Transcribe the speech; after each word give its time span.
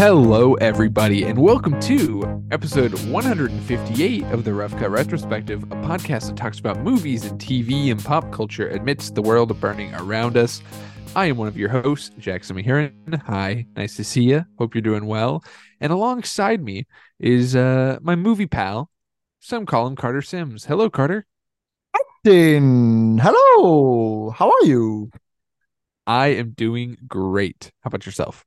Hello, 0.00 0.54
everybody, 0.54 1.24
and 1.24 1.38
welcome 1.38 1.78
to 1.80 2.42
episode 2.50 2.94
158 3.10 4.22
of 4.32 4.44
the 4.44 4.54
Rough 4.54 4.74
Cut 4.78 4.90
Retrospective, 4.90 5.62
a 5.64 5.76
podcast 5.76 6.28
that 6.28 6.38
talks 6.38 6.58
about 6.58 6.80
movies 6.80 7.26
and 7.26 7.38
TV 7.38 7.90
and 7.90 8.02
pop 8.02 8.32
culture 8.32 8.70
amidst 8.70 9.14
the 9.14 9.20
world 9.20 9.60
burning 9.60 9.94
around 9.96 10.38
us. 10.38 10.62
I 11.14 11.26
am 11.26 11.36
one 11.36 11.48
of 11.48 11.58
your 11.58 11.68
hosts, 11.68 12.12
Jackson 12.18 12.56
Mahiran. 12.56 13.20
Hi, 13.26 13.66
nice 13.76 13.94
to 13.96 14.04
see 14.04 14.22
you. 14.22 14.46
Hope 14.56 14.74
you're 14.74 14.80
doing 14.80 15.04
well. 15.04 15.44
And 15.82 15.92
alongside 15.92 16.64
me 16.64 16.86
is 17.18 17.54
uh, 17.54 17.98
my 18.00 18.16
movie 18.16 18.46
pal. 18.46 18.90
Some 19.40 19.66
call 19.66 19.86
him 19.86 19.96
Carter 19.96 20.22
Sims. 20.22 20.64
Hello, 20.64 20.88
Carter. 20.88 21.26
Captain, 21.94 23.18
hello. 23.18 24.30
How 24.30 24.48
are 24.48 24.64
you? 24.64 25.10
I 26.06 26.28
am 26.28 26.52
doing 26.52 26.96
great. 27.06 27.70
How 27.82 27.88
about 27.88 28.06
yourself? 28.06 28.46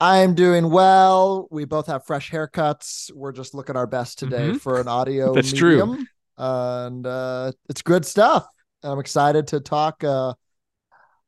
I'm 0.00 0.34
doing 0.34 0.70
well. 0.70 1.48
We 1.50 1.64
both 1.64 1.86
have 1.86 2.04
fresh 2.04 2.30
haircuts. 2.30 3.12
We're 3.14 3.32
just 3.32 3.54
looking 3.54 3.76
our 3.76 3.86
best 3.86 4.18
today 4.18 4.50
Mhm. 4.52 4.60
for 4.60 4.80
an 4.80 4.88
audio 4.88 5.32
That's 5.34 5.52
true. 5.52 5.86
medium. 5.86 6.08
And 6.36 7.06
uh, 7.06 7.52
it's 7.68 7.82
good 7.82 8.04
stuff. 8.04 8.46
I'm 8.82 8.98
excited 8.98 9.46
to 9.48 9.60
talk 9.60 10.02
uh, 10.04 10.34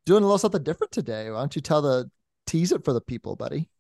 doing 0.05 0.23
a 0.23 0.27
little 0.27 0.39
something 0.39 0.63
different 0.63 0.93
today. 0.93 1.31
Why 1.31 1.39
don't 1.39 1.55
you 1.57 1.63
tell 1.63 1.81
the 1.81 2.11
tease 2.47 2.73
it 2.73 2.85
for 2.85 2.93
the 2.93 3.01
people, 3.01 3.37
buddy? 3.37 3.71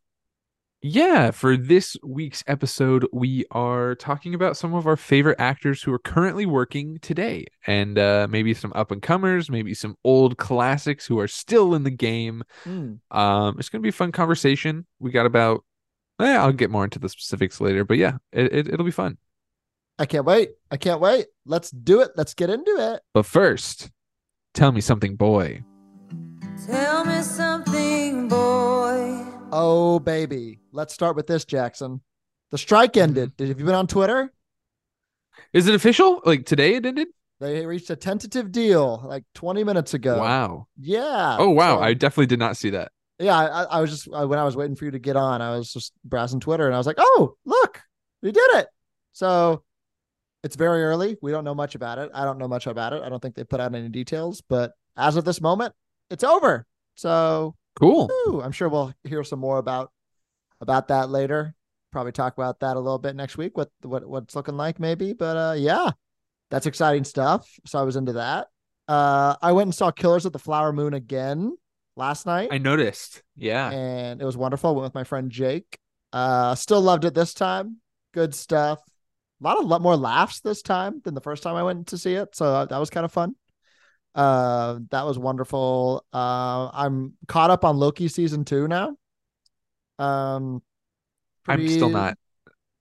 Yeah, 0.83 1.31
for 1.31 1.57
this 1.57 1.97
week's 2.05 2.45
episode, 2.47 3.07
we 3.13 3.45
are 3.51 3.95
talking 3.95 4.35
about 4.35 4.57
some 4.57 4.75
of 4.75 4.87
our 4.87 4.97
favorite 4.97 5.41
actors 5.41 5.83
who 5.83 5.93
are 5.93 5.99
currently 5.99 6.45
working 6.45 6.99
today, 7.01 7.47
and 7.67 7.99
uh, 7.99 8.29
maybe 8.31 8.53
some 8.53 8.73
up 8.75 8.91
and 8.91 9.01
comers, 9.01 9.51
maybe 9.51 9.73
some 9.73 9.97
old 10.05 10.37
classics 10.37 11.07
who 11.07 11.19
are 11.19 11.29
still 11.29 11.75
in 11.75 11.83
the 11.83 11.91
game. 11.91 12.43
Hmm. 12.65 12.95
Um, 13.11 13.57
it's 13.59 13.69
gonna 13.71 13.83
be 13.83 13.89
a 13.89 13.93
fun 13.93 14.13
conversation. 14.13 14.87
We 15.01 15.11
got 15.11 15.25
about, 15.27 15.65
eh, 16.21 16.37
I'll 16.37 16.53
get 16.53 16.71
more 16.71 16.85
into 16.85 16.99
the 16.99 17.09
specifics 17.09 17.61
later, 17.61 17.85
but 17.85 17.97
yeah, 17.97 18.19
it, 18.31 18.53
it 18.53 18.69
it'll 18.69 18.87
be 18.87 18.93
fun. 18.93 19.17
I 19.99 20.05
can't 20.05 20.27
wait. 20.27 20.51
I 20.71 20.77
can't 20.77 21.01
wait. 21.01 21.27
Let's 21.47 21.71
do 21.71 22.03
it. 22.03 22.11
Let's 22.17 22.35
get 22.35 22.51
into 22.51 22.77
it. 22.79 23.01
But 23.15 23.25
first, 23.25 23.91
tell 24.53 24.73
me 24.73 24.83
something, 24.83 25.17
boy. 25.17 25.65
Tell 26.67 27.05
me 27.07 27.23
something, 27.23 28.29
boy. 28.29 29.16
Oh, 29.53 29.99
baby. 30.01 30.61
Let's 30.73 30.93
start 30.93 31.17
with 31.17 31.27
this, 31.27 31.45
Jackson. 31.45 32.01
The 32.51 32.59
strike 32.59 32.97
ended. 32.97 33.31
Mm-hmm. 33.31 33.37
Did 33.37 33.49
have 33.49 33.61
you 33.61 33.67
been 33.67 33.75
on 33.75 33.87
Twitter? 33.87 34.33
Is 35.53 35.67
it 35.69 35.75
official? 35.75 36.21
Like 36.25 36.47
today 36.47 36.75
it 36.75 36.87
ended? 36.87 37.09
They 37.41 37.67
reached 37.67 37.91
a 37.91 37.97
tentative 37.97 38.51
deal 38.51 39.03
like 39.07 39.25
20 39.35 39.63
minutes 39.65 39.95
ago. 39.95 40.19
Wow. 40.19 40.67
Yeah. 40.81 41.37
Oh 41.39 41.51
wow, 41.51 41.77
So- 41.77 41.83
I 41.83 41.95
definitely 41.95 42.27
did 42.27 42.39
not 42.39 42.57
see 42.57 42.71
that. 42.71 42.93
yeah. 43.19 43.37
I, 43.37 43.63
I 43.65 43.81
was 43.81 43.91
just 43.91 44.09
I, 44.13 44.25
when 44.25 44.39
I 44.39 44.45
was 44.45 44.57
waiting 44.57 44.75
for 44.75 44.87
you 44.87 44.91
to 44.93 44.99
get 44.99 45.17
on, 45.17 45.43
I 45.43 45.57
was 45.57 45.73
just 45.73 45.93
browsing 46.05 46.41
Twitter 46.41 46.67
and 46.67 46.75
I 46.75 46.79
was 46.79 46.87
like, 46.87 46.97
oh, 46.99 47.37
look, 47.45 47.83
we 48.23 48.33
did 48.33 48.51
it. 48.55 48.67
So 49.13 49.63
it's 50.43 50.57
very 50.57 50.83
early. 50.85 51.17
We 51.21 51.31
don't 51.31 51.45
know 51.45 51.55
much 51.55 51.75
about 51.75 51.99
it. 51.99 52.11
I 52.15 52.25
don't 52.25 52.39
know 52.39 52.49
much 52.49 52.67
about 52.67 52.93
it. 52.95 53.03
I 53.03 53.09
don't 53.11 53.21
think 53.21 53.35
they 53.35 53.45
put 53.45 53.61
out 53.61 53.75
any 53.75 53.89
details, 53.91 54.43
but 54.49 54.73
as 54.97 55.17
of 55.17 55.25
this 55.25 55.41
moment, 55.41 55.75
it's 56.11 56.25
over. 56.25 56.67
So 56.95 57.55
Cool. 57.79 58.09
whew, 58.09 58.43
I'm 58.43 58.53
sure 58.53 58.69
we'll 58.69 58.95
hear 59.05 59.23
some 59.23 59.39
more 59.39 59.59
about 59.59 59.93
about 60.61 60.89
that 60.89 61.11
later. 61.11 61.55
Probably 61.93 62.13
talk 62.13 62.37
about 62.37 62.61
that 62.61 62.77
a 62.77 62.81
little 62.81 62.99
bit 62.99 63.17
next 63.17 63.37
week. 63.37 63.57
What 63.57 63.71
what 63.83 64.07
what's 64.07 64.35
looking 64.35 64.57
like 64.57 64.81
maybe, 64.81 65.13
but 65.13 65.37
uh, 65.37 65.55
yeah, 65.57 65.91
that's 66.51 66.67
exciting 66.67 67.05
stuff. 67.05 67.49
So 67.67 67.79
I 67.79 67.83
was 67.83 67.97
into 67.97 68.15
that. 68.15 68.49
Uh, 68.89 69.35
I 69.43 69.53
went 69.53 69.67
and 69.67 69.75
saw 69.75 69.91
Killers 69.91 70.27
at 70.27 70.33
the 70.33 70.39
Flower 70.39 70.73
Moon 70.73 70.95
again 70.95 71.57
last 71.97 72.27
night, 72.27 72.49
I 72.53 72.59
noticed. 72.59 73.23
Yeah. 73.37 73.71
and 73.71 74.21
it 74.21 74.25
was 74.25 74.37
wonderful. 74.37 74.71
I 74.71 74.73
went 74.75 74.85
with 74.85 74.95
my 74.95 75.05
friend 75.05 75.31
Jake. 75.31 75.79
Uh, 76.13 76.55
still 76.55 76.81
loved 76.81 77.05
it 77.05 77.15
this 77.15 77.35
time. 77.35 77.79
Good 78.15 78.35
stuff. 78.35 78.81
A 79.41 79.45
lot 79.45 79.59
of 79.59 79.67
lot 79.67 79.83
more 79.83 79.97
laughs 79.97 80.41
this 80.41 80.63
time 80.63 81.03
than 81.05 81.15
the 81.15 81.21
first 81.21 81.43
time 81.43 81.57
I 81.57 81.63
went 81.63 81.89
to 81.89 81.99
see 81.99 82.15
it, 82.15 82.35
so 82.35 82.65
that 82.65 82.79
was 82.79 82.91
kind 82.91 83.05
of 83.05 83.13
fun. 83.13 83.35
Uh, 84.17 84.79
that 84.91 85.05
was 85.05 85.19
wonderful. 85.19 86.05
Uh, 86.13 86.71
I'm 86.73 87.15
caught 87.29 87.51
up 87.51 87.65
on 87.65 87.77
Loki 87.77 88.09
season 88.09 88.45
two 88.45 88.67
now. 88.67 88.97
Um, 89.99 90.63
I'm 91.47 91.69
still 91.69 91.91
not. 91.91 92.17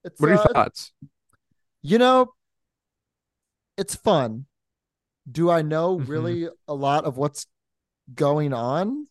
It's, 0.02 0.20
What 0.20 0.30
are 0.30 0.34
your 0.34 0.42
uh, 0.42 0.48
thoughts? 0.48 0.92
you 1.82 1.98
know, 1.98 2.32
it's 3.76 3.94
fun. 3.94 4.46
Do 5.30 5.50
I 5.50 5.62
know 5.62 5.98
Mhm. 5.98 6.08
really 6.08 6.48
a 6.68 6.74
lot 6.74 7.04
of 7.04 7.16
what's 7.16 7.46
going 8.14 8.52
on? 8.52 9.06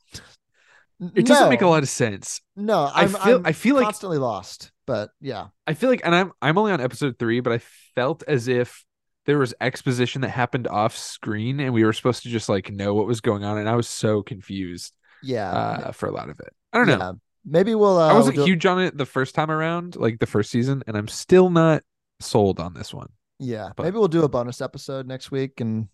It 0.99 1.25
doesn't 1.25 1.49
make 1.49 1.61
a 1.61 1.67
lot 1.67 1.83
of 1.83 1.89
sense. 1.89 2.41
No, 2.55 2.89
I 2.93 3.03
I'm, 3.03 3.09
feel 3.09 3.35
I'm 3.37 3.45
I 3.47 3.51
feel 3.51 3.75
like 3.75 3.85
constantly 3.85 4.17
lost. 4.17 4.71
But 4.87 5.09
yeah, 5.19 5.47
I 5.67 5.73
feel 5.73 5.89
like 5.89 6.01
and 6.05 6.15
I'm 6.15 6.31
I'm 6.41 6.57
only 6.57 6.71
on 6.71 6.79
episode 6.79 7.19
3, 7.19 7.41
but 7.41 7.51
I 7.53 7.57
felt 7.95 8.23
as 8.27 8.47
if 8.47 8.84
there 9.25 9.37
was 9.37 9.53
exposition 9.61 10.21
that 10.21 10.29
happened 10.29 10.67
off 10.67 10.95
screen 10.97 11.59
and 11.59 11.73
we 11.73 11.83
were 11.83 11.93
supposed 11.93 12.23
to 12.23 12.29
just 12.29 12.47
like 12.49 12.71
know 12.71 12.93
what 12.93 13.07
was 13.07 13.21
going 13.21 13.43
on 13.43 13.57
and 13.57 13.67
I 13.67 13.75
was 13.75 13.87
so 13.87 14.21
confused 14.23 14.93
yeah, 15.23 15.49
uh 15.51 15.91
for 15.91 16.07
a 16.07 16.11
lot 16.11 16.29
of 16.29 16.39
it. 16.39 16.53
I 16.73 16.77
don't 16.77 16.87
know. 16.87 16.97
yeah. 16.97 17.11
Maybe 17.47 17.75
we'll. 17.75 17.97
Uh, 17.99 18.09
I 18.09 18.13
wasn't 18.13 18.37
we'll 18.37 18.45
do- 18.47 18.51
huge 18.53 18.65
on 18.65 18.81
it 18.81 18.97
the 18.97 19.05
first 19.05 19.35
time 19.35 19.51
around, 19.51 19.95
like 19.95 20.17
the 20.19 20.25
first 20.25 20.49
season, 20.49 20.83
and 20.87 20.97
I'm 20.97 21.07
still 21.07 21.49
not 21.51 21.83
sold 22.19 22.59
on 22.59 22.73
this 22.73 22.91
one. 22.93 23.09
Yeah, 23.39 23.69
but- 23.75 23.83
maybe 23.83 23.97
we'll 23.97 24.07
do 24.07 24.23
a 24.23 24.29
bonus 24.29 24.61
episode 24.61 25.07
next 25.07 25.29
week 25.31 25.61
and 25.61 25.87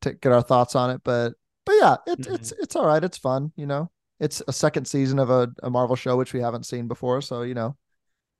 t- 0.00 0.12
get 0.20 0.32
our 0.32 0.40
thoughts 0.42 0.74
on 0.74 0.90
it. 0.90 1.02
But 1.04 1.34
but 1.66 1.74
yeah, 1.80 1.96
it, 2.06 2.20
Mhm. 2.20 2.34
it's 2.34 2.52
it's 2.52 2.76
all 2.76 2.86
right. 2.86 3.04
It's 3.04 3.18
fun. 3.18 3.52
You 3.56 3.66
know, 3.66 3.90
it's 4.20 4.42
a 4.48 4.52
second 4.54 4.86
season 4.86 5.18
of 5.18 5.28
a, 5.30 5.48
a 5.62 5.68
Marvel 5.70 5.96
show 5.96 6.16
which 6.16 6.32
we 6.32 6.40
haven't 6.40 6.64
seen 6.66 6.88
before. 6.88 7.20
So 7.20 7.42
you 7.42 7.54
know, 7.54 7.76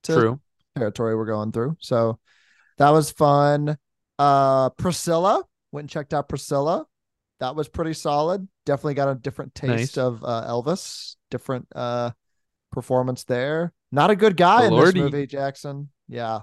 it's 0.02 0.08
a 0.10 0.14
True. 0.18 0.40
territory 0.76 1.14
we're 1.14 1.26
going 1.26 1.52
through. 1.52 1.76
So 1.80 2.18
that 2.78 2.90
was 2.90 3.10
fun. 3.10 3.76
Uh, 4.18 4.70
Priscilla 4.70 5.42
went 5.72 5.84
and 5.84 5.90
checked 5.90 6.14
out 6.14 6.28
Priscilla. 6.28 6.86
That 7.40 7.54
was 7.54 7.68
pretty 7.68 7.92
solid. 7.92 8.48
Definitely 8.64 8.94
got 8.94 9.10
a 9.10 9.14
different 9.14 9.54
taste 9.54 9.96
Nice. 9.96 9.98
of 9.98 10.24
uh, 10.24 10.46
Elvis. 10.48 11.16
Different 11.30 11.66
uh 11.74 12.12
performance 12.72 13.24
there. 13.24 13.72
Not 13.92 14.10
a 14.10 14.16
good 14.16 14.36
guy 14.36 14.66
in 14.66 14.74
this 14.74 14.94
movie, 14.94 15.26
Jackson. 15.26 15.90
Yeah, 16.08 16.40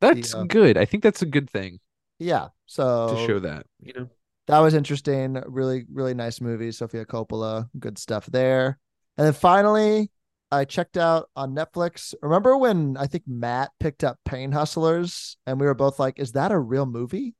That's 0.00 0.34
uh, 0.34 0.44
good. 0.44 0.76
I 0.76 0.84
think 0.84 1.02
that's 1.02 1.22
a 1.22 1.26
good 1.26 1.50
thing 1.50 1.80
yeah. 2.20 2.48
So 2.66 3.16
to 3.16 3.26
show 3.26 3.38
that, 3.40 3.66
you 3.80 3.92
know. 3.94 4.08
that 4.46 4.58
was 4.60 4.74
interesting. 4.74 5.42
Really, 5.46 5.86
really 5.92 6.14
nice 6.14 6.40
movie. 6.40 6.70
Sofia 6.70 7.04
Coppola, 7.04 7.68
good 7.76 7.98
stuff 7.98 8.26
there. 8.26 8.78
And 9.18 9.26
then 9.26 9.32
finally, 9.32 10.10
I 10.52 10.64
checked 10.64 10.96
out 10.96 11.30
on 11.36 11.54
Netflix. 11.54 12.14
Remember 12.22 12.56
when 12.56 12.96
I 12.96 13.06
think 13.06 13.24
Matt 13.26 13.70
picked 13.78 14.02
up 14.02 14.18
Pain 14.24 14.50
Hustlers 14.52 15.36
and 15.46 15.60
we 15.60 15.66
were 15.66 15.74
both 15.74 15.98
like, 15.98 16.18
is 16.18 16.32
that 16.32 16.50
a 16.50 16.58
real 16.58 16.86
movie? 16.86 17.36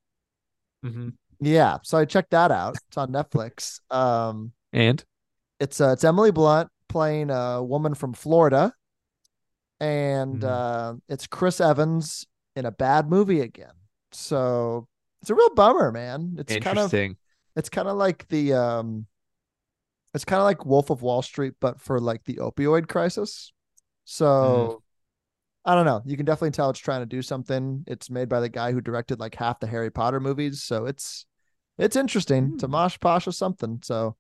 Mhm. 0.85 1.15
Yeah. 1.41 1.79
So 1.83 1.99
I 1.99 2.05
checked 2.05 2.31
that 2.31 2.51
out. 2.51 2.77
It's 2.89 2.97
on 2.97 3.11
Netflix. 3.11 3.81
Um, 3.93 4.53
And 4.73 5.05
it's 5.59 5.81
uh, 5.81 5.91
it's 5.93 6.05
Emily 6.05 6.31
Blunt 6.31 6.71
playing 6.89 7.31
a 7.31 7.63
woman 7.63 7.95
from 7.95 8.13
Florida, 8.13 8.73
and 9.81 10.41
Mhm. 10.43 10.45
uh, 10.49 10.95
it's 11.09 11.27
Chris 11.27 11.61
Evans 11.61 12.27
in 12.57 12.67
a 12.67 12.71
bad 12.71 13.09
movie 13.09 13.41
again. 13.41 13.75
So 14.13 14.87
it's 15.23 15.31
a 15.31 15.35
real 15.35 15.55
bummer, 15.55 15.91
man. 15.93 16.37
It's 16.39 16.53
kind 16.65 16.79
of 16.79 16.91
it's 17.57 17.69
kind 17.69 17.89
of 17.89 17.97
like 17.97 18.27
the 18.29 18.55
um 18.55 19.07
it's 20.15 20.25
kind 20.25 20.41
of 20.41 20.45
like 20.45 20.67
Wolf 20.67 20.91
of 20.91 21.03
Wall 21.03 21.23
Street 21.23 21.55
but 21.61 21.81
for 21.81 22.01
like 22.01 22.25
the 22.25 22.37
opioid 22.37 22.89
crisis. 22.89 23.53
So 24.05 24.83
I 25.65 25.75
don't 25.75 25.85
know. 25.87 26.03
You 26.07 26.17
can 26.17 26.27
definitely 26.27 26.53
tell 26.53 26.71
it's 26.71 26.81
trying 26.81 27.03
to 27.03 27.07
do 27.07 27.23
something. 27.23 27.85
It's 27.87 28.11
made 28.11 28.29
by 28.29 28.41
the 28.41 28.49
guy 28.49 28.73
who 28.73 28.81
directed 28.81 29.21
like 29.21 29.35
half 29.35 29.61
the 29.61 29.67
Harry 29.67 29.91
Potter 29.91 30.21
movies, 30.21 30.63
so 30.63 30.87
it's 30.87 31.27
it's 31.79 31.97
interesting. 31.97 32.53
It's 32.55 32.65
a 32.65 32.69
Hmm. 32.69 32.71
mosh 32.71 32.99
posh 33.01 33.27
or 33.27 33.33
something. 33.33 33.81
So 33.85 34.17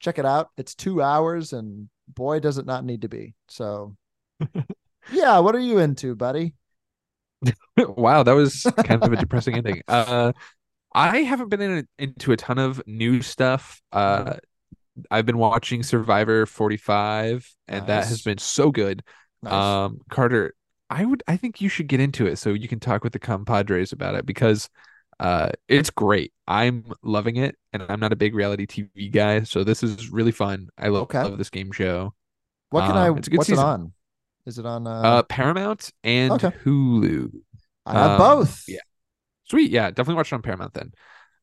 check 0.00 0.18
it 0.18 0.26
out. 0.26 0.50
It's 0.58 0.74
2 0.74 1.02
hours 1.02 1.52
and 1.52 1.90
boy 2.08 2.40
does 2.40 2.58
it 2.58 2.66
not 2.66 2.84
need 2.84 3.02
to 3.02 3.08
be. 3.08 3.34
So 3.48 3.96
yeah, 5.08 5.38
what 5.38 5.54
are 5.54 5.58
you 5.60 5.78
into, 5.78 6.14
buddy? 6.14 6.54
wow, 7.96 8.22
that 8.22 8.32
was 8.32 8.72
kind 8.82 9.04
of 9.04 9.12
a 9.12 9.16
depressing 9.16 9.56
ending. 9.56 9.82
Uh, 9.88 10.32
I 10.94 11.18
haven't 11.20 11.50
been 11.50 11.60
in 11.60 11.78
a, 11.78 12.02
into 12.04 12.32
a 12.32 12.36
ton 12.36 12.58
of 12.58 12.82
new 12.86 13.22
stuff. 13.22 13.82
Uh, 13.92 14.36
I've 15.10 15.26
been 15.26 15.38
watching 15.38 15.82
Survivor 15.82 16.46
45, 16.46 17.48
and 17.68 17.86
that 17.86 18.06
has 18.06 18.22
been 18.22 18.38
so 18.38 18.70
good. 18.70 19.02
Nice. 19.42 19.52
Um, 19.52 20.00
Carter, 20.10 20.54
I 20.88 21.04
would, 21.04 21.22
I 21.28 21.36
think 21.36 21.60
you 21.60 21.68
should 21.68 21.86
get 21.88 22.00
into 22.00 22.26
it 22.26 22.36
so 22.36 22.50
you 22.50 22.68
can 22.68 22.80
talk 22.80 23.04
with 23.04 23.12
the 23.12 23.18
compadres 23.18 23.92
about 23.92 24.14
it 24.14 24.26
because, 24.26 24.68
uh, 25.18 25.50
it's 25.68 25.90
great. 25.90 26.32
I'm 26.46 26.84
loving 27.02 27.36
it, 27.36 27.56
and 27.72 27.82
I'm 27.88 28.00
not 28.00 28.12
a 28.12 28.16
big 28.16 28.34
reality 28.34 28.66
TV 28.66 29.10
guy, 29.10 29.42
so 29.42 29.64
this 29.64 29.82
is 29.82 30.10
really 30.10 30.32
fun. 30.32 30.68
I 30.78 30.88
love, 30.88 31.02
Okay. 31.04 31.22
love 31.22 31.38
this 31.38 31.50
game 31.50 31.72
show. 31.72 32.14
what 32.70 32.82
can 32.86 32.96
um, 32.96 32.96
I 32.96 33.18
it's 33.18 33.28
a 33.28 33.30
good 33.30 33.38
what's 33.38 33.48
season. 33.48 33.64
it 33.64 33.68
on? 33.68 33.92
Is 34.46 34.58
it 34.58 34.66
on 34.66 34.86
uh, 34.86 34.90
Uh, 34.90 35.22
Paramount 35.24 35.90
and 36.04 36.32
okay. 36.32 36.50
Hulu. 36.64 37.30
I 37.86 37.92
have 37.94 38.10
um, 38.12 38.18
both. 38.18 38.64
yeah. 38.68 38.80
Sweet, 39.44 39.70
yeah, 39.70 39.88
definitely 39.90 40.14
watch 40.14 40.32
it 40.32 40.36
on 40.36 40.42
Paramount 40.42 40.74
then. 40.74 40.92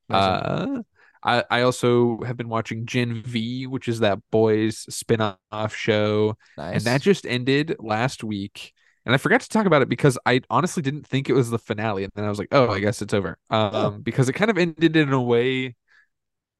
Nice. 0.09 0.23
Uh, 0.23 0.81
I, 1.23 1.43
I 1.49 1.61
also 1.61 2.19
have 2.25 2.37
been 2.37 2.49
watching 2.49 2.85
Gen 2.85 3.21
V, 3.23 3.67
which 3.67 3.87
is 3.87 3.99
that 3.99 4.19
boys 4.31 4.85
spin-off 4.93 5.75
show. 5.75 6.37
Nice. 6.57 6.75
And 6.75 6.85
that 6.85 7.01
just 7.01 7.25
ended 7.25 7.75
last 7.79 8.23
week. 8.23 8.73
And 9.05 9.15
I 9.15 9.17
forgot 9.17 9.41
to 9.41 9.49
talk 9.49 9.65
about 9.65 9.81
it 9.81 9.89
because 9.89 10.17
I 10.25 10.41
honestly 10.49 10.83
didn't 10.83 11.07
think 11.07 11.29
it 11.29 11.33
was 11.33 11.49
the 11.49 11.59
finale. 11.59 12.03
And 12.03 12.11
then 12.15 12.25
I 12.25 12.29
was 12.29 12.39
like, 12.39 12.49
oh, 12.51 12.69
I 12.69 12.79
guess 12.79 13.01
it's 13.01 13.13
over. 13.13 13.37
Um, 13.49 13.71
Oh. 13.73 13.91
because 14.03 14.27
it 14.29 14.33
kind 14.33 14.51
of 14.51 14.57
ended 14.57 14.95
in 14.97 15.13
a 15.13 15.21
way 15.21 15.75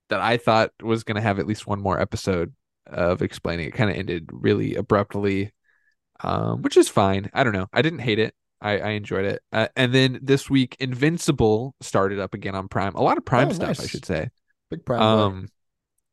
that 0.10 0.22
I 0.22 0.38
thought 0.38 0.72
was 0.82 1.04
going 1.04 1.16
to 1.16 1.22
have 1.22 1.40
at 1.40 1.48
least 1.48 1.68
one 1.68 1.82
more 1.82 2.00
episode 2.00 2.54
of 2.86 3.22
explaining. 3.22 3.68
It 3.68 3.74
kind 3.74 3.90
of 3.90 3.98
ended 3.98 4.30
really 4.32 4.76
abruptly, 4.76 5.52
um, 6.22 6.62
which 6.62 6.78
is 6.78 6.90
fine. 6.90 7.30
I 7.34 7.44
don't 7.44 7.54
know. 7.54 7.68
I 7.74 7.82
didn't 7.82 8.00
hate 8.00 8.20
it. 8.20 8.34
I, 8.62 8.80
I 8.80 8.90
enjoyed 8.92 9.26
it. 9.26 9.42
Uh, 9.52 9.68
and 9.76 9.94
then 9.94 10.20
this 10.24 10.50
week, 10.50 10.78
Invincible 10.80 11.76
started 11.82 12.20
up 12.20 12.34
again 12.34 12.56
on 12.56 12.68
Prime. 12.70 12.96
A 12.96 13.02
lot 13.04 13.18
of 13.18 13.26
Prime 13.26 13.50
Oh, 13.50 13.54
stuff, 13.54 13.80
I 13.80 13.86
should 13.88 14.06
say. 14.06 14.30
Big 14.70 14.84
boy. 14.86 14.96
Um, 14.98 15.48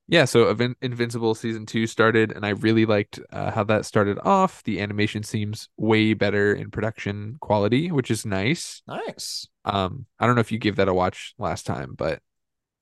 yeah, 0.07 0.27
so 0.27 0.55
Evin- 0.55 0.77
Invincible 0.83 1.35
season 1.35 1.65
two 1.65 1.87
started, 1.87 2.31
and 2.33 2.45
I 2.45 2.51
really 2.51 2.85
liked 2.85 3.19
uh, 3.33 3.51
how 3.51 3.65
that 3.65 3.87
started 3.87 4.19
off. 4.23 4.63
The 4.65 4.81
animation 4.81 5.23
seems 5.23 5.69
way 5.79 6.13
better 6.15 6.53
in 6.55 6.71
production 6.71 7.39
quality, 7.41 7.91
which 7.91 8.11
is 8.11 8.27
nice. 8.27 8.83
nice. 8.87 9.49
Um, 9.65 10.05
I 10.21 10.27
don't 10.27 10.35
know 10.35 10.43
if 10.43 10.53
you 10.53 10.59
gave 10.59 10.77
that 10.77 10.89
a 10.89 10.95
watch 10.95 11.35
last 11.39 11.65
time, 11.65 11.95
but, 11.97 12.21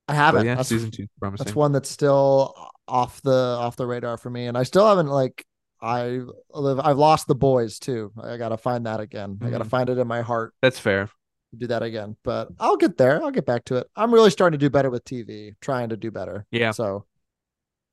I 0.09 0.15
haven't. 0.15 0.45
yeah, 0.45 0.55
that's, 0.55 0.67
season 0.67 0.91
two 0.91 1.07
promising. 1.19 1.45
that's 1.45 1.55
one 1.55 1.71
that's 1.71 1.89
still 1.89 2.53
off 2.89 3.21
the 3.21 3.31
off 3.31 3.77
the 3.77 3.87
radar 3.87 4.17
for 4.17 4.29
me, 4.29 4.47
and 4.47 4.57
I 4.57 4.63
still 4.63 4.85
haven't 4.85 5.07
like 5.07 5.45
I 5.81 6.19
live. 6.51 6.79
I've 6.81 6.97
lost 6.97 7.27
the 7.27 7.35
boys 7.35 7.79
too. 7.79 8.11
I 8.21 8.35
gotta 8.35 8.57
find 8.57 8.85
that 8.85 8.99
again. 8.99 9.37
I 9.41 9.49
gotta 9.49 9.63
Mhm. 9.63 9.69
find 9.69 9.89
it 9.89 9.97
in 9.97 10.07
my 10.07 10.21
heart. 10.21 10.53
That's 10.61 10.77
fair. 10.77 11.09
Do 11.55 11.67
that 11.67 11.83
again, 11.83 12.15
but 12.23 12.49
I'll 12.59 12.77
get 12.77 12.97
there. 12.97 13.23
I'll 13.23 13.31
get 13.31 13.45
back 13.45 13.65
to 13.65 13.77
it. 13.77 13.87
I'm 13.95 14.13
really 14.13 14.31
starting 14.31 14.59
to 14.59 14.65
do 14.65 14.69
better 14.69 14.89
with 14.89 15.05
TV. 15.05 15.53
Trying 15.61 15.89
to 15.89 15.97
do 15.97 16.09
better. 16.09 16.45
Yeah. 16.51 16.71
So 16.71 17.05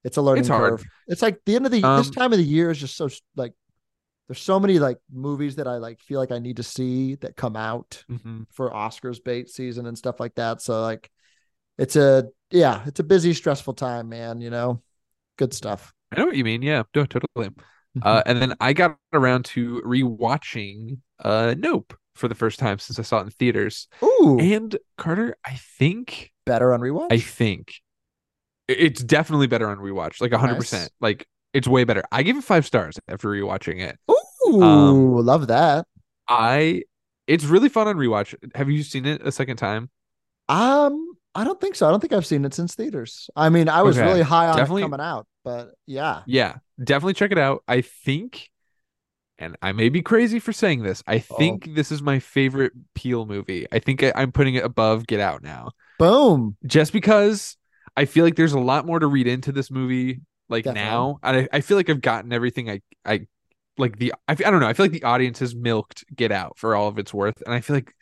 it's 0.02 0.16
a 0.16 0.22
learning 0.22 0.40
It's 0.40 0.48
hard. 0.48 0.78
curve. 0.78 0.86
It's 1.08 1.22
like 1.22 1.40
the 1.44 1.56
end 1.56 1.66
of 1.66 1.72
the 1.72 1.80
this 1.80 2.08
Um, 2.08 2.12
time 2.12 2.32
of 2.32 2.38
the 2.38 2.44
year 2.44 2.70
is 2.70 2.78
just 2.78 2.96
so 2.96 3.08
like 3.36 3.52
there's 4.28 4.40
so 4.40 4.58
many 4.60 4.78
like 4.78 4.98
movies 5.12 5.56
that 5.56 5.66
I 5.68 5.76
like 5.76 6.00
feel 6.00 6.20
like 6.20 6.30
I 6.32 6.38
need 6.38 6.56
to 6.56 6.62
see 6.62 7.16
that 7.16 7.36
come 7.36 7.56
out 7.56 8.04
Mhm. 8.10 8.46
for 8.52 8.70
Oscars 8.70 9.22
bait 9.22 9.50
season 9.50 9.86
and 9.86 9.98
stuff 9.98 10.20
like 10.20 10.36
that. 10.36 10.62
So 10.62 10.80
like 10.80 11.10
it's 11.78 11.96
a 11.96 12.28
yeah, 12.50 12.82
it's 12.86 13.00
a 13.00 13.04
busy, 13.04 13.34
stressful 13.34 13.74
time, 13.74 14.08
man. 14.08 14.40
You 14.40 14.50
know, 14.50 14.82
good 15.36 15.52
stuff. 15.52 15.92
I 16.12 16.18
know 16.20 16.26
what 16.26 16.36
you 16.36 16.44
mean. 16.44 16.62
Yeah, 16.62 16.84
totally. 16.92 17.50
Uh, 18.02 18.22
and 18.24 18.40
then 18.40 18.54
I 18.60 18.72
got 18.72 18.96
around 19.12 19.46
to 19.46 19.82
rewatching 19.84 20.98
uh 21.18 21.56
Nope 21.58 21.92
for 22.20 22.28
the 22.28 22.34
first 22.34 22.58
time 22.58 22.78
since 22.78 22.98
I 22.98 23.02
saw 23.02 23.18
it 23.18 23.22
in 23.22 23.30
theaters. 23.30 23.88
Ooh, 24.02 24.38
And 24.38 24.76
Carter, 24.96 25.36
I 25.44 25.54
think 25.78 26.32
better 26.46 26.72
on 26.72 26.80
rewatch. 26.80 27.08
I 27.10 27.18
think 27.18 27.74
it's 28.68 29.02
definitely 29.02 29.46
better 29.48 29.68
on 29.68 29.78
rewatch, 29.78 30.20
like 30.20 30.32
hundred 30.32 30.52
Nice. 30.54 30.62
percent. 30.70 30.92
Like 31.00 31.26
it's 31.52 31.66
way 31.66 31.82
better. 31.84 32.04
I 32.12 32.22
give 32.22 32.36
it 32.36 32.44
five 32.44 32.64
stars 32.66 33.00
after 33.08 33.28
rewatching 33.28 33.80
it. 33.80 33.98
Ooh, 34.48 34.62
um, 34.62 35.14
love 35.26 35.48
that. 35.48 35.86
I 36.28 36.84
it's 37.26 37.44
really 37.44 37.68
fun 37.68 37.88
on 37.88 37.96
rewatch. 37.96 38.34
Have 38.54 38.70
you 38.70 38.82
seen 38.82 39.06
it 39.06 39.26
a 39.26 39.32
second 39.32 39.56
time? 39.56 39.90
Um, 40.48 41.12
I 41.34 41.44
don't 41.44 41.60
think 41.60 41.74
so. 41.76 41.86
I 41.86 41.90
don't 41.90 42.00
think 42.00 42.12
I've 42.12 42.26
seen 42.26 42.44
it 42.44 42.54
since 42.54 42.74
theaters. 42.74 43.30
I 43.36 43.48
mean, 43.50 43.68
I 43.68 43.82
was 43.82 43.96
Okay. 43.98 44.06
really 44.06 44.22
high 44.22 44.48
on 44.48 44.56
Definitely- 44.56 44.82
it 44.82 44.86
coming 44.86 45.00
out, 45.00 45.26
but 45.44 45.74
yeah. 45.86 46.22
Yeah, 46.26 46.56
definitely 46.82 47.14
check 47.14 47.30
it 47.32 47.38
out. 47.38 47.62
I 47.68 47.82
think, 47.82 48.50
and 49.40 49.56
I 49.62 49.72
may 49.72 49.88
be 49.88 50.02
crazy 50.02 50.38
for 50.38 50.52
saying 50.52 50.82
this. 50.84 51.02
I 51.06 51.24
Oh. 51.30 51.36
think 51.36 51.74
this 51.74 51.90
is 51.92 52.02
my 52.02 52.18
favorite 52.20 52.72
Peele 52.94 53.26
movie. 53.26 53.66
I 53.72 53.78
think 53.80 54.02
I, 54.02 54.12
I'm 54.14 54.32
putting 54.32 54.54
it 54.56 54.64
above 54.64 55.06
Get 55.06 55.20
Out 55.20 55.42
now. 55.42 55.70
Boom. 55.98 56.56
just 56.66 56.92
because 56.92 57.56
I 57.96 58.04
feel 58.04 58.24
like 58.24 58.36
there's 58.36 58.52
a 58.52 58.60
lot 58.60 58.86
more 58.86 58.98
to 58.98 59.06
read 59.06 59.26
into 59.26 59.52
this 59.52 59.70
movie 59.70 60.20
like 60.48 60.64
Definitely. 60.64 60.90
now. 60.90 61.18
And 61.22 61.36
I, 61.38 61.48
I 61.58 61.60
feel 61.60 61.76
like 61.76 61.90
I've 61.90 62.00
gotten 62.00 62.32
everything 62.32 62.70
I 62.70 62.80
I 63.04 63.26
like 63.78 63.98
the 63.98 64.14
I, 64.28 64.32
I 64.32 64.34
don't 64.34 64.60
know. 64.60 64.68
I 64.68 64.72
feel 64.74 64.84
like 64.84 64.92
the 64.92 65.04
audience 65.04 65.40
has 65.40 65.54
milked 65.54 66.04
Get 66.14 66.32
Out 66.32 66.58
for 66.58 66.74
all 66.74 66.88
of 66.88 66.98
its 66.98 67.12
worth. 67.14 67.42
And 67.46 67.54
I 67.54 67.60
feel 67.60 67.76
like 67.76 67.94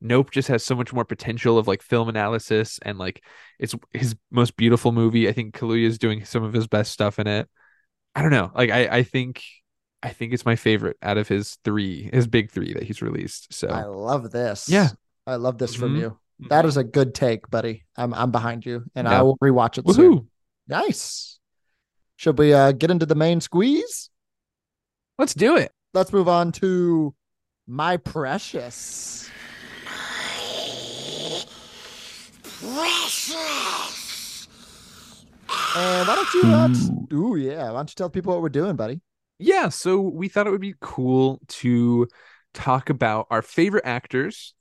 Nope 0.00 0.30
just 0.30 0.48
has 0.48 0.64
so 0.64 0.76
much 0.76 0.92
more 0.92 1.04
potential 1.04 1.58
of 1.58 1.66
like 1.68 1.82
film 1.82 2.08
analysis 2.08 2.78
and 2.82 2.98
like 2.98 3.24
it's 3.58 3.74
his 3.92 4.16
most 4.30 4.56
beautiful 4.56 4.92
movie. 4.92 5.28
I 5.28 5.32
think 5.32 5.54
Kaluuya 5.56 5.86
is 5.86 5.98
doing 5.98 6.24
some 6.24 6.44
of 6.44 6.52
his 6.52 6.66
best 6.68 6.92
stuff 6.92 7.18
in 7.18 7.26
it. 7.26 7.48
I 8.14 8.22
don't 8.22 8.30
know. 8.32 8.50
Like 8.54 8.70
I 8.70 8.88
I 8.98 9.02
think 9.02 9.42
I 10.02 10.10
think 10.10 10.32
it's 10.32 10.44
my 10.46 10.54
favorite 10.56 10.96
out 11.02 11.18
of 11.18 11.26
his 11.28 11.56
three, 11.64 12.08
his 12.12 12.26
big 12.26 12.50
three 12.50 12.72
that 12.74 12.84
he's 12.84 13.02
released. 13.02 13.52
So 13.52 13.68
I 13.68 13.84
love 13.84 14.30
this. 14.30 14.68
Yeah. 14.68 14.88
I 15.26 15.34
love 15.36 15.58
this 15.58 15.74
from 15.74 15.94
Mhm. 15.96 16.00
you. 16.00 16.18
That 16.50 16.64
is 16.64 16.76
a 16.76 16.84
good 16.84 17.14
take, 17.16 17.50
buddy. 17.50 17.84
I'm 17.96 18.14
I'm 18.14 18.30
behind 18.30 18.64
you, 18.64 18.84
and 18.94 19.08
I 19.08 19.22
will 19.22 19.36
rewatch 19.38 19.76
it 19.78 19.92
soon. 19.92 20.28
Nice. 20.68 21.40
Should 22.16 22.38
we 22.38 22.54
uh, 22.54 22.70
get 22.72 22.90
into 22.92 23.06
the 23.06 23.14
main 23.16 23.40
squeeze? 23.40 24.08
Let's 25.18 25.34
do 25.34 25.56
it. 25.56 25.72
Let's 25.94 26.12
move 26.12 26.28
on 26.28 26.52
to 26.52 27.14
my 27.66 27.96
precious. 27.96 29.28
Precious. 33.18 34.48
And 35.76 36.08
why 36.08 36.14
don't 36.14 36.34
you? 36.34 36.42
Uh, 36.44 36.68
s- 36.68 36.90
ooh, 37.12 37.36
yeah. 37.36 37.64
Why 37.70 37.78
don't 37.78 37.90
you 37.90 37.94
tell 37.96 38.10
people 38.10 38.32
what 38.32 38.42
we're 38.42 38.48
doing, 38.48 38.76
buddy? 38.76 39.00
Yeah, 39.38 39.68
so 39.68 40.00
we 40.00 40.28
thought 40.28 40.46
it 40.46 40.50
would 40.50 40.60
be 40.60 40.74
cool 40.80 41.40
to 41.48 42.08
talk 42.54 42.90
about 42.90 43.26
our 43.30 43.42
favorite 43.42 43.84
actors, 43.86 44.54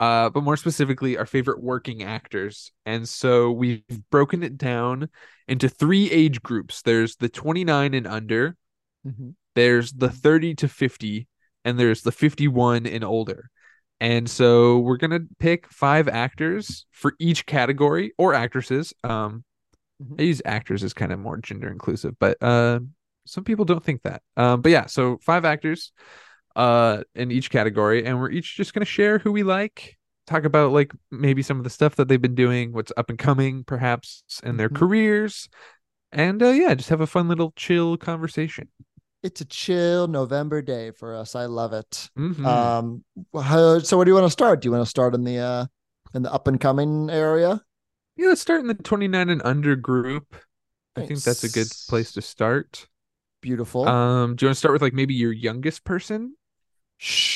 uh, 0.00 0.30
but 0.30 0.42
more 0.42 0.56
specifically, 0.56 1.16
our 1.16 1.26
favorite 1.26 1.62
working 1.62 2.02
actors. 2.02 2.72
And 2.84 3.08
so 3.08 3.50
we've 3.52 3.82
broken 4.10 4.42
it 4.42 4.58
down 4.58 5.08
into 5.46 5.68
three 5.68 6.10
age 6.10 6.42
groups. 6.42 6.82
There's 6.82 7.16
the 7.16 7.28
29 7.28 7.94
and 7.94 8.06
under, 8.06 8.56
there's 9.54 9.92
the 9.92 10.10
30 10.10 10.54
to 10.56 10.68
50, 10.68 11.26
and 11.64 11.78
there's 11.78 12.02
the 12.02 12.12
51 12.12 12.86
and 12.86 13.04
older. 13.04 13.50
And 14.00 14.28
so 14.30 14.78
we're 14.78 14.96
gonna 14.98 15.20
pick 15.40 15.70
five 15.72 16.06
actors 16.08 16.86
for 16.92 17.14
each 17.18 17.46
category 17.46 18.12
or 18.18 18.34
actresses. 18.34 18.92
Um, 19.04 19.44
Mhm. 20.02 20.20
I 20.20 20.22
use 20.24 20.42
actors 20.44 20.84
as 20.84 20.94
kind 20.94 21.12
of 21.12 21.18
more 21.18 21.38
gender 21.38 21.68
inclusive, 21.68 22.16
but 22.20 22.36
uh, 22.42 22.80
some 23.28 23.44
people 23.44 23.64
don't 23.64 23.84
think 23.84 24.02
that. 24.02 24.22
Um, 24.36 24.62
but 24.62 24.72
yeah, 24.72 24.86
so 24.86 25.18
five 25.22 25.44
actors, 25.44 25.92
uh, 26.56 27.02
in 27.14 27.30
each 27.30 27.50
category, 27.50 28.04
and 28.04 28.18
we're 28.20 28.30
each 28.30 28.56
just 28.56 28.74
gonna 28.74 28.86
share 28.86 29.18
who 29.18 29.32
we 29.32 29.42
like, 29.42 29.96
talk 30.26 30.44
about 30.44 30.72
like 30.72 30.92
maybe 31.10 31.42
some 31.42 31.58
of 31.58 31.64
the 31.64 31.70
stuff 31.70 31.96
that 31.96 32.08
they've 32.08 32.20
been 32.22 32.34
doing, 32.34 32.72
what's 32.72 32.92
up 32.96 33.10
and 33.10 33.18
coming, 33.18 33.64
perhaps, 33.64 34.22
in 34.42 34.56
their 34.56 34.68
Mhm. 34.68 34.76
careers, 34.76 35.48
and 36.12 36.42
uh, 36.42 36.48
yeah, 36.50 36.74
just 36.74 36.88
have 36.88 37.00
a 37.00 37.06
fun 37.06 37.28
little 37.28 37.52
chill 37.56 37.96
conversation. 37.96 38.68
It's 39.22 39.40
a 39.40 39.44
chill 39.44 40.06
November 40.06 40.62
day 40.62 40.92
for 40.92 41.14
us. 41.14 41.34
I 41.34 41.46
love 41.46 41.72
it. 41.72 42.08
Mhm. 42.16 42.44
Um, 42.46 43.04
so 43.82 43.96
where 43.96 44.04
do 44.04 44.10
you 44.10 44.14
want 44.14 44.26
to 44.26 44.30
start? 44.30 44.60
Do 44.60 44.66
you 44.68 44.72
want 44.72 44.82
to 44.82 44.90
start 44.90 45.14
in 45.14 45.24
the 45.24 45.38
uh 45.38 45.66
in 46.14 46.22
the 46.22 46.32
up 46.32 46.48
and 46.48 46.60
coming 46.60 47.10
area? 47.10 47.62
yeah, 48.16 48.28
let's 48.28 48.40
start 48.40 48.60
in 48.60 48.66
the 48.66 48.74
29 48.74 49.28
and 49.28 49.42
under 49.44 49.76
group. 49.76 50.34
I 50.96 51.02
think 51.02 51.22
that's 51.22 51.44
a 51.44 51.48
good 51.48 51.68
place 51.88 52.12
to 52.12 52.22
start. 52.22 52.88
Beautiful. 53.40 53.86
Um, 53.86 54.34
do 54.34 54.44
you 54.44 54.48
want 54.48 54.54
to 54.56 54.58
start 54.58 54.72
with 54.72 54.82
like 54.82 54.92
maybe 54.92 55.14
your 55.14 55.32
youngest 55.32 55.84
person? 55.84 56.34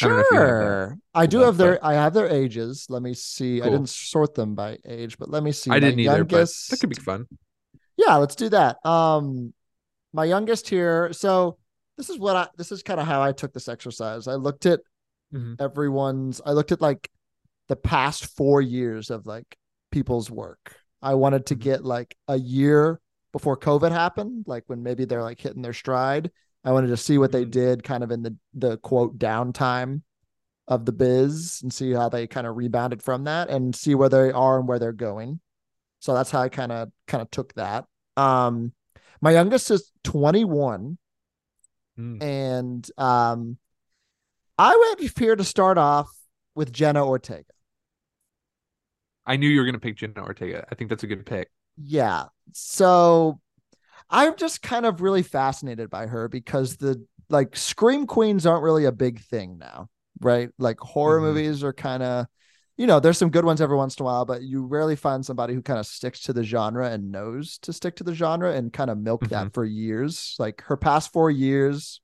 don't 0.00 0.10
know 0.10 0.20
if 0.20 0.30
you 0.32 0.38
have 0.38 0.48
that 0.48 0.54
Sure. 0.56 0.98
I 1.14 1.26
do 1.26 1.36
pulled 1.36 1.46
have 1.46 1.56
their 1.58 1.84
I 1.84 1.94
have 1.94 2.14
their 2.14 2.28
ages. 2.28 2.86
Let 2.88 3.02
me 3.02 3.14
see. 3.14 3.62
I 3.62 3.66
didn't 3.68 3.88
sort 3.88 4.34
them 4.34 4.54
by 4.54 4.78
age, 4.84 5.16
but 5.18 5.30
let 5.30 5.42
me 5.44 5.52
see. 5.52 5.70
I 5.70 5.74
My 5.74 5.80
didn't 5.80 6.00
either, 6.00 6.24
but 6.24 6.48
that 6.70 6.80
could 6.80 6.90
be 6.90 6.96
fun. 6.96 7.26
Yeah, 7.96 8.16
let's 8.16 8.34
do 8.34 8.48
that. 8.48 8.84
Um 8.84 9.52
my 10.12 10.24
youngest 10.24 10.68
here. 10.68 11.12
So 11.12 11.58
this 11.96 12.10
is 12.10 12.18
what 12.18 12.34
I 12.36 12.48
this 12.56 12.72
is 12.72 12.82
kind 12.82 12.98
of 12.98 13.06
how 13.06 13.22
I 13.22 13.32
took 13.32 13.52
this 13.52 13.68
exercise. 13.68 14.26
I 14.26 14.34
looked 14.34 14.66
at 14.66 14.80
Mhm. 15.32 15.60
everyone's 15.60 16.40
I 16.44 16.52
looked 16.52 16.72
at 16.72 16.80
like 16.80 17.08
the 17.68 17.76
past 17.76 18.26
4 18.36 18.60
years 18.60 19.10
of 19.10 19.26
like 19.26 19.56
people's 19.92 20.30
work. 20.30 20.76
I 21.00 21.14
wanted 21.14 21.46
to 21.46 21.54
Mhm. 21.54 21.60
get 21.60 21.84
like 21.84 22.16
a 22.28 22.36
year 22.36 23.00
before 23.32 23.56
COVID 23.56 23.90
happened, 23.92 24.44
like 24.46 24.64
when 24.66 24.82
maybe 24.82 25.04
they're 25.04 25.22
like 25.22 25.40
hitting 25.40 25.62
their 25.62 25.72
stride. 25.72 26.30
I 26.64 26.72
wanted 26.72 26.88
to 26.88 26.96
see 26.96 27.18
what 27.18 27.32
they 27.32 27.44
Mhm. 27.44 27.50
did 27.50 27.82
kind 27.84 28.04
of 28.04 28.10
in 28.10 28.22
the 28.22 28.36
the 28.54 28.76
quote 28.78 29.18
downtime 29.18 30.02
of 30.68 30.84
the 30.84 30.92
biz 30.92 31.60
and 31.62 31.72
see 31.72 31.92
how 31.92 32.08
they 32.08 32.26
kind 32.26 32.46
of 32.46 32.56
rebounded 32.56 33.02
from 33.02 33.24
that 33.24 33.50
and 33.50 33.74
see 33.74 33.94
where 33.94 34.08
they 34.08 34.30
are 34.30 34.58
and 34.58 34.68
where 34.68 34.78
they're 34.78 34.92
going. 34.92 35.40
So 35.98 36.14
that's 36.14 36.30
how 36.30 36.40
I 36.40 36.48
kind 36.48 36.70
of 36.72 36.90
kind 37.08 37.20
of 37.22 37.30
took 37.30 37.54
that. 37.54 37.86
Um 38.16 38.72
my 39.20 39.32
youngest 39.32 39.70
is 39.70 39.90
21 40.04 40.98
Mm. 41.98 42.22
and 42.22 42.90
um 42.96 43.58
I 44.58 44.76
went 44.76 45.18
here 45.18 45.36
to 45.36 45.44
start 45.44 45.78
off 45.78 46.10
with 46.54 46.72
Jenna 46.72 47.04
Ortega. 47.06 47.44
I 49.26 49.36
knew 49.36 49.48
you 49.48 49.60
were 49.60 49.66
gonna 49.66 49.78
pick 49.78 49.96
Jenna 49.96 50.22
Ortega. 50.22 50.66
I 50.70 50.74
think 50.74 50.90
that's 50.90 51.02
a 51.02 51.06
good 51.06 51.26
pick. 51.26 51.50
Yeah. 51.76 52.26
So 52.52 53.40
I'm 54.10 54.36
just 54.36 54.62
kind 54.62 54.86
of 54.86 55.00
really 55.00 55.22
fascinated 55.22 55.90
by 55.90 56.06
her 56.06 56.28
because 56.28 56.76
the 56.76 57.04
like 57.30 57.56
scream 57.56 58.06
queens 58.06 58.46
aren't 58.46 58.62
really 58.62 58.84
a 58.84 58.92
big 58.92 59.20
thing 59.20 59.58
now, 59.58 59.88
right? 60.20 60.50
Like 60.58 60.78
horror 60.80 61.20
Mhm. 61.20 61.22
movies 61.22 61.64
are 61.64 61.72
kind 61.72 62.02
of 62.02 62.26
you 62.78 62.86
know, 62.86 62.98
there's 62.98 63.18
some 63.18 63.30
good 63.30 63.44
ones 63.44 63.60
every 63.60 63.76
once 63.76 63.96
in 63.98 64.02
a 64.02 64.06
while, 64.06 64.24
but 64.24 64.42
you 64.42 64.64
rarely 64.64 64.96
find 64.96 65.24
somebody 65.24 65.52
who 65.52 65.60
kind 65.60 65.78
of 65.78 65.86
sticks 65.86 66.20
to 66.22 66.32
the 66.32 66.42
genre 66.42 66.88
and 66.90 67.12
knows 67.12 67.58
to 67.58 67.72
stick 67.72 67.96
to 67.96 68.02
the 68.04 68.14
genre 68.14 68.52
and 68.54 68.72
kind 68.72 68.90
of 68.90 68.96
milk 68.98 69.28
that 69.28 69.52
for 69.52 69.64
years. 69.64 70.34
Like 70.38 70.62
her 70.62 70.76
past 70.78 71.12
four 71.12 71.30
years, 71.30 72.00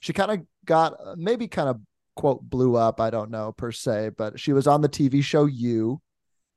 she 0.00 0.12
kind 0.12 0.30
of 0.30 0.40
got 0.64 0.94
uh, 0.94 1.14
maybe 1.18 1.48
kind 1.48 1.68
of 1.68 1.80
quote 2.16 2.42
blew 2.42 2.76
up. 2.76 3.00
I 3.00 3.10
don't 3.10 3.30
know 3.30 3.52
per 3.52 3.72
se, 3.72 4.10
but 4.16 4.40
she 4.40 4.52
was 4.52 4.66
on 4.66 4.80
the 4.80 4.88
TV 4.88 5.20
show 5.22 5.44
You, 5.44 6.00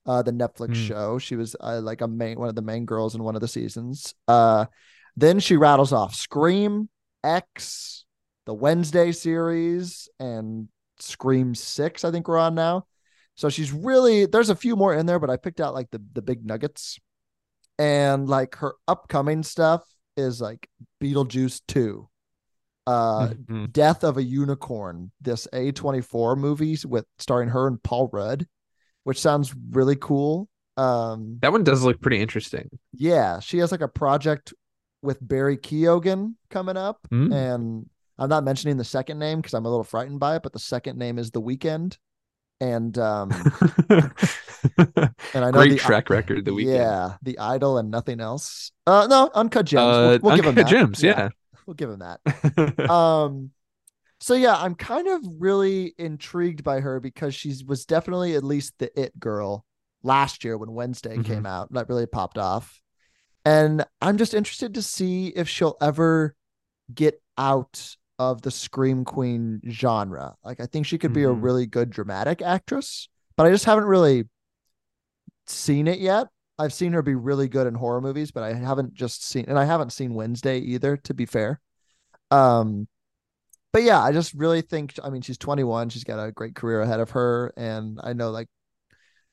uh, 0.06 0.22
the 0.22 0.32
Netflix 0.32 0.70
Mm. 0.72 0.88
show. 0.88 1.18
She 1.20 1.36
was 1.36 1.56
uh, 1.60 1.80
like 1.82 2.02
a 2.02 2.08
main 2.08 2.40
one 2.40 2.50
of 2.50 2.56
the 2.56 2.62
main 2.62 2.86
girls 2.86 3.16
in 3.16 3.24
one 3.24 3.36
of 3.36 3.42
the 3.42 3.48
seasons. 3.48 4.14
Uh, 4.28 4.66
then 5.16 5.40
she 5.40 5.56
rattles 5.58 5.94
off 5.94 6.14
Scream, 6.16 6.90
X, 7.24 8.06
the 8.46 8.54
Wednesday 8.54 9.12
series, 9.12 10.10
and 10.20 10.68
Scream 11.00 11.56
Six. 11.56 12.04
I 12.04 12.12
think 12.12 12.28
we're 12.28 12.38
on 12.38 12.56
now. 12.56 12.86
So 13.36 13.50
she's 13.50 13.72
really 13.72 14.26
there's 14.26 14.50
a 14.50 14.56
few 14.56 14.76
more 14.76 14.94
in 14.94 15.06
there, 15.06 15.20
but 15.20 15.30
I 15.30 15.38
picked 15.38 15.60
out 15.62 15.74
like 15.74 15.90
the 15.92 16.02
the 16.14 16.22
big 16.22 16.46
nuggets. 16.46 17.00
And 17.80 18.30
like 18.30 18.56
her 18.58 18.76
upcoming 18.88 19.42
stuff 19.44 19.84
is 20.16 20.40
like 20.40 20.70
Beetlejuice 21.02 21.62
2. 21.68 22.08
Uh 22.86 23.30
Mhm. 23.30 23.72
Death 23.72 24.04
of 24.04 24.18
a 24.18 24.24
Unicorn, 24.24 25.12
this 25.22 25.48
A24 25.54 26.36
movie 26.38 26.78
with 26.86 27.06
starring 27.18 27.50
her 27.50 27.66
and 27.68 27.82
Paul 27.82 28.10
Rudd, 28.14 28.46
which 29.04 29.20
sounds 29.22 29.54
really 29.72 29.96
cool. 29.96 30.48
Um 30.78 31.38
That 31.42 31.52
one 31.52 31.64
does 31.64 31.84
look 31.84 32.02
pretty 32.02 32.20
interesting. 32.22 32.70
yeah, 32.94 33.40
she 33.40 33.60
has 33.60 33.72
like 33.72 33.82
a 33.82 33.88
project 33.88 34.54
with 35.02 35.18
Barry 35.22 35.58
Keoghan 35.58 36.36
coming 36.50 36.78
up 36.78 37.00
Mm. 37.12 37.34
and 37.34 37.90
I'm 38.18 38.30
not 38.30 38.44
mentioning 38.44 38.78
the 38.78 38.84
second 38.84 39.20
name 39.20 39.40
because 39.40 39.54
I'm 39.54 39.66
a 39.66 39.70
little 39.70 39.84
frightened 39.84 40.20
by 40.20 40.36
it, 40.38 40.44
but 40.44 40.54
the 40.54 40.60
second 40.60 40.98
name 41.00 41.18
is 41.20 41.32
The 41.32 41.42
Weeknd. 41.42 41.98
And 42.62 42.98
um 42.98 43.32
and 43.90 44.12
I 45.34 45.40
know 45.46 45.52
Great 45.52 45.72
the, 45.72 45.78
track 45.78 46.10
record. 46.10 46.46
The 46.46 46.52
Weeknd. 46.52 46.76
Yeah, 46.76 47.16
The 47.22 47.38
Idol 47.40 47.78
and 47.78 47.92
nothing 47.92 48.20
else. 48.22 48.72
Uh 48.88 49.08
no, 49.10 49.30
Uncut 49.34 49.66
Gems. 49.66 49.82
Uh, 49.82 50.20
we'll, 50.22 50.30
we'll 50.30 50.36
give 50.38 50.46
him 50.46 50.50
Uncut 50.50 50.66
that. 50.66 50.72
Gems. 50.72 51.04
Yeah. 51.04 51.30
We'll 51.66 51.74
give 51.76 51.90
him 51.90 52.00
that. 52.00 52.20
um 52.90 53.52
so 54.24 54.36
yeah 54.36 54.56
i'm 54.56 54.74
kind 54.74 55.08
of 55.10 55.22
really 55.38 55.94
intrigued 55.98 56.64
by 56.64 56.80
her 56.80 57.02
because 57.02 57.36
she 57.36 57.54
was 57.68 57.86
definitely 57.86 58.36
at 58.36 58.44
least 58.44 58.74
the 58.80 58.90
it 59.00 59.20
girl 59.20 59.66
last 60.02 60.46
year 60.46 60.58
when 60.58 60.72
wednesday 60.72 61.18
Mhm. 61.18 61.26
came 61.26 61.46
out 61.46 61.72
that 61.74 61.90
really 61.90 62.06
popped 62.06 62.38
off 62.38 62.80
and 63.44 63.86
i'm 64.02 64.18
just 64.18 64.34
interested 64.34 64.74
to 64.76 64.82
see 64.82 65.28
if 65.36 65.50
she'll 65.50 65.76
ever 65.82 66.36
get 66.94 67.22
out 67.38 67.98
of 68.18 68.42
the 68.44 68.52
scream 68.52 69.04
queen 69.04 69.60
genre 69.70 70.36
like 70.46 70.62
i 70.62 70.66
think 70.68 70.86
she 70.86 70.98
could 70.98 71.12
be 71.12 71.24
a 71.24 71.28
Mhm. 71.28 71.44
really 71.44 71.66
good 71.66 71.90
dramatic 71.90 72.42
actress 72.42 73.10
but 73.36 73.46
i 73.46 73.50
just 73.50 73.66
haven't 73.66 73.86
really 73.86 74.24
seen 75.48 75.88
it 75.88 76.00
yet 76.00 76.28
i've 76.58 76.72
seen 76.72 76.94
her 76.94 77.02
be 77.02 77.16
really 77.16 77.50
good 77.50 77.68
in 77.68 77.74
horror 77.74 78.00
movies 78.00 78.32
but 78.32 78.44
i 78.44 78.54
haven't 78.54 78.94
just 78.94 79.26
seen 79.26 79.44
and 79.50 79.60
i 79.60 79.66
haven't 79.66 79.92
seen 79.92 80.14
wednesday 80.14 80.60
either 80.60 80.96
to 80.96 81.14
be 81.14 81.26
fair 81.26 81.60
um 82.32 82.88
but 83.74 83.84
yeah, 83.84 84.00
I 84.02 84.12
just 84.14 84.34
really 84.34 84.62
think 84.62 84.94
I 85.04 85.10
mean 85.10 85.22
she's 85.22 85.38
21, 85.38 85.90
she's 85.90 86.04
got 86.06 86.26
a 86.26 86.32
great 86.32 86.56
career 86.56 86.82
ahead 86.82 87.00
of 87.02 87.12
her 87.12 87.54
and 87.58 88.00
I 88.02 88.14
know 88.14 88.32
like 88.32 88.48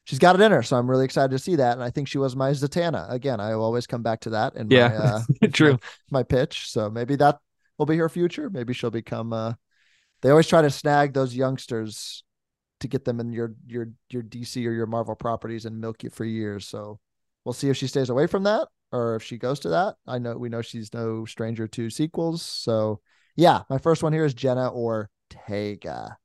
she's 0.04 0.18
got 0.18 0.34
it 0.34 0.42
in 0.42 0.50
her, 0.52 0.62
so 0.62 0.76
I'm 0.76 0.90
really 0.90 1.04
excited 1.04 1.30
to 1.30 1.38
see 1.38 1.56
that 1.56 1.74
and 1.74 1.82
I 1.84 1.90
think 1.90 2.08
she 2.08 2.18
was 2.18 2.34
my 2.34 2.50
Zatanna. 2.50 3.10
Again, 3.10 3.38
I 3.40 3.52
always 3.52 3.86
come 3.86 4.02
back 4.02 4.20
to 4.20 4.30
that 4.30 4.56
in 4.56 4.68
Yeah. 4.68 4.88
my 4.88 4.96
uh 4.96 5.22
True. 5.52 5.78
my 6.10 6.22
pitch. 6.24 6.70
So 6.70 6.90
maybe 6.90 7.16
that 7.16 7.38
will 7.78 7.86
be 7.86 7.96
her 7.98 8.08
future. 8.08 8.50
Maybe 8.50 8.72
she'll 8.74 8.90
become 8.90 9.32
uh 9.32 9.54
they 10.22 10.30
always 10.30 10.48
try 10.48 10.62
to 10.62 10.70
snag 10.70 11.14
those 11.14 11.34
youngsters 11.34 12.24
to 12.80 12.88
get 12.88 13.04
them 13.04 13.20
in 13.20 13.32
your 13.32 13.54
your 13.66 13.88
your 14.10 14.22
DC 14.22 14.66
or 14.66 14.72
your 14.72 14.86
Marvel 14.86 15.14
properties 15.14 15.66
and 15.66 15.80
milk 15.80 16.02
you 16.02 16.10
for 16.10 16.24
years. 16.24 16.66
So 16.66 16.98
we'll 17.44 17.52
see 17.52 17.68
if 17.70 17.76
she 17.76 17.86
stays 17.86 18.10
away 18.10 18.26
from 18.26 18.42
that 18.44 18.68
or 18.92 19.16
if 19.16 19.22
she 19.22 19.38
goes 19.38 19.60
to 19.60 19.68
that. 19.70 19.96
I 20.06 20.18
know 20.18 20.36
we 20.36 20.48
know 20.48 20.62
she's 20.62 20.92
no 20.92 21.24
stranger 21.24 21.68
to 21.68 21.90
sequels. 21.90 22.42
So 22.42 23.00
yeah, 23.40 23.62
my 23.70 23.78
first 23.78 24.02
one 24.02 24.12
here 24.12 24.24
is 24.26 24.34
Jenna 24.34 24.70
Ortega. 24.70 26.18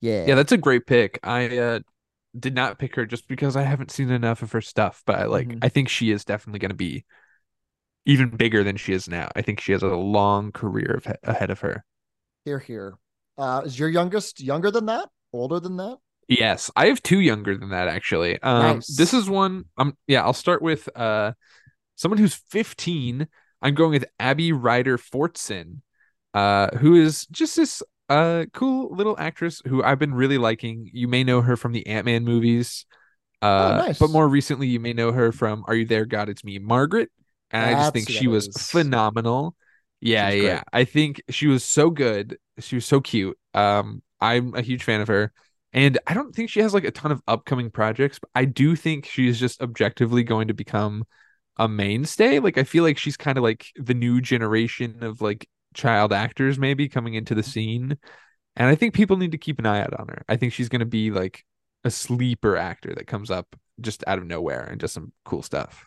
Yeah. 0.00 0.24
Yeah, 0.26 0.34
that's 0.34 0.52
a 0.52 0.56
great 0.56 0.86
pick. 0.86 1.18
I 1.22 1.58
uh, 1.58 1.80
did 2.38 2.54
not 2.54 2.78
pick 2.78 2.96
her 2.96 3.04
just 3.04 3.28
because 3.28 3.56
I 3.56 3.62
haven't 3.62 3.90
seen 3.90 4.10
enough 4.10 4.42
of 4.42 4.52
her 4.52 4.60
stuff, 4.62 5.02
but 5.06 5.16
I 5.18 5.24
like 5.26 5.48
Mhm. 5.48 5.58
I 5.62 5.68
think 5.68 5.88
she 5.88 6.10
is 6.10 6.24
definitely 6.24 6.60
going 6.60 6.70
to 6.70 6.74
be 6.76 7.04
even 8.06 8.30
bigger 8.30 8.62
than 8.64 8.76
she 8.76 8.92
is 8.92 9.08
now. 9.08 9.28
I 9.36 9.42
think 9.42 9.60
she 9.60 9.72
has 9.72 9.82
a 9.82 9.88
long 9.88 10.52
career 10.52 11.00
of, 11.04 11.16
ahead 11.22 11.50
of 11.50 11.60
her. 11.60 11.84
here 12.44 12.58
here. 12.60 12.96
Uh 13.36 13.62
is 13.66 13.78
your 13.78 13.88
youngest 13.88 14.40
younger 14.40 14.70
than 14.70 14.86
that? 14.86 15.08
Older 15.32 15.60
than 15.60 15.76
that? 15.76 15.98
Yes, 16.28 16.70
I 16.76 16.86
have 16.86 17.02
two 17.02 17.20
younger 17.20 17.56
than 17.56 17.70
that 17.70 17.88
actually. 17.88 18.40
Um 18.42 18.80
this 18.96 19.12
is 19.12 19.28
one 19.28 19.64
um 19.76 19.96
yeah, 20.06 20.22
I'll 20.22 20.32
start 20.32 20.62
with 20.62 20.88
uh 20.96 21.32
someone 21.96 22.18
who's 22.18 22.34
15. 22.34 23.26
I'm 23.62 23.74
going 23.74 23.90
with 23.90 24.04
Abby 24.20 24.52
Ryder 24.52 24.98
Fortson, 24.98 25.80
uh 26.36 26.68
who 26.78 26.96
is 26.96 27.26
just 27.28 27.56
this 27.56 27.82
uh 28.10 28.46
cool 28.54 28.94
little 28.94 29.16
actress 29.18 29.62
who 29.66 29.82
I've 29.82 29.98
been 29.98 30.14
really 30.14 30.38
liking. 30.38 30.90
You 30.92 31.08
may 31.08 31.24
know 31.24 31.42
her 31.42 31.56
from 31.56 31.72
the 31.72 31.86
Ant-Man 31.88 32.24
movies. 32.24 32.86
Uh 33.42 33.72
Oh, 33.72 33.72
nice. 33.72 33.98
but 33.98 34.10
more 34.10 34.28
recently 34.28 34.68
you 34.68 34.80
may 34.80 34.92
know 34.94 35.12
her 35.12 35.32
from 35.32 35.64
Are 35.68 35.74
You 35.74 35.86
There 35.86 36.06
God 36.06 36.28
It's 36.28 36.44
Me 36.44 36.58
Margaret. 36.58 37.10
And 37.50 37.64
I 37.64 37.74
just 37.74 37.92
think 37.92 38.08
she 38.08 38.28
was 38.28 38.48
is. 38.48 38.56
phenomenal. 38.56 39.56
Yeah, 40.00 40.30
yeah. 40.30 40.62
great. 40.62 40.64
I 40.72 40.84
think 40.84 41.22
she 41.30 41.46
was 41.46 41.64
so 41.64 41.90
good. 41.90 42.38
She 42.58 42.76
was 42.76 42.86
so 42.86 43.00
cute. 43.00 43.38
Um, 43.54 44.02
I'm 44.20 44.54
a 44.54 44.62
huge 44.62 44.84
fan 44.84 45.00
of 45.00 45.08
her. 45.08 45.32
And 45.72 45.98
I 46.06 46.14
don't 46.14 46.34
think 46.34 46.50
she 46.50 46.60
has 46.60 46.72
like 46.74 46.84
a 46.84 46.90
ton 46.90 47.12
of 47.12 47.22
upcoming 47.28 47.70
projects, 47.70 48.18
but 48.18 48.30
I 48.34 48.46
do 48.46 48.76
think 48.76 49.06
she's 49.06 49.38
just 49.40 49.60
objectively 49.62 50.22
going 50.24 50.48
to 50.48 50.54
become 50.54 51.04
a 51.58 51.68
mainstay. 51.68 52.38
Like 52.38 52.58
I 52.58 52.64
feel 52.64 52.84
like 52.84 52.98
she's 52.98 53.16
kind 53.16 53.38
of 53.38 53.44
like 53.44 53.66
the 53.76 53.94
new 53.94 54.20
generation 54.20 55.02
of 55.02 55.20
like 55.20 55.48
child 55.76 56.12
actors 56.12 56.58
maybe 56.58 56.88
coming 56.88 57.14
into 57.14 57.34
the 57.36 57.44
scene. 57.44 57.98
And 58.56 58.68
I 58.68 58.74
think 58.74 58.94
people 58.94 59.16
need 59.18 59.32
to 59.32 59.38
keep 59.38 59.58
an 59.58 59.66
eye 59.66 59.82
out 59.82 59.94
on 59.98 60.08
her. 60.08 60.22
I 60.28 60.36
think 60.36 60.52
she's 60.52 60.70
going 60.70 60.80
to 60.80 60.86
be 60.86 61.10
like 61.10 61.44
a 61.84 61.90
sleeper 61.90 62.56
actor 62.56 62.94
that 62.96 63.06
comes 63.06 63.30
up 63.30 63.54
just 63.80 64.02
out 64.06 64.18
of 64.18 64.26
nowhere 64.26 64.64
and 64.64 64.80
just 64.80 64.94
some 64.94 65.12
cool 65.24 65.42
stuff. 65.42 65.86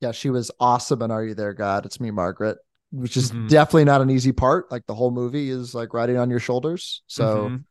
Yeah, 0.00 0.12
she 0.12 0.30
was 0.30 0.50
awesome 0.60 1.02
in 1.02 1.10
Are 1.10 1.24
You 1.24 1.34
There, 1.34 1.52
God? 1.54 1.86
It's 1.86 2.00
me, 2.00 2.10
Margaret, 2.10 2.58
which 2.90 3.16
is 3.16 3.30
Mhm. 3.32 3.48
definitely 3.48 3.84
not 3.84 4.00
an 4.02 4.10
easy 4.10 4.32
part. 4.32 4.70
Like 4.70 4.86
the 4.86 4.94
whole 4.94 5.10
movie 5.10 5.50
is 5.50 5.74
like 5.74 5.94
riding 5.94 6.16
on 6.16 6.30
your 6.30 6.40
shoulders. 6.40 7.02
So 7.06 7.48
Mhm. 7.48 7.64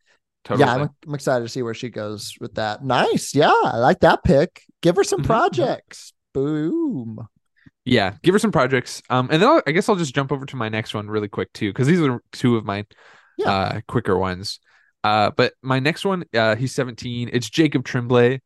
Totally. 0.43 0.67
yeah, 0.67 0.73
I'm, 0.75 0.89
I'm 1.07 1.15
excited 1.15 1.43
to 1.43 1.49
see 1.49 1.63
where 1.63 1.73
she 1.73 1.89
goes 1.89 2.35
with 2.39 2.55
that. 2.55 2.83
Nice. 2.83 3.33
Yeah, 3.33 3.53
I 3.63 3.77
like 3.77 4.01
that 4.01 4.23
pick. 4.23 4.61
Give 4.81 4.95
her 4.95 5.03
some 5.03 5.21
Mhm, 5.21 5.23
mhm. 5.23 5.27
projects. 5.27 6.13
Boom. 6.33 7.27
Yeah 7.85 8.15
give 8.23 8.33
her 8.33 8.39
some 8.39 8.51
projects. 8.51 9.01
Um 9.09 9.29
and 9.31 9.41
then 9.41 9.47
I'll, 9.49 9.61
i 9.67 9.71
guess 9.71 9.87
i'll 9.89 9.95
just 9.95 10.15
jump 10.15 10.31
over 10.31 10.45
to 10.45 10.55
my 10.55 10.69
next 10.69 10.93
one 10.93 11.07
really 11.07 11.27
quick 11.29 11.53
too 11.53 11.69
because 11.71 11.87
these 11.87 12.01
are 12.01 12.21
two 12.31 12.55
of 12.57 12.65
my 12.65 12.85
Yeah. 13.37 13.51
uh 13.51 13.81
quicker 13.87 14.17
ones. 14.17 14.59
Uh 15.03 15.31
but 15.31 15.53
my 15.61 15.79
next 15.79 16.05
one 16.05 16.23
uh 16.35 16.55
he's 16.55 16.73
17 16.73 17.29
it's 17.31 17.49
jacob 17.49 17.85
tremblay 17.85 18.41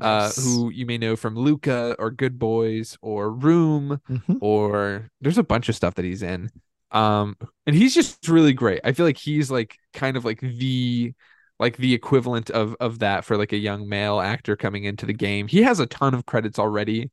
uh 0.00 0.30
who 0.32 0.70
you 0.70 0.86
may 0.86 0.98
know 0.98 1.14
from 1.16 1.36
luca 1.36 1.94
or 1.98 2.10
good 2.10 2.38
boys 2.38 2.96
or 3.02 3.30
room 3.32 4.00
Mhm. 4.10 4.38
or 4.40 5.08
there's 5.20 5.38
a 5.38 5.44
bunch 5.44 5.68
of 5.68 5.76
stuff 5.76 5.94
that 5.94 6.04
he's 6.04 6.22
in. 6.22 6.50
Um 6.90 7.36
and 7.66 7.74
he's 7.74 7.94
just 7.94 8.28
really 8.28 8.52
great. 8.52 8.80
I 8.84 8.92
feel 8.92 9.06
like 9.06 9.16
he's 9.18 9.50
like 9.50 9.76
kind 9.92 10.16
of 10.16 10.24
like 10.24 10.40
the 10.40 11.12
like 11.60 11.76
the 11.76 11.94
equivalent 11.94 12.50
of 12.50 12.76
of 12.80 13.00
that 13.00 13.24
for 13.24 13.36
like 13.36 13.52
a 13.52 13.56
young 13.56 13.88
male 13.88 14.20
actor 14.20 14.56
coming 14.56 14.84
into 14.84 15.06
the 15.06 15.12
game. 15.12 15.46
He 15.48 15.62
has 15.62 15.80
a 15.80 15.86
ton 15.86 16.14
of 16.14 16.26
credits 16.26 16.58
already 16.58 17.10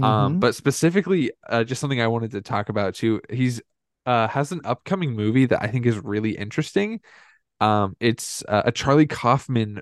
um 0.00 0.36
Mhm. 0.36 0.40
but 0.40 0.54
specifically 0.54 1.32
uh 1.48 1.64
just 1.64 1.80
something 1.80 2.00
i 2.00 2.06
wanted 2.06 2.30
to 2.32 2.40
talk 2.40 2.68
about 2.68 2.94
too 2.94 3.20
he's 3.30 3.60
uh 4.06 4.28
has 4.28 4.52
an 4.52 4.60
upcoming 4.64 5.12
movie 5.14 5.46
that 5.46 5.62
i 5.62 5.66
think 5.68 5.86
is 5.86 5.98
really 5.98 6.32
interesting 6.36 7.00
um 7.60 7.96
it's 8.00 8.44
uh, 8.48 8.62
a 8.66 8.72
charlie 8.72 9.06
kaufman 9.06 9.80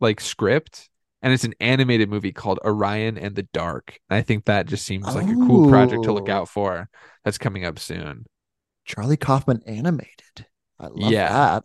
like 0.00 0.20
script 0.20 0.88
and 1.22 1.32
it's 1.32 1.44
an 1.44 1.54
animated 1.60 2.08
movie 2.10 2.32
called 2.32 2.58
orion 2.64 3.18
and 3.18 3.34
the 3.36 3.44
dark 3.54 3.98
and 4.10 4.18
i 4.18 4.22
think 4.22 4.44
that 4.44 4.66
just 4.66 4.84
seems 4.84 5.14
like 5.14 5.30
a 5.30 5.36
cool 5.36 5.62
project 5.62 6.04
to 6.04 6.12
look 6.12 6.28
Oh. 6.28 6.32
out 6.32 6.48
for 6.48 6.88
that's 7.24 7.38
coming 7.38 7.64
up 7.64 7.78
soon 7.78 8.26
Charlie 8.84 9.16
Kaufman 9.16 9.62
animated. 9.66 10.46
I 10.78 10.86
love 10.86 11.10
Yeah. 11.10 11.28
that. 11.28 11.64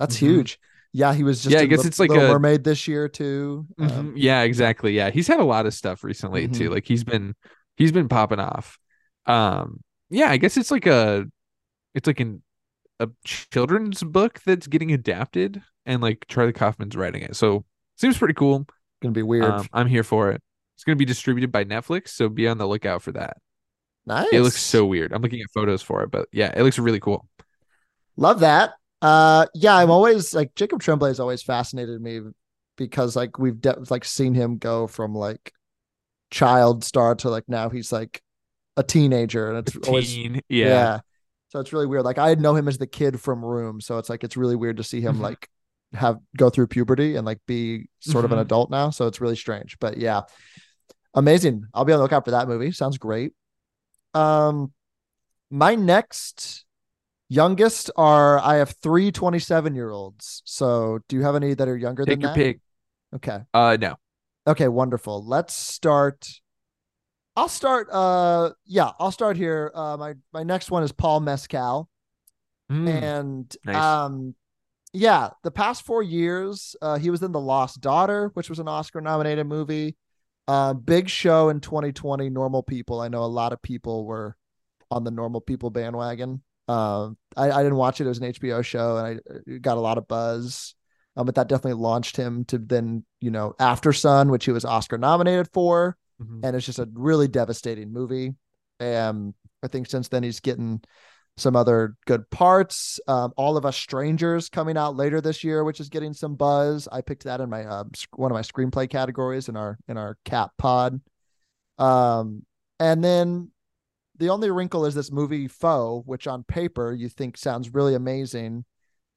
That's 0.00 0.16
Mhm. 0.16 0.18
huge. 0.18 0.60
Yeah, 0.92 1.14
he 1.14 1.22
was 1.22 1.42
just 1.42 1.54
Yeah, 1.54 1.60
I 1.60 1.66
guess 1.66 1.84
it's 1.84 2.00
like 2.00 2.10
Little 2.10 2.26
a- 2.26 2.32
Mermaid 2.32 2.64
this 2.64 2.88
year 2.88 3.08
too. 3.08 3.66
Um, 3.78 3.88
Mhm. 3.88 4.12
yeah 4.16 4.42
exactly 4.42 4.92
yeah 4.92 5.10
he's 5.10 5.28
had 5.28 5.38
a 5.40 5.44
lot 5.44 5.66
of 5.66 5.74
stuff 5.74 6.02
recently 6.04 6.48
too 6.48 6.68
Mhm. 6.68 6.74
like 6.74 6.84
he's 6.86 7.04
been 7.04 7.34
he's 7.76 7.92
been 7.92 8.08
popping 8.08 8.40
off 8.40 8.78
um 9.26 9.80
yeah 10.10 10.30
i 10.30 10.36
guess 10.36 10.56
it's 10.56 10.70
like 10.70 10.86
a 10.86 11.24
it's 11.94 12.06
like 12.06 12.18
an 12.20 12.42
a 12.98 13.08
children's 13.24 14.02
book 14.02 14.40
that's 14.44 14.66
getting 14.66 14.92
adapted 14.92 15.62
and 15.86 16.02
like 16.02 16.24
charlie 16.28 16.52
kaufman's 16.52 16.96
writing 16.96 17.22
it 17.22 17.36
so 17.36 17.64
seems 17.96 18.18
pretty 18.18 18.34
cool 18.34 18.66
gonna 19.02 19.12
be 19.12 19.22
weird. 19.22 19.44
um, 19.44 19.66
i'm 19.72 19.86
here 19.86 20.02
for 20.04 20.30
it 20.30 20.42
it's 20.76 20.84
going 20.84 20.96
to 20.96 20.98
be 20.98 21.04
distributed 21.04 21.52
by 21.52 21.64
netflix 21.64 22.08
so 22.08 22.28
be 22.28 22.48
on 22.48 22.58
the 22.58 22.66
lookout 22.66 23.00
for 23.02 23.12
that 23.12 23.36
nice. 24.06 24.28
it 24.32 24.40
looks 24.40 24.60
so 24.60 24.84
weird 24.84 25.12
i'm 25.12 25.22
looking 25.22 25.40
at 25.40 25.50
photos 25.54 25.80
for 25.82 26.02
it 26.02 26.10
but 26.10 26.26
yeah 26.32 26.52
it 26.56 26.62
looks 26.62 26.78
really 26.78 27.00
cool 27.00 27.26
Love 28.16 28.40
that. 28.40 28.72
Uh, 29.02 29.46
yeah, 29.54 29.76
I'm 29.76 29.90
always 29.90 30.34
like 30.34 30.54
Jacob 30.54 30.80
Tremblay 30.80 31.08
has 31.10 31.20
always 31.20 31.42
fascinated 31.42 32.00
me 32.00 32.20
because 32.76 33.16
like 33.16 33.38
we've 33.38 33.60
de- 33.60 33.78
like 33.90 34.04
seen 34.04 34.34
him 34.34 34.58
go 34.58 34.86
from 34.86 35.14
like 35.14 35.52
child 36.30 36.84
star 36.84 37.14
to 37.16 37.28
like 37.30 37.44
now 37.48 37.68
he's 37.70 37.90
like 37.92 38.22
a 38.76 38.82
teenager 38.82 39.50
and 39.50 39.66
it's 39.66 39.88
always 39.88 40.16
yeah. 40.16 40.34
yeah. 40.48 40.98
So 41.48 41.60
it's 41.60 41.72
really 41.72 41.86
weird. 41.86 42.04
Like 42.04 42.18
I 42.18 42.34
know 42.34 42.54
him 42.54 42.68
as 42.68 42.78
the 42.78 42.86
kid 42.86 43.20
from 43.20 43.44
Room, 43.44 43.80
so 43.80 43.98
it's 43.98 44.08
like 44.08 44.22
it's 44.22 44.36
really 44.36 44.56
weird 44.56 44.76
to 44.76 44.84
see 44.84 45.00
him 45.00 45.16
Mhm. 45.16 45.20
like 45.22 45.48
have 45.92 46.18
go 46.36 46.50
through 46.50 46.68
puberty 46.68 47.16
and 47.16 47.26
like 47.26 47.40
be 47.46 47.88
sort 47.98 48.24
of 48.24 48.30
an 48.32 48.38
Mhm. 48.38 48.42
adult 48.42 48.70
now. 48.70 48.90
So 48.90 49.06
it's 49.08 49.20
really 49.20 49.34
strange. 49.36 49.76
But 49.80 49.96
yeah. 49.96 50.22
Amazing. 51.14 51.64
I'll 51.74 51.84
be 51.84 51.92
on 51.92 51.98
the 51.98 52.04
lookout 52.04 52.24
for 52.24 52.30
that 52.30 52.46
movie. 52.46 52.70
Sounds 52.70 52.98
great. 52.98 53.32
Um 54.14 54.72
my 55.50 55.74
next 55.74 56.64
youngest 57.30 57.90
are 57.96 58.38
I 58.38 58.56
have 58.56 58.74
three 58.82 59.10
27 59.10 59.74
year 59.74 59.90
olds. 59.90 60.42
So 60.44 60.98
do 61.08 61.16
you 61.16 61.22
have 61.22 61.36
any 61.36 61.54
that 61.54 61.68
are 61.68 61.76
younger 61.76 62.04
Take 62.04 62.14
than 62.14 62.20
your 62.20 62.30
that? 62.30 62.36
pick. 62.36 62.60
Okay. 63.14 63.40
Uh, 63.54 63.76
no. 63.80 63.96
Okay, 64.46 64.68
wonderful. 64.68 65.24
Let's 65.24 65.54
start. 65.54 66.28
I'll 67.36 67.48
start. 67.48 67.88
Uh, 67.90 68.50
yeah, 68.66 68.90
I'll 68.98 69.12
start 69.12 69.36
here. 69.36 69.70
Uh, 69.74 69.96
my 69.96 70.14
my 70.32 70.42
next 70.42 70.70
one 70.70 70.82
is 70.82 70.92
Paul 70.92 71.20
Mescal, 71.20 71.88
Mm, 72.70 73.02
and 73.02 73.56
nice. 73.64 73.82
um, 73.82 74.34
yeah, 74.92 75.30
the 75.42 75.50
past 75.50 75.84
four 75.84 76.02
years, 76.02 76.76
uh, 76.82 76.98
he 76.98 77.10
was 77.10 77.22
in 77.22 77.32
The 77.32 77.40
Lost 77.40 77.80
Daughter, 77.80 78.30
which 78.34 78.48
was 78.50 78.58
an 78.58 78.68
Oscar 78.68 79.00
nominated 79.00 79.46
movie. 79.46 79.96
Uh, 80.48 80.74
big 80.74 81.08
show 81.08 81.48
in 81.48 81.60
2020. 81.60 82.28
Normal 82.30 82.62
People. 82.62 83.00
I 83.00 83.08
know 83.08 83.22
a 83.22 83.26
lot 83.26 83.52
of 83.52 83.62
people 83.62 84.04
were 84.04 84.36
on 84.90 85.04
the 85.04 85.10
Normal 85.10 85.40
People 85.40 85.70
bandwagon. 85.70 86.42
Um, 86.70 87.16
I, 87.36 87.50
I 87.50 87.62
didn't 87.62 87.76
watch 87.78 88.00
it. 88.00 88.04
It 88.04 88.08
was 88.08 88.18
an 88.18 88.32
HBO 88.32 88.64
show, 88.64 88.96
and 88.96 89.20
I 89.48 89.58
got 89.58 89.76
a 89.76 89.80
lot 89.80 89.98
of 89.98 90.06
buzz. 90.08 90.74
Um, 91.16 91.26
but 91.26 91.34
that 91.34 91.48
definitely 91.48 91.80
launched 91.82 92.16
him 92.16 92.44
to 92.46 92.58
then, 92.58 93.04
you 93.20 93.30
know, 93.30 93.54
After 93.58 93.92
Sun, 93.92 94.30
which 94.30 94.44
he 94.44 94.52
was 94.52 94.64
Oscar 94.64 94.96
nominated 94.96 95.48
for 95.52 95.96
Mhm. 96.22 96.40
and 96.44 96.54
it's 96.54 96.66
just 96.66 96.78
a 96.78 96.88
really 96.92 97.26
devastating 97.28 97.92
movie. 97.92 98.34
And 98.78 99.34
I 99.62 99.68
think 99.68 99.88
since 99.88 100.08
then 100.08 100.22
he's 100.22 100.40
getting 100.40 100.82
some 101.36 101.56
other 101.56 101.96
good 102.06 102.28
parts. 102.30 103.00
Um, 103.08 103.32
All 103.36 103.56
of 103.56 103.64
Us 103.66 103.76
Strangers 103.76 104.48
coming 104.48 104.76
out 104.76 104.94
later 104.96 105.20
this 105.20 105.42
year, 105.42 105.64
which 105.64 105.80
is 105.80 105.88
getting 105.88 106.12
some 106.12 106.34
buzz. 106.36 106.86
I 106.92 107.00
picked 107.00 107.24
that 107.24 107.40
in 107.40 107.50
my 107.50 107.64
uh, 107.64 107.84
one 108.14 108.30
of 108.30 108.34
my 108.34 108.42
screenplay 108.42 108.88
categories 108.88 109.48
in 109.48 109.56
our 109.56 109.78
in 109.88 109.96
our 109.96 110.16
cat 110.24 110.50
pod. 110.58 111.00
Um, 111.78 112.44
and 112.78 113.02
then 113.02 113.50
the 114.20 114.30
only 114.30 114.50
wrinkle 114.50 114.86
is 114.86 114.94
this 114.94 115.10
movie 115.10 115.48
Foe, 115.48 116.02
which 116.06 116.26
on 116.28 116.44
paper 116.44 116.92
you 116.92 117.08
think 117.08 117.36
sounds 117.36 117.74
really 117.74 117.94
amazing, 117.94 118.64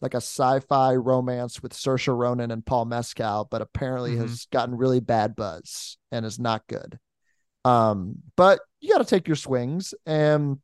like 0.01 0.13
a 0.13 0.17
sci-fi 0.17 0.95
romance 0.95 1.62
with 1.62 1.74
Saoirse 1.74 2.07
Ronan 2.17 2.50
and 2.51 2.65
Paul 2.65 2.86
Mescal, 2.86 3.48
but 3.51 3.62
apparently 3.62 4.15
Mhm. 4.15 4.22
has 4.22 4.48
gotten 4.51 4.75
really 4.75 5.00
bad 5.00 5.36
buzz 5.36 5.98
and 6.12 6.25
is 6.25 6.39
not 6.39 6.65
good. 6.67 6.98
Um, 7.65 8.15
but 8.36 8.60
you 8.81 8.91
got 8.91 8.98
to 9.00 9.05
take 9.05 9.27
your 9.27 9.36
swings, 9.38 9.93
and 10.05 10.60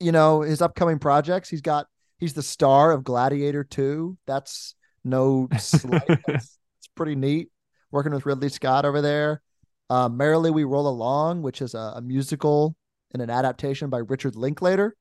you 0.00 0.12
know 0.12 0.40
his 0.40 0.62
upcoming 0.62 0.98
projects. 0.98 1.48
He's 1.48 1.60
got 1.60 1.86
he's 2.18 2.34
the 2.34 2.42
star 2.42 2.92
of 2.92 3.04
Gladiator 3.04 3.64
Two. 3.64 4.16
That's 4.26 4.74
no 5.04 5.48
slight. 5.58 6.02
That's, 6.26 6.58
it's 6.78 6.88
pretty 6.96 7.14
neat 7.14 7.50
working 7.90 8.12
with 8.12 8.26
Ridley 8.26 8.48
Scott 8.48 8.84
over 8.84 9.00
there. 9.00 9.42
Uh, 9.90 10.08
Merrily 10.08 10.50
We 10.50 10.64
Roll 10.64 10.86
Along, 10.88 11.40
which 11.42 11.62
is 11.62 11.74
a, 11.74 11.94
a 11.96 12.00
musical 12.02 12.76
and 13.12 13.22
an 13.22 13.30
adaptation 13.30 13.90
by 13.90 13.98
Richard 13.98 14.36
Linklater. 14.36 14.94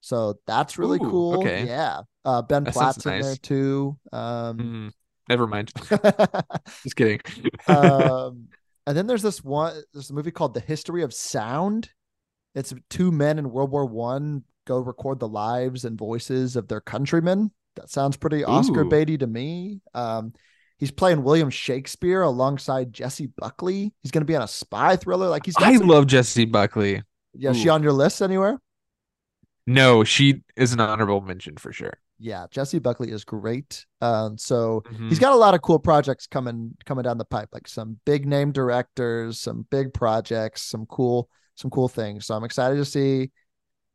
So 0.00 0.34
that's 0.46 0.78
really 0.78 0.98
Ooh, 0.98 1.10
cool. 1.10 1.38
okay. 1.40 1.64
Yeah. 1.66 2.02
Uh, 2.24 2.42
ben 2.42 2.64
That 2.64 2.74
Platt's 2.74 3.04
in 3.06 3.20
there 3.20 3.36
too. 3.36 3.96
Um, 4.12 4.58
Mm, 4.58 4.92
never 5.28 5.46
mind. 5.46 5.72
Just 6.82 6.96
kidding. 6.96 7.20
um, 7.68 8.48
and 8.86 8.96
then 8.96 9.06
there's 9.06 9.22
this 9.22 9.42
one. 9.42 9.74
There's 9.92 10.10
a 10.10 10.14
movie 10.14 10.30
called 10.30 10.54
The 10.54 10.60
History 10.60 11.02
of 11.02 11.14
Sound. 11.14 11.90
It's 12.54 12.74
two 12.90 13.10
men 13.10 13.38
in 13.38 13.50
World 13.50 13.70
War 13.70 13.86
One 13.86 14.44
go 14.66 14.78
record 14.78 15.20
the 15.20 15.28
lives 15.28 15.84
and 15.84 15.98
voices 15.98 16.56
of 16.56 16.68
their 16.68 16.80
countrymen. 16.80 17.50
That 17.76 17.90
sounds 17.90 18.16
pretty 18.16 18.44
Oscar 18.44 18.84
baity 18.84 19.18
to 19.18 19.26
me. 19.26 19.80
Um, 19.94 20.32
he's 20.78 20.90
playing 20.92 21.22
William 21.24 21.50
Shakespeare 21.50 22.22
alongside 22.22 22.92
Jessie 22.92 23.26
Buckley. 23.36 23.92
He's 24.02 24.10
going 24.12 24.22
to 24.22 24.26
be 24.26 24.36
on 24.36 24.42
a 24.42 24.48
spy 24.48 24.96
thriller. 24.96 25.28
Like 25.28 25.44
he's 25.44 25.56
I 25.58 25.76
some- 25.76 25.88
love 25.88 26.06
Jessie 26.06 26.44
Buckley. 26.44 27.02
Yeah. 27.36 27.50
is 27.50 27.58
She 27.58 27.68
on 27.68 27.82
your 27.82 27.92
list 27.92 28.22
anywhere? 28.22 28.58
No, 29.66 30.04
she 30.04 30.42
is 30.56 30.72
an 30.72 30.80
honorable 30.80 31.20
mention 31.20 31.56
for 31.56 31.72
sure. 31.72 31.94
Yeah, 32.18 32.46
Jessie 32.50 32.78
Buckley 32.78 33.10
is 33.10 33.24
great. 33.24 33.86
Um, 34.00 34.38
so 34.38 34.82
Mhm. 34.86 35.08
he's 35.08 35.18
got 35.18 35.32
a 35.32 35.36
lot 35.36 35.54
of 35.54 35.62
cool 35.62 35.78
projects 35.78 36.26
coming 36.26 36.76
coming 36.86 37.02
down 37.02 37.18
the 37.18 37.24
pipe, 37.24 37.48
like 37.52 37.66
some 37.66 37.98
big 38.04 38.26
name 38.26 38.52
directors, 38.52 39.40
some 39.40 39.66
big 39.70 39.92
projects, 39.92 40.62
some 40.62 40.86
cool 40.86 41.28
some 41.56 41.70
cool 41.70 41.88
things. 41.88 42.26
So 42.26 42.34
I'm 42.36 42.44
excited 42.44 42.76
to 42.76 42.84
see 42.84 43.30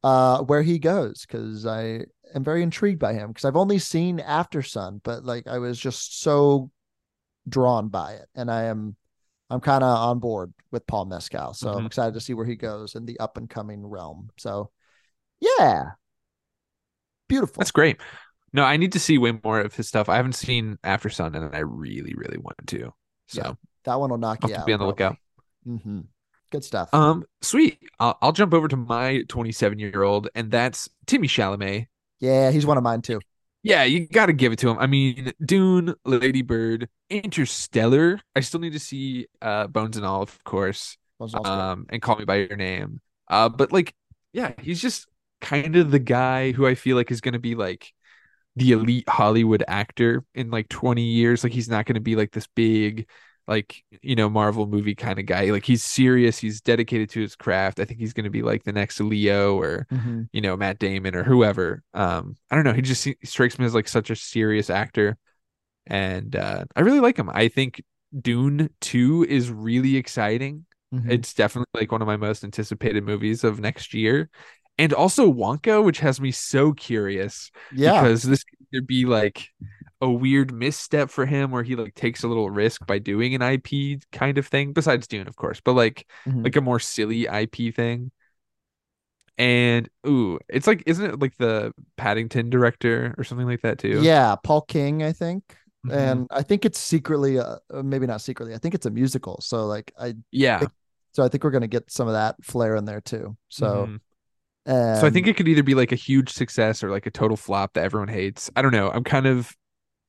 uh 0.03 0.41
where 0.43 0.61
he 0.63 0.79
goes 0.79 1.25
because 1.25 1.65
I 1.65 2.05
am 2.35 2.43
very 2.43 2.63
intrigued 2.63 2.99
by 2.99 3.13
him 3.13 3.29
because 3.29 3.45
I've 3.45 3.57
only 3.57 3.79
seen 3.79 4.19
After 4.19 4.61
Sun, 4.63 5.01
but 5.03 5.23
like 5.25 5.47
I 5.47 5.59
was 5.59 5.79
just 5.79 6.21
so 6.21 6.71
drawn 7.47 7.89
by 7.89 8.13
it, 8.13 8.29
and 8.35 8.51
I 8.51 8.63
am 8.65 8.95
I'm 9.49 9.59
kind 9.61 9.83
of 9.83 9.89
on 9.97 10.19
board 10.19 10.53
with 10.71 10.85
Paul 10.87 11.05
Mescal. 11.05 11.53
So 11.53 11.71
I'm 11.71 11.83
Mhm. 11.83 11.87
excited 11.87 12.13
to 12.13 12.21
see 12.21 12.33
where 12.33 12.45
he 12.45 12.55
goes 12.55 12.95
in 12.95 13.05
the 13.05 13.19
up 13.19 13.37
and 13.37 13.49
coming 13.49 13.85
realm. 13.85 14.29
So 14.37 14.71
yeah, 15.41 15.91
beautiful. 17.27 17.59
That's 17.59 17.71
great. 17.71 17.97
No, 18.51 18.63
I 18.63 18.77
need 18.77 18.93
to 18.93 18.99
see 18.99 19.17
way 19.17 19.33
more 19.43 19.59
of 19.59 19.75
his 19.75 19.87
stuff. 19.87 20.09
I 20.09 20.15
haven't 20.15 20.33
seen 20.33 20.77
After 20.83 21.09
Sun, 21.09 21.35
and 21.35 21.55
I 21.55 21.59
really, 21.59 22.13
really 22.15 22.37
want 22.39 22.55
to. 22.67 22.93
So 23.27 23.41
Yeah. 23.41 23.53
That 23.85 23.99
one 23.99 24.09
will 24.09 24.17
knock 24.17 24.43
I'll 24.43 24.49
you 24.49 24.55
out. 24.55 24.65
be 24.65 24.73
on 24.73 24.79
the 24.79 24.85
lookout. 24.85 25.17
hmm 25.63 26.01
Good 26.51 26.63
stuff. 26.63 26.89
Um, 26.93 27.25
sweet. 27.43 27.77
I'll, 27.99 28.17
I'll 28.21 28.31
jump 28.31 28.53
over 28.55 28.67
to 28.67 28.75
my 28.75 29.23
27 29.29 29.77
year 29.77 30.01
old, 30.01 30.29
and 30.33 30.49
that's 30.49 30.89
Timmy 31.05 31.27
Chalamet. 31.27 31.87
yeah, 32.19 32.51
he's 32.51 32.65
one 32.65 32.77
of 32.77 32.83
mine 32.83 33.01
too. 33.01 33.19
Yeah, 33.61 33.83
you 33.83 34.07
got 34.07 34.27
to 34.27 34.33
give 34.33 34.51
it 34.51 34.59
to 34.59 34.69
him. 34.69 34.79
I 34.79 34.87
mean, 34.87 35.33
Dune, 35.45 35.93
Lady 36.05 36.41
Bird, 36.41 36.87
Interstellar. 37.09 38.19
I 38.35 38.41
still 38.41 38.59
need 38.59 38.73
to 38.73 38.79
see 38.79 39.27
uh 39.41 39.67
Bones 39.67 39.97
and 39.97 40.05
All, 40.05 40.21
of 40.21 40.43
course. 40.43 40.97
Um, 41.45 41.85
and 41.89 42.01
Call 42.01 42.15
Me 42.17 42.25
by 42.25 42.35
Your 42.37 42.55
Name. 42.57 43.01
Uh, 43.27 43.49
but 43.49 43.71
like, 43.71 43.93
yeah, 44.33 44.53
he's 44.61 44.81
just 44.81 45.07
kind 45.41 45.75
of 45.75 45.91
the 45.91 45.99
guy 45.99 46.51
who 46.51 46.65
I 46.65 46.75
feel 46.75 46.95
like 46.95 47.11
is 47.11 47.21
going 47.21 47.33
to 47.33 47.39
be 47.39 47.55
like 47.55 47.91
the 48.55 48.71
elite 48.73 49.07
Hollywood 49.09 49.63
actor 49.67 50.23
in 50.35 50.51
like 50.51 50.69
20 50.69 51.03
years. 51.03 51.43
Like, 51.43 51.53
he's 51.53 51.69
not 51.69 51.85
going 51.85 51.95
to 51.95 52.01
be 52.01 52.15
like 52.15 52.31
this 52.31 52.47
big, 52.55 53.07
like, 53.47 53.83
you 54.01 54.15
know, 54.15 54.29
Marvel 54.29 54.67
movie 54.67 54.95
kind 54.95 55.19
of 55.19 55.25
guy. 55.25 55.45
Like, 55.51 55.65
he's 55.65 55.83
serious. 55.83 56.37
He's 56.37 56.61
dedicated 56.61 57.09
to 57.11 57.21
his 57.21 57.35
craft. 57.35 57.79
I 57.79 57.85
think 57.85 57.99
he's 57.99 58.13
going 58.13 58.25
to 58.25 58.29
be 58.29 58.41
like 58.41 58.63
the 58.63 58.73
next 58.73 58.99
Leo 58.99 59.57
or 59.59 59.87
Mhm. 59.91 60.29
you 60.33 60.41
know 60.41 60.55
Matt 60.57 60.79
Damon 60.79 61.15
or 61.15 61.23
whoever. 61.23 61.83
Um, 61.93 62.35
I 62.51 62.55
don't 62.55 62.63
know. 62.65 62.73
He 62.73 62.81
just 62.81 63.01
se- 63.03 63.17
strikes 63.23 63.57
me 63.59 63.65
as 63.65 63.75
like 63.75 63.87
such 63.87 64.09
a 64.09 64.15
serious 64.15 64.69
actor, 64.69 65.17
and 65.89 66.35
uh, 66.35 66.65
I 66.75 66.81
really 66.81 67.01
like 67.01 67.17
him. 67.17 67.29
I 67.33 67.49
think 67.49 67.83
Dune 68.21 68.69
Two 68.81 69.25
is 69.29 69.51
really 69.51 69.97
exciting. 69.97 70.65
Mhm. 70.91 71.09
It's 71.09 71.33
definitely 71.33 71.67
like 71.81 71.91
one 71.91 72.01
of 72.01 72.07
my 72.07 72.17
most 72.17 72.43
anticipated 72.43 73.03
movies 73.05 73.43
of 73.43 73.59
next 73.59 73.93
year, 73.93 74.29
and 74.77 74.93
also 74.93 75.31
Wonka, 75.31 75.83
which 75.83 75.99
has 75.99 76.21
me 76.21 76.31
so 76.31 76.73
curious 76.73 77.51
yeah, 77.71 78.09
because 78.09 78.23
this 78.23 78.43
could 78.73 78.87
be 78.87 79.05
like 79.05 79.49
a 80.01 80.09
weird 80.09 80.53
misstep 80.53 81.09
for 81.09 81.25
him 81.25 81.51
where 81.51 81.63
he 81.63 81.75
like 81.75 81.95
takes 81.95 82.23
a 82.23 82.27
little 82.27 82.49
risk 82.49 82.85
by 82.87 82.99
doing 82.99 83.35
an 83.35 83.41
IP 83.41 83.99
kind 84.11 84.37
of 84.37 84.47
thing, 84.47 84.73
besides 84.73 85.07
Dune, 85.07 85.27
of 85.27 85.35
course, 85.35 85.61
but 85.61 85.73
like 85.73 86.07
Mhm. 86.25 86.45
like 86.45 86.55
a 86.55 86.61
more 86.61 86.79
silly 86.79 87.27
IP 87.29 87.71
thing. 87.71 88.11
And 89.37 89.89
ooh, 90.05 90.37
it's 90.49 90.67
like 90.67 90.83
isn't 90.85 91.05
it 91.05 91.19
like 91.19 91.37
the 91.37 91.73
Paddington 91.97 92.49
director 92.49 93.15
or 93.17 93.23
something 93.23 93.47
like 93.47 93.61
that 93.61 93.79
too? 93.79 94.09
yeah, 94.09 94.35
Paul 94.43 94.61
King, 94.61 95.03
I 95.03 95.11
think, 95.13 95.57
Mhm. 95.87 95.93
and 95.93 96.27
I 96.31 96.41
think 96.43 96.65
it's 96.65 96.77
secretly, 96.79 97.39
uh, 97.39 97.57
uh, 97.73 97.83
maybe 97.83 98.05
not 98.05 98.21
secretly. 98.21 98.53
I 98.53 98.57
think 98.57 98.75
it's 98.75 98.85
a 98.85 98.89
musical. 98.91 99.39
So 99.41 99.65
like 99.65 99.93
I, 99.97 100.15
yeah. 100.31 100.61
so 101.13 101.23
I 101.23 101.29
think 101.29 101.43
we're 101.43 101.51
gonna 101.51 101.67
get 101.67 101.89
some 101.91 102.07
of 102.07 102.13
that 102.13 102.35
flair 102.43 102.75
in 102.75 102.85
there 102.85 103.01
too. 103.01 103.37
So, 103.47 103.87
Mhm. 103.87 103.99
so 104.99 105.07
I 105.07 105.09
think 105.09 105.27
it 105.27 105.37
could 105.37 105.47
either 105.47 105.63
be 105.63 105.75
like 105.75 105.91
a 105.91 105.95
huge 105.95 106.31
success 106.33 106.83
or 106.83 106.91
like 106.91 107.05
a 107.05 107.11
total 107.11 107.37
flop 107.37 107.73
that 107.73 107.83
everyone 107.83 108.09
hates. 108.09 108.51
I 108.55 108.61
don't 108.61 108.73
know. 108.73 108.89
I'm 108.91 109.03
kind 109.03 109.25
of 109.25 109.55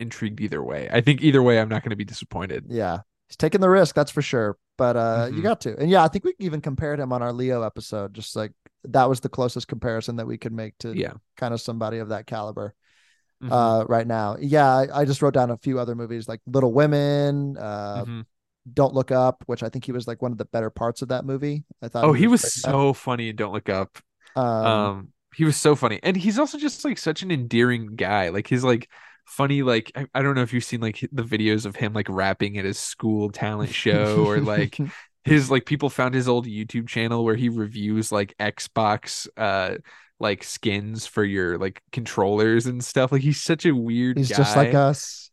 intrigued 0.01 0.41
either 0.41 0.63
way. 0.63 0.89
I 0.91 1.01
think 1.01 1.23
either 1.23 1.43
way, 1.43 1.61
I'm 1.61 1.69
not 1.69 1.83
going 1.83 1.91
to 1.91 1.97
be 1.97 2.05
disappointed. 2.05 2.67
yeah, 2.69 3.01
he's 3.29 3.37
taking 3.37 3.61
the 3.61 3.69
risk, 3.71 3.95
that's 3.95 4.11
for 4.11 4.23
sure. 4.23 4.57
But 4.77 4.97
uh, 4.97 5.29
you 5.31 5.41
Mhm. 5.41 5.43
got 5.43 5.61
to, 5.63 5.77
and 5.79 5.91
yeah, 5.91 6.03
I 6.03 6.09
think 6.09 6.25
we 6.25 6.35
even 6.39 6.61
compared 6.63 6.99
him 7.01 7.13
on 7.13 7.23
our 7.23 7.33
Leo 7.35 7.63
episode. 7.63 8.15
Just 8.15 8.35
like 8.35 8.53
that 8.85 9.09
was 9.11 9.21
the 9.21 9.29
closest 9.29 9.69
comparison 9.69 10.17
that 10.17 10.27
we 10.27 10.39
could 10.39 10.53
make 10.55 10.77
to 10.79 10.97
Yeah. 10.97 11.13
kind 11.37 11.53
of 11.55 11.61
somebody 11.61 11.99
of 11.99 12.09
that 12.09 12.27
caliber. 12.27 12.75
Mhm. 13.43 13.51
uh 13.53 13.85
right 13.89 14.07
now 14.07 14.37
yeah 14.41 14.69
I, 14.69 15.01
I 15.01 15.05
just 15.05 15.23
wrote 15.23 15.35
down 15.35 15.51
a 15.51 15.57
few 15.59 15.79
other 15.79 15.95
movies 15.95 16.29
like 16.29 16.41
little 16.47 16.73
women 16.73 17.57
uh 17.57 18.05
Mhm. 18.05 18.27
don't 18.73 18.93
look 18.95 19.11
up 19.11 19.43
which 19.47 19.63
i 19.63 19.69
think 19.71 19.85
he 19.87 19.93
was 19.93 20.07
like 20.07 20.21
one 20.21 20.33
of 20.33 20.39
the 20.39 20.45
better 20.45 20.71
parts 20.71 21.01
of 21.03 21.09
that 21.09 21.25
movie 21.25 21.65
i 21.83 21.89
thought 21.89 22.05
Oh, 22.05 22.13
he 22.13 22.27
was 22.27 22.43
that. 22.43 22.51
so 22.51 22.93
funny. 22.93 23.31
in 23.31 23.37
Don't 23.37 23.53
look 23.53 23.69
up. 23.69 23.99
um, 24.37 24.45
Um, 24.45 25.09
he 25.35 25.45
was 25.45 25.57
so 25.57 25.77
funny, 25.77 26.01
and 26.03 26.17
he's 26.17 26.39
also 26.39 26.59
just 26.59 26.85
like 26.85 26.99
such 26.99 27.23
an 27.23 27.31
endearing 27.31 27.95
guy. 27.97 28.31
Like 28.31 28.47
he's 28.49 28.65
like 28.65 28.89
funny 29.27 29.63
like 29.63 29.93
I, 29.95 30.07
I 30.15 30.23
don't 30.23 30.35
know 30.35 30.43
if 30.43 30.53
you've 30.53 30.65
seen 30.65 30.81
like 30.81 31.07
the 31.13 31.23
videos 31.23 31.67
of 31.67 31.77
him 31.77 31.93
like 31.93 32.09
rapping 32.09 32.59
at 32.59 32.65
his 32.65 32.79
school 32.79 33.31
talent 33.31 33.71
show 33.73 34.25
or 34.27 34.41
like 34.41 34.77
his 35.25 35.51
like 35.51 35.67
people 35.67 35.89
found 35.91 36.15
his 36.15 36.27
old 36.29 36.47
YouTube 36.47 36.89
channel 36.89 37.25
where 37.25 37.37
he 37.37 37.49
reviews 37.49 38.11
like 38.11 38.35
Xbox 38.41 39.29
uh 39.37 39.77
like 40.21 40.45
skins 40.45 41.07
for 41.07 41.25
your 41.25 41.59
like 41.59 41.83
controllers 41.93 42.67
and 42.67 42.85
stuff. 42.85 43.11
Like 43.11 43.23
he's 43.23 43.43
such 43.43 43.67
a 43.67 43.73
weird 43.75 44.19
He's 44.19 44.29
guy. 44.31 44.37
just 44.37 44.57
like 44.57 44.75
us. 44.75 45.31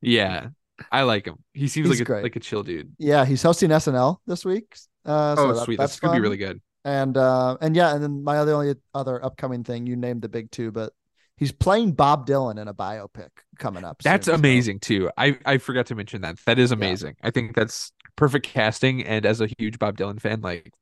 Yeah. 0.00 0.48
I 0.90 1.02
like 1.02 1.26
him. 1.26 1.36
He 1.52 1.68
seems 1.68 1.88
He's 1.88 1.98
like 1.98 2.02
a 2.02 2.04
great. 2.04 2.22
like 2.22 2.36
a 2.36 2.40
chill 2.40 2.62
dude. 2.62 2.92
Yeah, 2.98 3.24
he's 3.24 3.42
hosting 3.42 3.70
SNL 3.70 4.18
this 4.26 4.44
week. 4.44 4.76
Uh, 5.04 5.36
so 5.36 5.42
oh, 5.42 5.52
that- 5.54 5.64
sweet. 5.64 5.78
That's, 5.78 5.92
That's, 5.92 6.00
gonna 6.00 6.14
be 6.14 6.20
really 6.20 6.36
good. 6.36 6.60
And 6.84 7.16
uh, 7.16 7.56
and 7.60 7.76
yeah, 7.76 7.94
and 7.94 8.02
then 8.02 8.24
my 8.24 8.38
other 8.38 8.54
only 8.54 8.74
other 8.94 9.24
upcoming 9.24 9.62
thing, 9.62 9.86
you 9.86 9.94
named 9.94 10.22
the 10.22 10.28
big 10.28 10.50
two, 10.50 10.72
but 10.72 10.92
he's 11.36 11.52
playing 11.52 11.92
Bob 11.92 12.26
Dylan 12.26 12.60
in 12.60 12.66
a 12.66 12.74
biopic 12.74 13.28
coming 13.58 13.84
up. 13.84 14.02
That's 14.02 14.26
soon, 14.26 14.34
so- 14.34 14.38
amazing 14.38 14.80
too. 14.80 15.10
I 15.16 15.38
I 15.46 15.58
forgot 15.58 15.86
to 15.86 15.94
mention 15.94 16.22
that. 16.22 16.38
That 16.46 16.58
is 16.58 16.72
amazing. 16.72 17.14
I 17.22 17.30
think 17.30 17.54
that's 17.54 17.92
perfect 18.16 18.46
casting. 18.46 19.04
And 19.04 19.24
as 19.24 19.40
a 19.40 19.48
huge 19.58 19.78
Bob 19.78 19.96
Dylan 19.96 20.20
fan, 20.20 20.40
like, 20.40 20.72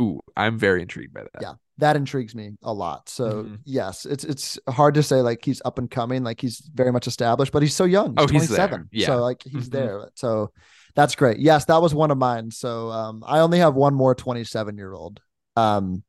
ooh, 0.00 0.20
I'm 0.36 0.58
very 0.58 0.82
intrigued 0.82 1.14
by 1.14 1.22
that. 1.22 1.40
Yeah. 1.40 1.54
That 1.80 1.96
intrigues 1.96 2.34
me 2.34 2.52
a 2.62 2.72
lot. 2.72 3.08
So 3.08 3.44
Mhm. 3.44 3.58
yes, 3.64 4.06
it's 4.06 4.24
it's 4.24 4.58
hard 4.68 4.94
to 4.94 5.02
say 5.02 5.20
like 5.22 5.44
he's 5.44 5.60
up 5.64 5.78
and 5.78 5.90
coming, 5.90 6.22
like 6.22 6.40
he's 6.40 6.60
very 6.74 6.92
much 6.92 7.06
established, 7.06 7.52
but 7.52 7.62
he's 7.62 7.74
so 7.74 7.84
young. 7.84 8.14
Oh, 8.16 8.26
he's 8.26 8.48
there. 8.48 8.68
27. 8.68 8.88
Yeah. 8.92 9.06
So 9.06 9.20
like 9.22 9.42
he's 9.42 9.68
Mhm. 9.68 9.72
there. 9.72 10.10
So 10.14 10.52
that's 10.94 11.14
great. 11.14 11.38
Yes, 11.38 11.64
that 11.66 11.80
was 11.82 11.94
one 11.94 12.10
of 12.10 12.18
mine. 12.18 12.50
So 12.50 12.90
um 12.90 13.24
I 13.26 13.40
only 13.40 13.58
have 13.58 13.74
one 13.74 13.94
more 13.94 14.14
27 14.14 14.76
year 14.76 14.92
old. 14.92 15.20
Um 15.56 16.02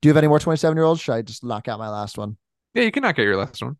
do 0.00 0.08
you 0.08 0.10
have 0.10 0.18
any 0.18 0.28
more 0.28 0.38
27 0.38 0.76
year 0.76 0.84
olds? 0.84 1.00
Should 1.00 1.14
I 1.14 1.22
just 1.22 1.42
knock 1.44 1.68
out 1.68 1.78
my 1.78 1.88
last 1.88 2.18
one? 2.18 2.36
Yeah, 2.74 2.82
you 2.82 2.90
can 2.92 3.02
knock 3.02 3.18
out 3.18 3.22
your 3.22 3.36
last 3.36 3.62
one. 3.62 3.78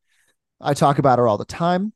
I 0.61 0.73
talk 0.75 0.99
about 0.99 1.19
her 1.19 1.29
all 1.29 1.37
the 1.37 1.45
time. 1.45 1.93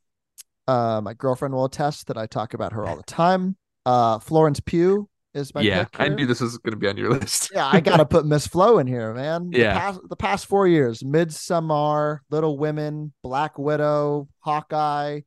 Uh, 0.67 1.01
my 1.03 1.15
girlfriend 1.15 1.55
will 1.55 1.65
attest 1.65 2.09
that 2.09 2.19
I 2.19 2.27
talk 2.27 2.53
about 2.53 2.73
her 2.75 2.85
all 2.87 2.97
the 2.97 3.03
time. 3.05 3.57
Uh, 3.87 4.19
Florence 4.19 4.61
Pugh 4.61 5.09
is 5.39 5.55
my 5.55 5.63
yeah, 5.63 5.87
I 5.95 6.09
knew 6.09 6.27
this 6.27 6.41
was 6.41 6.59
gonna 6.59 6.77
be 6.77 6.89
on 6.89 6.97
your 6.97 7.11
list. 7.19 7.51
Yeah, 7.55 7.67
I 7.67 7.81
gotta 7.81 8.05
put 8.05 8.27
Miss 8.27 8.47
Flo 8.47 8.79
in 8.79 8.87
here, 8.87 9.15
man. 9.15 9.51
Yeah. 9.53 9.73
The 9.75 9.81
past, 9.81 10.01
the 10.11 10.17
past 10.17 10.47
four 10.47 10.67
years: 10.69 11.03
Midsommar, 11.03 12.19
Little 12.31 12.59
Women, 12.59 13.13
Black 13.23 13.59
Widow, 13.59 14.29
Hawkeye. 14.41 15.21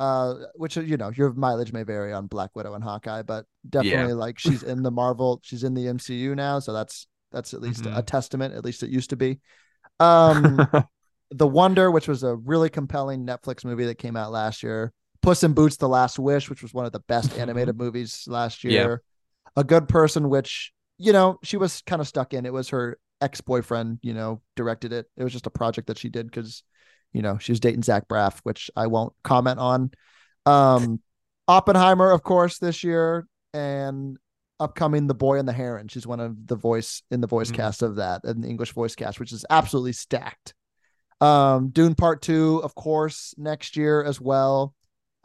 Uh, 0.00 0.34
which 0.54 0.76
you 0.76 0.96
know, 0.96 1.10
your 1.10 1.32
mileage 1.32 1.72
may 1.72 1.82
vary 1.82 2.12
on 2.12 2.28
Black 2.28 2.50
Widow 2.54 2.74
and 2.74 2.84
Hawkeye, 2.84 3.22
but 3.22 3.46
definitely 3.68 4.12
like 4.14 4.38
she's 4.38 4.62
in 4.62 4.84
the 4.84 4.92
Marvel, 4.92 5.40
she's 5.42 5.64
in 5.64 5.74
the 5.74 5.86
MCU 5.86 6.36
now, 6.36 6.60
so 6.60 6.72
that's 6.72 7.08
that's 7.32 7.52
at 7.52 7.60
least 7.60 7.84
a 7.84 7.88
Mhm. 7.88 8.06
testament. 8.06 8.54
At 8.54 8.64
least 8.64 8.84
it 8.84 8.90
used 8.90 9.10
to 9.10 9.16
be. 9.16 9.40
Um, 9.98 10.60
The 11.30 11.46
Wonder, 11.48 11.90
which 11.90 12.08
was 12.08 12.22
a 12.22 12.36
really 12.36 12.70
compelling 12.70 13.26
Netflix 13.26 13.62
movie 13.64 13.84
that 13.86 13.96
came 13.98 14.16
out 14.16 14.30
last 14.32 14.62
year. 14.62 14.92
Puss 15.20 15.42
in 15.42 15.52
Boots: 15.52 15.76
The 15.76 15.88
Last 15.88 16.18
Wish, 16.18 16.48
which 16.48 16.62
was 16.62 16.72
one 16.72 16.86
of 16.86 16.92
the 16.92 17.00
best 17.00 17.36
animated 17.36 17.76
movies 17.76 18.24
last 18.28 18.62
Yeah. 18.64 18.70
year. 18.70 19.02
A 19.58 19.64
Good 19.64 19.88
Person, 19.88 20.28
which 20.28 20.72
you 20.98 21.12
know 21.12 21.38
she 21.42 21.56
was 21.56 21.82
kind 21.86 22.00
of 22.00 22.08
stuck 22.08 22.32
in. 22.32 22.46
It 22.46 22.52
was 22.52 22.68
her 22.68 22.98
ex 23.20 23.40
boyfriend, 23.40 23.98
you 24.02 24.14
know, 24.14 24.40
directed 24.54 24.92
it. 24.92 25.06
It 25.16 25.24
was 25.24 25.32
just 25.32 25.46
a 25.46 25.50
project 25.50 25.88
that 25.88 25.98
she 25.98 26.08
did 26.08 26.26
because, 26.26 26.62
you 27.12 27.20
know, 27.22 27.38
she 27.38 27.50
was 27.50 27.58
dating 27.58 27.82
Zach 27.82 28.06
Braff, 28.06 28.38
which 28.44 28.70
I 28.76 28.86
won't 28.86 29.12
comment 29.24 29.58
on. 29.58 29.90
Um, 30.46 31.00
Oppenheimer, 31.48 32.12
of 32.12 32.22
course, 32.22 32.58
this 32.58 32.84
year, 32.84 33.26
and 33.52 34.16
upcoming 34.60 35.06
The 35.08 35.14
Boy 35.14 35.38
and 35.38 35.48
the 35.48 35.52
Heron. 35.52 35.88
She's 35.88 36.06
one 36.06 36.20
of 36.20 36.46
the 36.46 36.56
voice 36.56 37.02
in 37.10 37.20
the 37.20 37.26
voice 37.26 37.50
Mhm. 37.50 37.54
cast 37.54 37.82
of 37.82 37.96
that, 37.96 38.20
in 38.24 38.42
the 38.42 38.48
English 38.48 38.72
voice 38.72 38.94
cast, 38.94 39.18
which 39.18 39.32
is 39.32 39.44
absolutely 39.50 39.94
stacked. 39.94 40.54
Um, 41.20 41.70
Dune 41.70 41.96
Part 41.96 42.22
Two, 42.22 42.60
of 42.62 42.74
course, 42.76 43.34
next 43.36 43.76
year 43.76 44.04
as 44.04 44.20
well. 44.20 44.74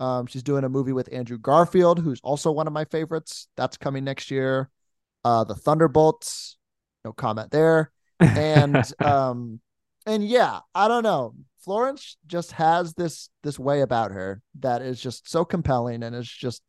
Um, 0.04 0.26
she's 0.26 0.44
doing 0.44 0.66
a 0.66 0.70
movie 0.70 0.92
with 0.92 1.08
Andrew 1.14 1.38
Garfield, 1.38 1.98
who's 1.98 2.20
also 2.24 2.52
one 2.52 2.68
of 2.68 2.74
my 2.74 2.84
favorites. 2.84 3.48
That's 3.56 3.78
coming 3.78 4.04
next 4.04 4.30
year. 4.30 4.70
Uh, 5.24 5.46
the 5.46 5.56
Thunderbolts, 5.56 6.58
no 7.06 7.14
comment 7.14 7.52
there. 7.52 7.90
And 8.20 8.84
um, 9.02 9.62
and 10.06 10.28
yeah, 10.28 10.60
I 10.76 10.90
don't 10.90 11.04
know. 11.04 11.36
Florence 11.64 12.18
just 12.28 12.52
has 12.52 12.94
this 12.96 13.30
this 13.44 13.58
way 13.58 13.80
about 13.80 14.12
her 14.12 14.42
that 14.60 14.82
is 14.82 15.00
just 15.00 15.32
so 15.32 15.46
compelling 15.46 16.04
and 16.04 16.14
is 16.14 16.28
just 16.28 16.62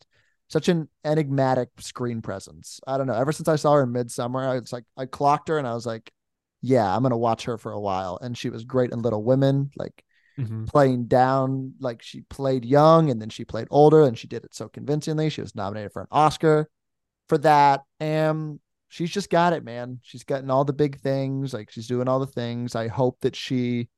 such 0.48 0.68
an 0.68 0.88
enigmatic 1.04 1.70
screen 1.80 2.22
presence. 2.22 2.78
I 2.86 2.96
don't 2.98 3.08
know. 3.08 3.14
Ever 3.14 3.32
since 3.32 3.48
I 3.48 3.56
saw 3.56 3.72
her 3.72 3.82
in 3.82 3.92
Midsommar, 3.92 4.46
I 4.46 4.60
was 4.60 4.72
like, 4.72 4.84
I 4.96 5.06
clocked 5.06 5.48
her 5.48 5.58
and 5.58 5.66
I 5.66 5.74
was 5.74 5.86
like, 5.86 6.12
yeah, 6.62 6.94
I'm 6.94 7.02
gonna 7.02 7.16
watch 7.16 7.46
her 7.46 7.58
for 7.58 7.72
a 7.72 7.80
while. 7.80 8.16
And 8.22 8.38
she 8.38 8.48
was 8.48 8.62
great 8.62 8.92
in 8.92 9.02
Little 9.02 9.24
Women, 9.24 9.72
like 9.76 10.04
Mhm. 10.38 10.66
playing 10.66 11.04
down, 11.06 11.74
like 11.80 12.02
she 12.02 12.22
played 12.22 12.64
young 12.64 13.10
and 13.10 13.20
then 13.20 13.28
she 13.30 13.44
played 13.44 13.68
older 13.70 14.02
and 14.02 14.18
she 14.18 14.26
did 14.26 14.44
it 14.44 14.54
so 14.54 14.68
convincingly. 14.68 15.30
She 15.30 15.40
was 15.40 15.54
nominated 15.54 15.92
for 15.92 16.02
an 16.02 16.08
Oscar 16.10 16.68
for 17.28 17.38
that. 17.38 17.84
And 18.00 18.58
she's 18.88 19.10
just 19.10 19.30
got 19.30 19.52
it, 19.52 19.64
man. 19.64 20.00
She's 20.02 20.24
gotten 20.24 20.50
all 20.50 20.64
the 20.64 20.72
big 20.72 20.98
things, 21.00 21.54
like 21.54 21.70
she's 21.70 21.86
doing 21.86 22.08
all 22.08 22.18
the 22.18 22.26
things. 22.26 22.74
I 22.74 22.88
hope 22.88 23.20
that 23.20 23.36
she 23.36 23.88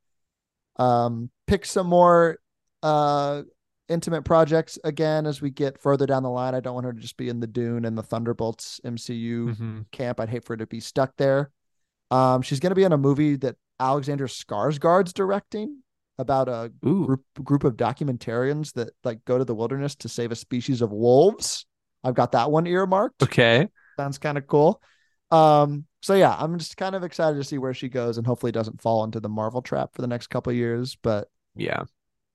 um 0.78 1.30
picks 1.46 1.70
some 1.70 1.86
more 1.86 2.38
uh 2.82 3.42
intimate 3.88 4.22
projects 4.24 4.78
again 4.84 5.26
as 5.26 5.40
we 5.40 5.48
get 5.48 5.80
further 5.80 6.06
down 6.06 6.22
the 6.22 6.28
line. 6.30 6.54
I 6.54 6.60
don't 6.60 6.74
want 6.74 6.86
her 6.86 6.92
to 6.92 7.00
just 7.00 7.16
be 7.16 7.28
in 7.28 7.38
the 7.40 7.46
Dune 7.46 7.84
and 7.84 7.96
the 7.96 8.02
Thunderbolts 8.02 8.80
MCU 8.84 9.54
Mhm. 9.54 9.90
camp. 9.92 10.18
I'd 10.20 10.28
hate 10.28 10.44
for 10.44 10.54
her 10.54 10.56
to 10.58 10.66
be 10.66 10.80
stuck 10.80 11.16
there. 11.16 11.50
Um, 12.10 12.42
she's 12.42 12.58
going 12.60 12.72
to 12.72 12.76
be 12.76 12.82
in 12.84 12.92
a 12.92 12.98
movie 12.98 13.36
that 13.36 13.56
Alexander 13.78 14.26
Skarsgård's 14.26 15.12
directing 15.12 15.82
about 16.18 16.48
a 16.48 16.72
Ooh. 16.86 17.06
group 17.06 17.22
group 17.44 17.64
of 17.64 17.76
documentarians 17.76 18.72
that 18.74 18.90
like 19.04 19.24
go 19.24 19.38
to 19.38 19.44
the 19.44 19.54
wilderness 19.54 19.94
to 19.96 20.08
save 20.08 20.32
a 20.32 20.36
species 20.36 20.82
of 20.82 20.90
wolves. 20.92 21.66
I've 22.04 22.14
got 22.14 22.32
that 22.32 22.50
one 22.50 22.66
earmarked. 22.66 23.22
Okay. 23.22 23.68
Sounds 23.98 24.18
kind 24.18 24.38
of 24.38 24.46
cool. 24.46 24.80
Um, 25.30 25.86
so 26.02 26.14
yeah, 26.14 26.36
I'm 26.38 26.58
just 26.58 26.76
kind 26.76 26.94
of 26.94 27.02
excited 27.02 27.36
to 27.36 27.44
see 27.44 27.58
where 27.58 27.74
she 27.74 27.88
goes 27.88 28.16
and 28.18 28.26
hopefully 28.26 28.52
doesn't 28.52 28.80
fall 28.80 29.02
into 29.04 29.18
the 29.20 29.28
Marvel 29.28 29.60
trap 29.62 29.90
for 29.94 30.02
the 30.02 30.08
next 30.08 30.28
couple 30.28 30.50
of 30.50 30.56
years, 30.56 30.96
but 31.02 31.28
Yeah. 31.56 31.82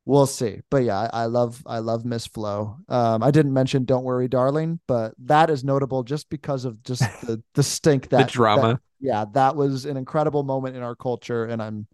we'll 0.06 0.26
see. 0.26 0.60
But 0.70 0.84
yeah, 0.84 1.00
I, 1.14 1.24
I 1.24 1.26
love 1.26 1.64
I 1.66 1.80
love 1.80 2.04
Miss 2.04 2.28
Flo. 2.28 2.78
Um, 2.90 3.24
I 3.24 3.32
didn't 3.32 3.54
mention 3.54 3.86
Don't 3.86 4.04
Worry, 4.04 4.28
Darling, 4.28 4.80
but 4.88 5.14
that 5.20 5.50
is 5.50 5.64
notable 5.64 6.04
just 6.04 6.30
because 6.30 6.66
of 6.66 6.84
just 6.84 7.02
the 7.26 7.42
the 7.54 7.64
stink 7.64 8.10
that 8.10 8.28
the 8.28 8.32
drama. 8.32 8.62
that- 8.74 8.80
yeah, 9.04 9.26
that 9.34 9.56
was 9.56 9.86
an 9.86 9.98
incredible 9.98 10.44
moment 10.44 10.76
in 10.76 10.84
our 10.84 10.96
culture, 10.96 11.46
and 11.46 11.60
I'm 11.62 11.88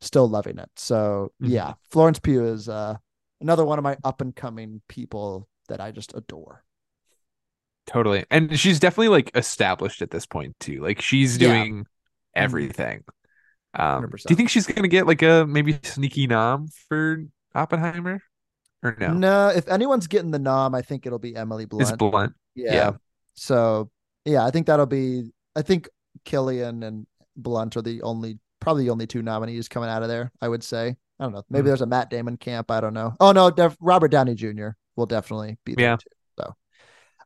still 0.00 0.28
loving 0.28 0.58
it. 0.58 0.70
So 0.76 1.32
Mhm. 1.42 1.48
yeah, 1.50 1.74
Florence 1.90 2.18
Pugh 2.18 2.44
is 2.44 2.68
uh, 2.68 2.96
another 3.40 3.64
one 3.64 3.78
of 3.78 3.82
my 3.84 3.96
up 4.04 4.20
and 4.20 4.34
coming 4.34 4.82
people 4.88 5.48
that 5.68 5.80
I 5.80 5.90
just 5.92 6.14
adore. 6.16 6.64
Totally. 7.86 8.24
And 8.30 8.58
she's 8.58 8.78
definitely 8.78 9.08
like 9.08 9.30
established 9.34 10.02
at 10.02 10.10
this 10.10 10.26
point 10.26 10.54
too. 10.60 10.82
Like 10.82 11.00
she's 11.00 11.38
Yeah. 11.38 11.48
doing 11.48 11.86
everything. 12.34 13.04
Um, 13.74 14.08
do 14.10 14.16
you 14.28 14.36
think 14.36 14.50
she's 14.50 14.66
gonna 14.66 14.88
get 14.88 15.06
like 15.06 15.22
a 15.22 15.46
maybe 15.46 15.78
sneaky 15.82 16.26
nom 16.26 16.68
for 16.88 17.24
Oppenheimer? 17.54 18.20
Or 18.82 18.96
no? 18.98 19.12
No, 19.12 19.48
if 19.48 19.68
anyone's 19.68 20.06
getting 20.06 20.30
the 20.30 20.38
nom, 20.38 20.74
I 20.74 20.82
think 20.82 21.04
it'll 21.06 21.18
be 21.18 21.36
Emily 21.36 21.66
Blunt. 21.66 21.88
It's 21.88 21.96
blunt. 21.96 22.34
yeah. 22.54 22.72
yeah. 22.74 22.92
So 23.34 23.90
yeah, 24.24 24.44
I 24.44 24.50
think 24.50 24.66
that'll 24.66 24.86
be. 24.86 25.32
I 25.56 25.62
think 25.62 25.88
Cillian 26.24 26.84
and 26.86 27.06
Blunt 27.36 27.76
are 27.76 27.82
the 27.82 28.02
only, 28.02 28.38
probably 28.60 28.84
the 28.84 28.90
only 28.90 29.06
two 29.06 29.22
nominees 29.22 29.68
coming 29.68 29.88
out 29.88 30.02
of 30.02 30.08
there. 30.08 30.30
I 30.40 30.48
would 30.48 30.62
say. 30.62 30.96
I 31.18 31.24
don't 31.24 31.32
know. 31.32 31.42
Maybe 31.50 31.62
Mhm. 31.64 31.66
there's 31.66 31.80
a 31.82 31.86
Matt 31.86 32.08
Damon 32.10 32.36
camp. 32.38 32.70
I 32.70 32.80
don't 32.80 32.94
know. 32.94 33.14
Oh 33.20 33.32
no, 33.32 33.50
def- 33.50 33.76
Robert 33.80 34.08
Downey 34.08 34.34
Jr. 34.34 34.68
will 34.96 35.06
definitely 35.06 35.58
be 35.64 35.74
there 35.74 35.84
Yeah. 35.84 35.96
too. 35.96 36.54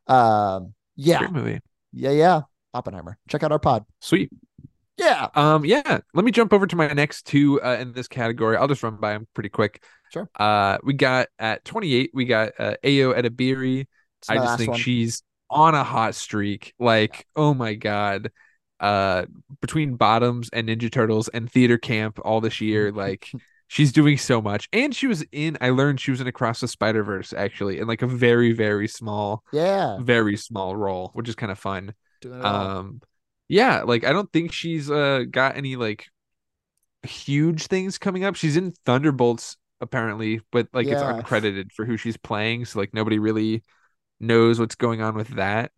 So, 0.07 0.13
um, 0.13 0.73
yeah, 0.95 1.19
Great 1.19 1.31
movie. 1.31 1.59
yeah, 1.93 2.11
yeah. 2.11 2.41
Oppenheimer. 2.73 3.17
Check 3.29 3.43
out 3.43 3.51
our 3.51 3.59
pod. 3.59 3.85
Sweet. 4.01 4.29
Yeah. 4.97 5.27
Um, 5.35 5.65
yeah. 5.65 5.99
Let 6.13 6.25
me 6.25 6.31
jump 6.31 6.53
over 6.53 6.67
to 6.67 6.75
my 6.75 6.87
next 6.93 7.25
two 7.25 7.61
uh, 7.61 7.77
in 7.79 7.93
this 7.93 8.07
category. 8.07 8.57
I'll 8.57 8.67
just 8.67 8.83
run 8.83 8.95
by 8.97 9.13
them 9.13 9.27
pretty 9.33 9.49
quick. 9.49 9.83
Sure. 10.11 10.29
Uh, 10.37 10.77
we 10.83 10.93
got 10.93 11.27
at 11.39 11.63
28, 11.65 12.11
we 12.13 12.25
got 12.25 12.53
uh, 12.59 12.75
Ayo 12.83 13.13
Edebiri. 13.17 13.87
I 14.29 14.35
just 14.35 14.57
think 14.57 14.71
one. 14.71 14.79
she's 14.79 15.21
on 15.49 15.75
a 15.75 15.83
hot 15.83 16.15
streak. 16.15 16.73
Like, 16.79 17.27
oh 17.35 17.53
my 17.53 17.75
god. 17.75 18.31
Uh 18.79 19.25
between 19.61 19.95
bottoms 19.95 20.49
and 20.51 20.67
Ninja 20.67 20.91
Turtles 20.91 21.27
and 21.29 21.51
theater 21.51 21.77
camp 21.77 22.19
all 22.23 22.41
this 22.41 22.61
year, 22.61 22.91
like 22.93 23.31
she's 23.67 23.91
doing 23.91 24.17
so 24.17 24.41
much. 24.41 24.67
And 24.73 24.95
she 24.95 25.07
was 25.07 25.23
in 25.31 25.57
I 25.61 25.69
learned 25.69 25.99
she 25.99 26.11
was 26.11 26.21
in 26.21 26.27
Across 26.27 26.61
the 26.61 26.67
Spider-Verse 26.67 27.33
actually 27.33 27.79
in 27.79 27.87
like 27.87 28.01
a 28.01 28.07
very, 28.07 28.51
very 28.53 28.87
small, 28.87 29.43
yeah. 29.51 29.97
very 30.01 30.37
small 30.37 30.75
role, 30.75 31.11
which 31.13 31.29
is 31.29 31.35
kind 31.35 31.51
of 31.51 31.59
fun. 31.59 31.93
Um 32.41 33.01
yeah, 33.47 33.83
like 33.83 34.03
I 34.03 34.11
don't 34.11 34.31
think 34.31 34.51
she's 34.51 34.89
uh 34.89 35.23
got 35.29 35.57
any 35.57 35.75
like 35.75 36.05
huge 37.03 37.67
things 37.67 37.97
coming 37.97 38.23
up. 38.23 38.35
She's 38.35 38.57
in 38.57 38.73
Thunderbolts 38.85 39.57
apparently, 39.81 40.41
but 40.51 40.67
like 40.73 40.87
it's 40.87 41.01
uncredited 41.01 41.71
for 41.71 41.85
who 41.85 41.97
she's 41.97 42.17
playing, 42.17 42.65
so 42.65 42.79
like 42.79 42.93
nobody 42.93 43.19
really 43.19 43.63
knows 44.19 44.59
what's 44.59 44.75
going 44.75 45.01
on 45.01 45.15
with 45.15 45.29
that. 45.35 45.71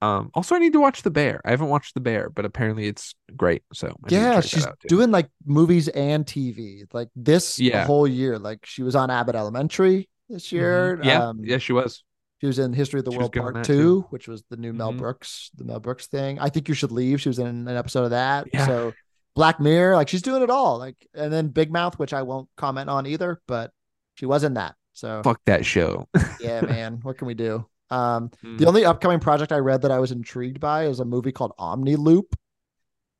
Um, 0.00 0.30
also, 0.34 0.54
I 0.54 0.58
need 0.60 0.72
to 0.74 0.80
watch 0.80 1.02
The 1.02 1.10
Bear. 1.10 1.40
I 1.44 1.50
haven't 1.50 1.68
watched 1.68 1.94
The 1.94 2.00
Bear, 2.00 2.30
but 2.30 2.44
apparently 2.44 2.86
it's 2.86 3.14
great. 3.36 3.62
So 3.72 3.88
I 3.88 3.92
yeah, 4.10 4.40
she's 4.40 4.66
doing 4.88 5.10
like 5.10 5.28
movies 5.44 5.88
and 5.88 6.24
TV 6.24 6.84
like 6.92 7.08
this 7.16 7.58
Yeah. 7.58 7.84
whole 7.84 8.06
year. 8.06 8.38
Like 8.38 8.64
she 8.64 8.82
was 8.82 8.94
on 8.94 9.10
Abbott 9.10 9.34
Elementary 9.34 10.08
this 10.28 10.52
year. 10.52 10.98
Mhm. 10.98 11.04
Yeah, 11.04 11.28
Um, 11.28 11.40
yeah, 11.42 11.58
she 11.58 11.72
was. 11.72 12.04
She 12.40 12.46
was 12.46 12.60
in 12.60 12.72
History 12.72 13.00
of 13.00 13.04
the 13.06 13.10
She 13.10 13.18
World 13.18 13.32
Part 13.32 13.64
Two, 13.64 13.72
too. 14.02 14.06
which 14.10 14.28
was 14.28 14.44
the 14.48 14.56
new 14.56 14.72
Mel 14.72 14.92
Mhm. 14.92 14.98
Brooks, 14.98 15.50
the 15.56 15.64
Mel 15.64 15.80
Brooks 15.80 16.06
thing. 16.06 16.38
I 16.38 16.48
think 16.50 16.68
you 16.68 16.74
should 16.74 16.92
leave. 16.92 17.20
She 17.20 17.28
was 17.28 17.40
in 17.40 17.46
an 17.48 17.68
episode 17.68 18.04
of 18.04 18.10
that. 18.10 18.46
Yeah. 18.54 18.64
So 18.66 18.92
Black 19.34 19.58
Mirror, 19.58 19.96
like 19.96 20.08
she's 20.08 20.22
doing 20.22 20.42
it 20.44 20.50
all. 20.50 20.78
Like 20.78 20.94
and 21.14 21.32
then 21.32 21.48
Big 21.48 21.72
Mouth, 21.72 21.98
which 21.98 22.12
I 22.12 22.22
won't 22.22 22.48
comment 22.56 22.88
on 22.88 23.06
either, 23.06 23.40
but 23.48 23.72
she 24.14 24.26
was 24.26 24.44
in 24.44 24.54
that. 24.54 24.76
So 24.92 25.22
Fuck 25.24 25.40
that 25.46 25.66
show. 25.66 26.06
yeah, 26.40 26.60
man, 26.60 27.00
what 27.02 27.18
can 27.18 27.26
we 27.26 27.34
do? 27.34 27.66
Um, 27.90 28.30
Mm. 28.44 28.58
the 28.58 28.66
only 28.66 28.84
upcoming 28.84 29.20
project 29.20 29.52
I 29.52 29.58
read 29.58 29.82
that 29.82 29.90
I 29.90 29.98
was 29.98 30.12
intrigued 30.12 30.60
by 30.60 30.86
is 30.86 31.00
a 31.00 31.04
movie 31.04 31.32
called 31.32 31.52
Omni 31.58 31.96
Loop. 31.96 32.34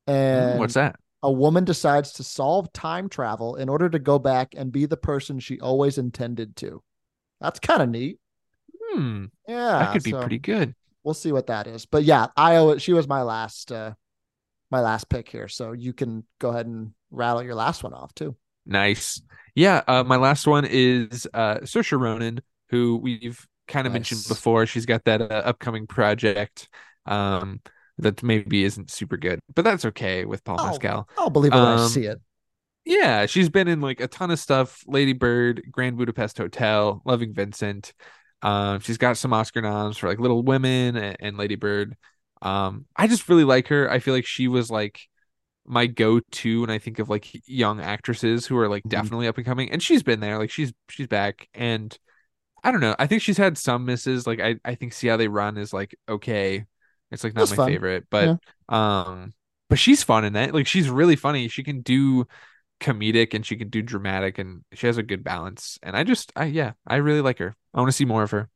And 0.07 0.57
Mm, 0.57 0.59
What's 0.59 0.75
that? 0.75 0.97
a 1.23 1.33
woman 1.33 1.65
decides 1.65 2.13
to 2.15 2.25
solve 2.25 2.73
time 2.73 3.09
travel 3.09 3.57
in 3.57 3.69
order 3.69 3.89
to 3.89 3.99
go 3.99 4.19
back 4.19 4.55
and 4.57 4.71
be 4.73 4.87
the 4.87 4.97
person 4.97 5.41
she 5.41 5.59
always 5.61 5.99
intended 5.99 6.55
to. 6.57 6.83
That's 7.41 7.59
kind 7.61 7.83
of 7.83 7.89
neat. 7.89 8.19
Hmm, 8.93 9.27
Yeah, 9.47 9.79
that 9.79 9.93
could 9.93 10.03
be 10.05 10.11
so 10.13 10.21
pretty 10.21 10.39
good. 10.39 10.75
We'll 11.05 11.15
see 11.15 11.33
what 11.33 11.47
that 11.49 11.67
is. 11.67 11.87
But 11.87 12.05
yeah, 12.05 12.29
Ayo. 12.37 12.81
She 12.81 12.93
was 12.93 13.09
my 13.09 13.23
last, 13.23 13.73
uh 13.73 13.95
my 14.71 14.81
last 14.81 15.09
pick 15.09 15.29
here. 15.29 15.49
So 15.49 15.73
you 15.73 15.93
can 15.95 16.25
go 16.39 16.51
ahead 16.51 16.67
and 16.67 16.93
rattle 17.11 17.43
your 17.43 17.55
last 17.55 17.83
one 17.83 17.95
off 17.95 18.15
too. 18.15 18.37
Nice. 18.67 19.23
Yeah, 19.55 19.83
uh, 19.89 20.05
my 20.05 20.17
last 20.17 20.47
one 20.47 20.67
is 20.69 21.27
uh 21.33 21.57
Saoirse 21.63 21.99
Ronan, 21.99 22.41
who 22.71 22.97
we've 22.99 23.47
kind 23.69 23.87
of 23.87 23.93
mentioned 23.93 24.25
before. 24.29 24.67
She's 24.67 24.87
got 24.87 25.05
that 25.05 25.21
uh, 25.23 25.27
upcoming 25.45 25.87
project 25.87 26.69
um 27.07 27.61
that 27.99 28.23
maybe 28.23 28.65
isn't 28.65 28.91
super 28.91 29.17
good, 29.17 29.41
but 29.55 29.63
that's 29.65 29.85
okay 29.85 30.25
with 30.25 30.45
Paul 30.45 30.59
Oh. 30.61 30.67
Mescal. 30.69 31.09
I'll 31.19 31.31
believe 31.31 31.53
it 31.53 31.57
when 31.57 31.65
I 31.65 31.75
Um, 31.75 31.89
see 31.89 32.07
it. 32.07 32.21
Yeah, 32.85 33.27
she's 33.27 33.49
been 33.51 33.69
in 33.69 33.81
like 33.81 34.01
a 34.01 34.09
ton 34.09 34.31
of 34.31 34.39
stuff. 34.39 34.83
Lady 34.87 35.13
Bird, 35.13 35.63
Grand 35.71 35.97
Budapest 35.99 36.39
Hotel, 36.39 37.03
Loving 37.05 37.35
Vincent. 37.35 37.93
Um, 38.41 38.81
she's 38.81 38.99
got 38.99 39.19
some 39.19 39.33
Oscar 39.33 39.61
noms 39.61 39.99
for 39.99 40.09
like 40.09 40.21
Little 40.21 40.43
Women 40.43 40.97
and, 40.97 41.17
and 41.21 41.37
Lady 41.37 41.57
Bird. 41.57 41.97
Um, 42.41 42.87
I 42.97 43.07
just 43.09 43.29
really 43.29 43.45
like 43.45 43.69
her. 43.69 43.91
I 43.91 43.99
feel 43.99 44.15
like 44.15 44.27
she 44.27 44.49
was 44.49 44.71
like 44.71 45.01
my 45.67 45.87
go-to 45.87 46.63
when 46.63 46.71
I 46.71 46.79
think 46.79 46.99
of 46.99 47.09
like 47.11 47.29
young 47.49 47.81
actresses 47.81 48.47
who 48.47 48.57
are 48.59 48.69
like 48.69 48.85
Mhm. 48.85 48.91
definitely 48.91 49.29
up 49.29 49.37
and 49.37 49.47
coming. 49.47 49.71
And 49.71 49.83
she's 49.83 50.03
been 50.03 50.21
there. 50.21 50.39
Like 50.39 50.51
she's 50.51 50.73
she's 50.89 51.09
back. 51.09 51.49
And 51.55 51.97
I 52.65 52.71
don't 52.73 52.81
know. 52.81 52.95
I 52.99 53.07
think 53.07 53.23
she's 53.23 53.39
had 53.39 53.57
some 53.59 53.85
misses. 53.85 54.27
Like 54.27 54.41
I, 54.41 54.57
I 54.65 54.75
think 54.75 54.93
See 54.93 55.09
How 55.09 55.17
They 55.17 55.29
Run 55.29 55.57
is 55.57 55.73
like 55.73 55.97
okay. 56.09 56.67
It's 57.11 57.25
like 57.25 57.35
not 57.35 57.49
my 57.51 57.57
fun. 57.57 57.69
favorite, 57.69 58.07
but 58.11 58.39
um, 58.69 59.33
but 59.69 59.79
she's 59.79 60.03
fun 60.03 60.25
in 60.25 60.35
that. 60.35 60.53
Like 60.53 60.67
she's 60.67 60.91
really 60.91 61.17
funny. 61.17 61.49
She 61.49 61.63
can 61.63 61.81
do 61.81 62.27
comedic 62.81 63.35
and 63.35 63.45
she 63.45 63.57
can 63.57 63.69
do 63.71 63.83
dramatic 63.83 64.39
and 64.39 64.63
she 64.75 64.87
has 64.87 64.99
a 64.99 65.03
good 65.03 65.25
balance. 65.25 65.79
And 65.83 65.97
I 65.97 66.05
just 66.05 66.33
I 66.37 66.47
yeah, 66.47 66.73
I 66.87 66.97
really 66.97 67.21
like 67.23 67.39
her. 67.39 67.57
I 67.73 67.81
want 67.81 67.89
to 67.89 67.97
see 67.97 68.05
more 68.05 68.23
of 68.23 68.31
her. 68.33 68.49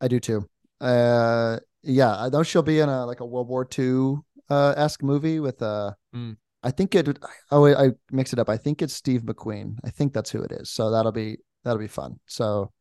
I 0.00 0.08
do 0.08 0.20
too. 0.20 0.48
Uh, 0.80 1.58
yeah, 1.82 2.14
I 2.16 2.28
know 2.28 2.42
she'll 2.42 2.62
be 2.62 2.80
in 2.80 2.88
a 2.88 3.06
like 3.06 3.20
a 3.20 3.26
World 3.26 3.48
War 3.48 3.64
II 3.64 4.16
uh 4.50 4.74
esque 4.76 5.02
movie 5.02 5.40
with 5.40 5.62
uh, 5.62 5.92
Mm. 6.14 6.36
I 6.62 6.70
think 6.70 6.94
it. 6.94 7.18
Oh, 7.50 7.66
I 7.66 7.90
mix 8.10 8.32
it 8.32 8.38
up. 8.38 8.48
I 8.48 8.56
think 8.56 8.82
it's 8.82 8.94
Steve 8.94 9.22
McQueen. 9.22 9.78
I 9.84 9.90
think 9.90 10.12
that's 10.12 10.30
who 10.30 10.42
it 10.42 10.52
is. 10.52 10.70
So 10.70 10.90
that'll 10.90 11.12
be 11.12 11.38
that'll 11.64 11.78
be 11.78 11.88
fun. 11.88 12.20
So, 12.26 12.72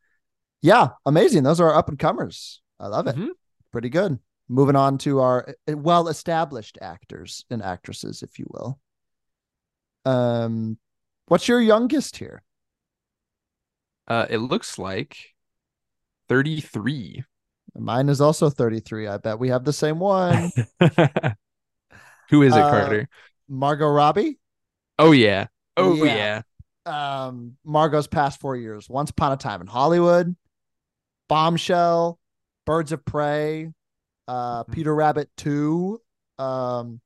yeah, 0.62 0.90
amazing. 1.06 1.44
Those 1.44 1.60
are 1.60 1.74
up 1.76 1.90
and 1.90 1.98
comers. 2.00 2.62
I 2.80 2.88
love 2.88 3.08
it. 3.08 3.16
Mhm. 3.16 3.30
Pretty 3.72 3.90
good. 3.90 4.20
Moving 4.50 4.76
on 4.76 4.98
to 5.00 5.20
our 5.20 5.56
well 5.68 6.08
established 6.08 6.78
actors 6.82 7.46
and 7.50 7.62
actresses, 7.64 8.22
if 8.24 8.38
you 8.40 8.46
will. 8.50 8.80
Um, 10.06 10.78
what's 11.28 11.48
your 11.48 11.62
youngest 11.62 12.18
here? 12.18 12.44
Uh 14.08 14.26
it 14.30 14.40
looks 14.40 14.78
like 14.80 15.16
33. 16.28 17.24
Mine 17.76 18.10
is 18.10 18.20
also 18.20 18.50
33. 18.50 19.08
I 19.08 19.18
bet 19.18 19.40
we 19.40 19.50
have 19.50 19.64
the 19.64 19.72
same 19.74 20.00
one. 20.00 20.52
Who 22.30 22.42
is 22.42 22.54
it, 22.56 22.60
Uh, 22.62 22.70
Carter? 22.70 23.10
Margot 23.48 23.88
Robbie. 23.90 24.40
Oh 25.00 25.12
yeah. 25.12 25.48
Oh 25.78 25.94
yeah. 26.04 26.42
yeah. 26.86 27.24
um 27.28 27.58
Margot's 27.64 28.08
past 28.08 28.40
four 28.42 28.56
years. 28.58 28.90
Once 28.90 29.12
Upon 29.12 29.32
a 29.32 29.38
Time 29.38 29.62
in 29.62 29.68
Hollywood, 29.68 30.36
Bombshell, 31.32 32.20
Birds 32.66 32.92
of 32.92 33.06
Prey, 33.06 33.72
uh 34.28 34.64
Mhm. 34.66 34.72
Peter 34.74 34.94
Rabbit 34.94 35.30
2, 35.38 36.02
um 36.38 37.00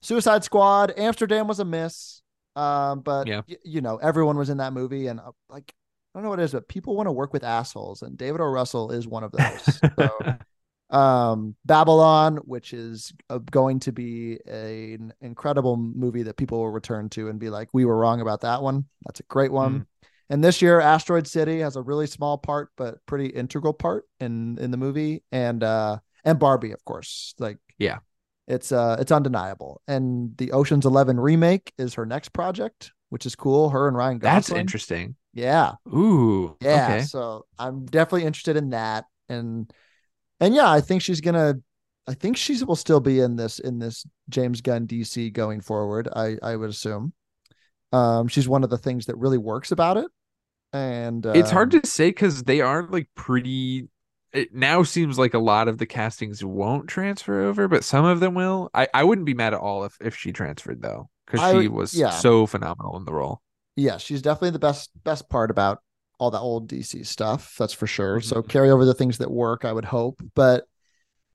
Suicide 0.00 0.42
Squad, 0.42 0.94
Amsterdam 0.96 1.46
was 1.46 1.60
a 1.60 1.64
miss. 1.66 2.22
Um 2.56 3.00
but 3.00 3.26
Yeah. 3.26 3.42
y- 3.46 3.56
you 3.64 3.82
know, 3.82 3.98
everyone 3.98 4.38
was 4.38 4.48
in 4.48 4.56
that 4.56 4.72
movie 4.72 5.06
and 5.08 5.20
uh, 5.20 5.32
like 5.50 5.74
I 6.14 6.18
don't 6.18 6.24
know 6.24 6.30
what 6.30 6.40
it 6.40 6.44
is, 6.44 6.52
but 6.52 6.66
people 6.66 6.96
want 6.96 7.08
to 7.08 7.12
work 7.12 7.34
with 7.34 7.44
assholes 7.44 8.00
and 8.02 8.16
David 8.16 8.40
O. 8.40 8.44
Russell 8.46 8.90
is 8.90 9.06
one 9.06 9.22
of 9.22 9.32
those. 9.32 9.80
so 9.98 10.10
um 10.90 11.54
babylon 11.66 12.38
which 12.46 12.72
is 12.72 13.12
uh, 13.28 13.36
going 13.50 13.78
to 13.78 13.92
be 13.92 14.38
a, 14.48 14.94
an 14.94 15.12
incredible 15.20 15.76
movie 15.76 16.22
that 16.22 16.38
people 16.38 16.56
will 16.60 16.70
return 16.70 17.10
to 17.10 17.28
and 17.28 17.38
be 17.38 17.50
like 17.50 17.68
we 17.74 17.84
were 17.84 17.98
wrong 17.98 18.22
about 18.22 18.40
that 18.40 18.62
one 18.62 18.86
that's 19.04 19.20
a 19.20 19.24
great 19.24 19.52
one 19.52 19.80
Mm. 19.80 19.86
And 20.30 20.42
this 20.44 20.60
year 20.62 20.80
asteroid 20.80 21.26
city 21.26 21.60
has 21.60 21.76
a 21.76 21.82
really 21.82 22.06
small 22.06 22.38
part 22.38 22.70
but 22.76 23.04
pretty 23.06 23.26
integral 23.26 23.72
part 23.72 24.04
in 24.20 24.58
in 24.58 24.70
the 24.70 24.76
movie 24.76 25.22
and 25.32 25.62
uh 25.62 25.98
and 26.24 26.38
barbie 26.38 26.72
of 26.72 26.84
course 26.84 27.34
like 27.38 27.58
Yeah. 27.78 27.98
it's 28.46 28.72
uh 28.72 28.96
it's 29.00 29.12
undeniable 29.12 29.80
and 29.88 30.36
the 30.36 30.52
oceans 30.52 30.84
11 30.86 31.18
remake 31.20 31.72
is 31.78 31.94
her 31.94 32.06
next 32.06 32.30
project 32.32 32.92
which 33.10 33.24
is 33.26 33.34
cool 33.36 33.70
her 33.70 33.88
and 33.88 33.96
ryan 33.96 34.18
Gosling. 34.18 34.34
That's 34.36 34.50
interesting. 34.50 35.16
yeah 35.32 35.72
Ooh. 35.88 36.56
yeah, 36.60 36.84
Okay. 36.96 37.02
so 37.04 37.46
I'm 37.58 37.86
definitely 37.86 38.24
interested 38.26 38.56
in 38.56 38.70
that, 38.70 39.04
and 39.28 39.72
and 40.40 40.54
yeah, 40.54 40.70
I 40.70 40.80
think 40.80 41.02
she's 41.02 41.20
gonna. 41.20 41.54
I 42.06 42.14
think 42.14 42.36
she 42.36 42.62
will 42.64 42.76
still 42.76 43.00
be 43.00 43.20
in 43.20 43.36
this 43.36 43.58
in 43.58 43.78
this 43.78 44.06
James 44.28 44.60
Gunn 44.60 44.86
DC 44.86 45.32
going 45.32 45.60
forward. 45.60 46.08
I 46.14 46.36
I 46.42 46.54
would 46.56 46.70
assume. 46.70 47.12
Um, 47.92 48.28
she's 48.28 48.48
one 48.48 48.62
of 48.64 48.70
the 48.70 48.78
things 48.78 49.06
that 49.06 49.16
really 49.16 49.38
works 49.38 49.72
about 49.72 49.96
it, 49.96 50.06
and 50.72 51.26
It's 51.32 51.50
hard 51.50 51.70
um, 51.70 51.72
to 51.72 51.86
say 51.86 52.08
because 52.10 52.44
they 52.44 52.60
are 52.60 52.84
like 52.88 53.08
pretty. 53.14 53.88
It 54.32 54.54
now 54.54 54.82
seems 54.82 55.18
like 55.18 55.34
a 55.34 55.38
lot 55.38 55.68
of 55.68 55.78
the 55.78 55.86
castings 55.86 56.44
won't 56.44 56.88
transfer 56.88 57.42
over, 57.44 57.66
but 57.68 57.84
some 57.84 58.04
of 58.04 58.20
them 58.20 58.34
will. 58.34 58.70
I, 58.74 58.88
I 58.92 59.04
wouldn't 59.04 59.26
be 59.26 59.34
mad 59.34 59.54
at 59.54 59.60
all 59.60 59.84
if, 59.84 59.96
if 60.00 60.14
she 60.16 60.32
transferred 60.32 60.82
though, 60.82 61.08
because 61.26 61.42
she 61.42 61.68
was 61.68 61.92
yeah. 61.92 62.10
so 62.10 62.46
phenomenal 62.46 62.96
in 62.96 63.04
the 63.04 63.14
role. 63.14 63.42
yeah, 63.76 63.96
she's 63.98 64.22
definitely 64.22 64.50
the 64.50 64.58
best 64.58 64.90
best 65.04 65.28
part 65.28 65.50
about 65.50 65.82
all 66.18 66.30
that 66.30 66.40
old 66.40 66.68
DC 66.68 67.04
stuff. 67.04 67.54
That's 67.58 67.72
for 67.72 67.86
sure. 67.86 68.20
So 68.20 68.42
Mhm. 68.42 68.48
carry 68.48 68.70
over 68.70 68.84
the 68.84 68.94
things 68.94 69.18
that 69.18 69.30
work, 69.30 69.64
I 69.64 69.72
would 69.72 69.84
hope. 69.84 70.20
But 70.34 70.64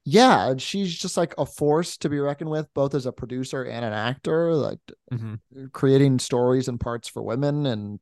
yeah, 0.05 0.55
she's 0.57 0.95
just 0.95 1.17
like 1.17 1.35
a 1.37 1.45
force 1.45 1.97
to 1.99 2.09
be 2.09 2.19
reckoned 2.19 2.49
with, 2.51 2.73
both 2.73 2.95
as 2.95 3.05
a 3.07 3.13
producer 3.13 3.63
and 3.63 3.85
an 3.85 3.93
actor. 3.93 4.55
Like 4.55 4.79
Mhm. 5.11 5.39
creating 5.71 6.19
stories 6.19 6.67
and 6.67 6.79
parts 6.79 7.07
for 7.07 7.21
women 7.23 7.65
and 7.65 7.99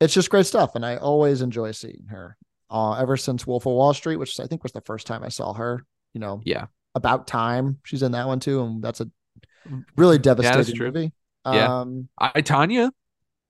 it's 0.00 0.14
just 0.14 0.30
great 0.30 0.46
stuff 0.46 0.74
and 0.74 0.84
i 0.84 0.96
always 0.96 1.42
enjoy 1.42 1.70
seeing 1.72 2.06
her 2.10 2.36
uh, 2.70 2.92
ever 2.94 3.16
since 3.16 3.46
wolf 3.46 3.66
of 3.66 3.72
wall 3.72 3.92
street 3.94 4.16
which 4.16 4.38
i 4.40 4.46
think 4.46 4.62
was 4.62 4.72
the 4.72 4.80
first 4.82 5.06
time 5.06 5.22
i 5.22 5.28
saw 5.28 5.52
her 5.52 5.84
you 6.14 6.20
know 6.20 6.40
Yeah. 6.44 6.66
about 6.94 7.26
time 7.26 7.78
she's 7.84 8.02
in 8.02 8.12
that 8.12 8.26
one 8.26 8.40
too 8.40 8.62
and 8.62 8.82
that's 8.82 9.00
a 9.00 9.08
really 9.96 10.18
devastating 10.18 10.74
true. 10.74 10.86
movie 10.86 11.12
Yeah. 11.44 11.80
um 11.80 12.08
I 12.18 12.42
Tonya, 12.42 12.90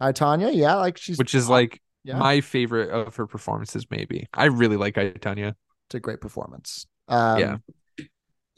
i 0.01 0.13
tonya 0.13 0.55
yeah 0.55 0.75
like 0.77 0.97
she's 0.99 1.19
which 1.19 1.35
is 1.35 1.49
like 1.49 1.81
yeah, 2.03 2.17
my 2.17 2.41
favorite 2.41 2.89
of 2.89 3.15
her 3.17 3.27
performances, 3.27 3.85
maybe. 3.91 4.27
I 4.33 4.47
really 4.47 4.79
like 4.79 4.97
I 4.97 5.11
Tonya. 5.11 5.55
it's 5.87 5.95
a 5.95 6.01
great 6.01 6.21
performance 6.23 6.87
um 7.09 7.39
Yeah. 7.39 7.57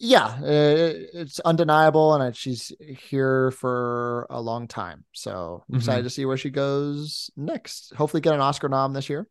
Yeah 0.05 0.25
uh, 0.25 0.93
it's 1.15 1.39
undeniable 1.41 2.15
and 2.15 2.37
she's 2.37 2.73
here 3.09 3.53
for 3.53 4.27
a 4.31 4.41
long 4.41 4.67
time 4.67 5.05
so 5.13 5.63
i'm 5.69 5.77
Mm-hmm. 5.77 5.77
excited 5.77 6.03
to 6.03 6.11
see 6.11 6.25
where 6.27 6.37
she 6.37 6.51
goes 6.51 7.31
next 7.37 7.95
hopefully 7.95 8.21
get 8.21 8.35
an 8.35 8.41
oscar 8.41 8.69
nom 8.69 8.93
this 8.93 9.09
year 9.09 9.29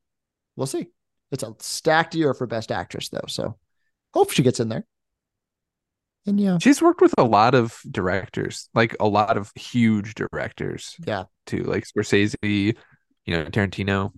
we'll 0.55 0.65
see 0.67 0.88
it's 1.31 1.43
a 1.43 1.53
stacked 1.60 2.15
year 2.15 2.34
for 2.34 2.47
best 2.47 2.71
actress 2.71 3.10
though 3.10 3.27
so 3.27 3.57
hope 4.13 4.31
she 4.31 4.43
gets 4.43 4.62
in 4.62 4.69
there 4.69 4.86
and 6.25 6.39
yeah 6.39 6.57
She's 6.62 6.81
worked 6.81 7.01
with 7.01 7.15
a 7.17 7.23
lot 7.23 7.55
of 7.55 7.79
directors, 7.89 8.69
like 8.75 8.95
a 8.99 9.07
lot 9.07 9.38
of 9.38 9.51
huge 9.55 10.13
directors 10.13 10.95
yeah 11.07 11.23
too, 11.47 11.63
like 11.63 11.84
Scorsese, 11.84 12.36
you 12.43 12.75
know, 13.27 13.45
Tarantino, 13.45 14.12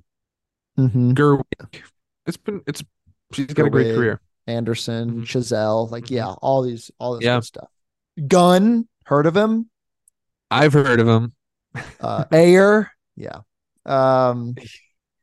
mm-hmm. 0.77 1.13
Gerwig. 1.13 1.81
It's 2.25 2.35
been 2.35 2.61
it's 2.67 2.83
she's 3.31 3.47
got 3.47 3.67
a 3.67 3.69
great 3.69 3.95
career. 3.95 4.19
Anderson 4.47 5.11
Mhm. 5.11 5.25
chazelle 5.25 5.89
like 5.91 6.05
Mhm. 6.05 6.11
yeah 6.11 6.31
all 6.41 6.61
these 6.63 6.91
all 6.99 7.15
this 7.15 7.23
Yeah. 7.23 7.37
good 7.37 7.45
stuff 7.45 7.69
gunn 8.27 8.87
heard 9.05 9.25
of 9.25 9.35
him 9.35 9.69
I've 10.51 10.73
heard 10.73 10.99
of 10.99 11.07
him. 11.07 11.33
uh 11.99 12.25
ayer 12.31 12.91
yeah 13.15 13.41
um 13.85 14.55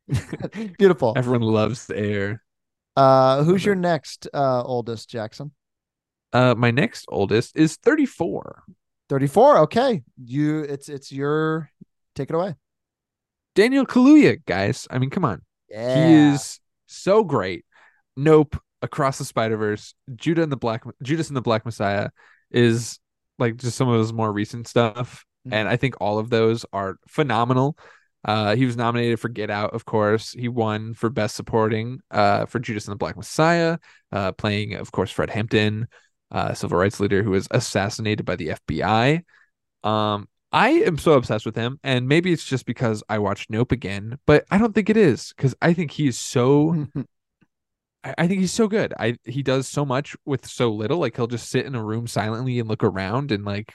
beautiful 0.78 1.12
Everyone 1.16 1.42
loves 1.42 1.86
the 1.86 1.96
air. 1.96 2.42
Uh, 2.96 3.44
who's 3.44 3.64
your 3.64 3.76
next 3.76 4.26
uh 4.34 4.62
oldest 4.64 5.08
Jackson? 5.08 5.52
Uh, 6.32 6.54
my 6.56 6.70
next 6.72 7.04
oldest 7.08 7.56
is 7.56 7.76
34. 7.76 8.64
34. 9.08 9.58
Okay. 9.58 10.02
You 10.22 10.60
it's 10.60 10.88
it's 10.88 11.12
your 11.12 11.70
take 12.16 12.28
it 12.30 12.34
away. 12.34 12.56
Daniel 13.54 13.86
Kaluuya, 13.86 14.44
guys. 14.44 14.88
I 14.90 14.98
mean, 14.98 15.10
come 15.10 15.24
on. 15.24 15.42
Yeah. 15.68 16.08
He 16.08 16.14
is 16.34 16.58
so 16.86 17.22
great. 17.22 17.64
Nope. 18.16 18.60
Across 18.82 19.18
the 19.18 19.24
Spider 19.24 19.56
Verse, 19.56 19.94
Judah 20.14 20.42
and 20.42 20.50
the 20.52 20.56
Black 20.56 20.84
Judas 21.02 21.28
and 21.28 21.36
the 21.36 21.42
Black 21.42 21.64
Messiah 21.64 22.10
is 22.50 22.98
like 23.38 23.56
just 23.56 23.76
some 23.76 23.88
of 23.88 23.98
his 23.98 24.12
more 24.12 24.32
recent 24.32 24.66
stuff, 24.68 25.24
Mhm. 25.46 25.52
and 25.54 25.68
I 25.68 25.76
think 25.76 25.94
all 26.00 26.18
of 26.18 26.30
those 26.30 26.64
are 26.72 26.96
phenomenal. 27.08 27.76
Uh, 28.24 28.54
he 28.54 28.66
was 28.66 28.76
nominated 28.76 29.18
for 29.18 29.28
Get 29.30 29.48
Out, 29.50 29.72
of 29.74 29.86
course. 29.86 30.32
He 30.32 30.48
won 30.48 30.92
for 30.92 31.08
Best 31.08 31.36
Supporting 31.36 32.00
uh, 32.10 32.44
for 32.46 32.58
Judas 32.58 32.86
and 32.86 32.92
the 32.92 32.96
Black 32.98 33.16
Messiah, 33.16 33.78
uh, 34.12 34.32
playing, 34.32 34.74
of 34.74 34.92
course, 34.92 35.10
Fred 35.10 35.30
Hampton, 35.30 35.88
uh, 36.30 36.52
civil 36.52 36.78
rights 36.78 37.00
leader 37.00 37.22
who 37.22 37.30
was 37.30 37.48
assassinated 37.50 38.26
by 38.26 38.36
the 38.36 38.48
FBI. 38.68 39.22
Um, 39.82 40.28
I 40.52 40.70
am 40.70 40.98
so 40.98 41.12
obsessed 41.12 41.46
with 41.46 41.56
him, 41.56 41.78
and 41.82 42.08
maybe 42.08 42.32
it's 42.32 42.44
just 42.44 42.66
because 42.66 43.02
I 43.08 43.18
watched 43.20 43.48
Nope 43.50 43.72
again, 43.72 44.18
but 44.26 44.44
I 44.50 44.58
don't 44.58 44.74
think 44.74 44.90
it 44.90 44.96
is 44.98 45.32
because 45.34 45.54
I 45.62 45.72
think 45.72 45.90
he 45.92 46.08
is 46.08 46.18
so. 46.18 46.86
I, 48.02 48.26
think 48.26 48.40
he's 48.40 48.52
so 48.52 48.66
good. 48.66 48.94
I 48.98 49.16
he 49.24 49.42
does 49.42 49.68
so 49.68 49.84
much 49.84 50.16
with 50.24 50.46
so 50.46 50.72
little. 50.72 50.98
Like 50.98 51.16
he'll 51.16 51.26
just 51.26 51.50
sit 51.50 51.66
in 51.66 51.74
a 51.74 51.84
room 51.84 52.06
silently 52.06 52.58
and 52.58 52.68
look 52.68 52.82
around, 52.82 53.30
and 53.30 53.44
like 53.44 53.74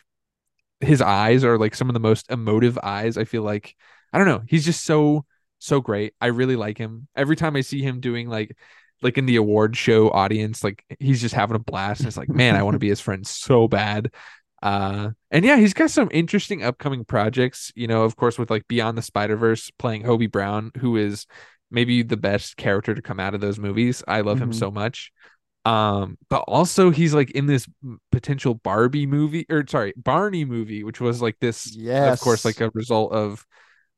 his 0.82 1.02
eyes 1.02 1.44
are 1.44 1.58
like 1.58 1.76
some 1.76 1.90
of 1.90 1.94
the 1.94 2.00
most 2.00 2.32
emotive 2.32 2.78
eyes. 2.82 3.18
I 3.18 3.26
feel 3.26 3.44
like 3.44 3.76
I 4.12 4.18
don't 4.18 4.28
know. 4.28 4.44
He's 4.48 4.66
just 4.66 4.84
so 4.84 5.26
so 5.60 5.82
great. 5.82 6.14
I 6.20 6.28
really 6.28 6.56
like 6.56 6.78
him. 6.78 7.08
Every 7.16 7.36
time 7.36 7.56
I 7.56 7.62
see 7.62 7.82
him 7.82 8.00
doing 8.00 8.30
like 8.30 8.56
like 9.02 9.18
in 9.18 9.26
the 9.26 9.36
award 9.36 9.78
show 9.78 10.10
audience, 10.10 10.64
like 10.64 10.84
he's 11.00 11.22
just 11.22 11.36
having 11.36 11.56
a 11.56 11.60
blast. 11.60 12.02
And 12.02 12.08
it's 12.08 12.18
like, 12.18 12.30
man, 12.30 12.56
I 12.56 12.64
want 12.64 12.76
to 12.76 12.80
be 12.80 12.90
his 12.90 13.02
friend 13.02 13.26
so 13.26 13.68
bad. 13.68 14.12
Uh, 14.64 15.12
and 15.30 15.46
yeah, 15.46 15.58
he's 15.58 15.74
got 15.74 15.92
some 15.92 16.10
interesting 16.12 16.64
upcoming 16.64 17.06
projects. 17.06 17.72
You 17.76 17.88
know, 17.88 18.04
of 18.04 18.16
course, 18.16 18.40
with 18.40 18.50
like 18.50 18.68
Beyond 18.68 18.98
the 18.98 19.04
Spider 19.04 19.36
Verse, 19.36 19.70
playing 19.78 20.04
Hobie 20.04 20.32
Brown, 20.32 20.72
who 20.80 20.96
is 20.96 21.28
maybe 21.72 22.04
the 22.04 22.18
best 22.18 22.58
character 22.58 22.94
to 22.96 23.02
come 23.02 23.20
out 23.20 23.34
of 23.36 23.42
those 23.42 23.60
movies. 23.60 24.04
I 24.08 24.22
love 24.22 24.42
him 24.42 24.52
Mhm. 24.52 24.56
so 24.56 24.72
much. 24.72 25.12
Um, 25.66 26.18
but 26.30 26.44
also 26.48 26.92
he's 26.92 27.14
like 27.16 27.32
in 27.32 27.48
this 27.48 27.68
potential 28.12 28.54
Barbie 28.54 29.08
movie, 29.08 29.46
or 29.50 29.66
sorry, 29.68 29.94
Barney 29.98 30.46
movie, 30.46 30.84
which 30.84 31.02
was 31.02 31.22
like 31.22 31.38
this, 31.40 31.76
yes. 31.76 32.14
of 32.14 32.20
course, 32.24 32.46
like 32.46 32.62
a 32.62 32.70
result 32.76 33.14
of 33.14 33.46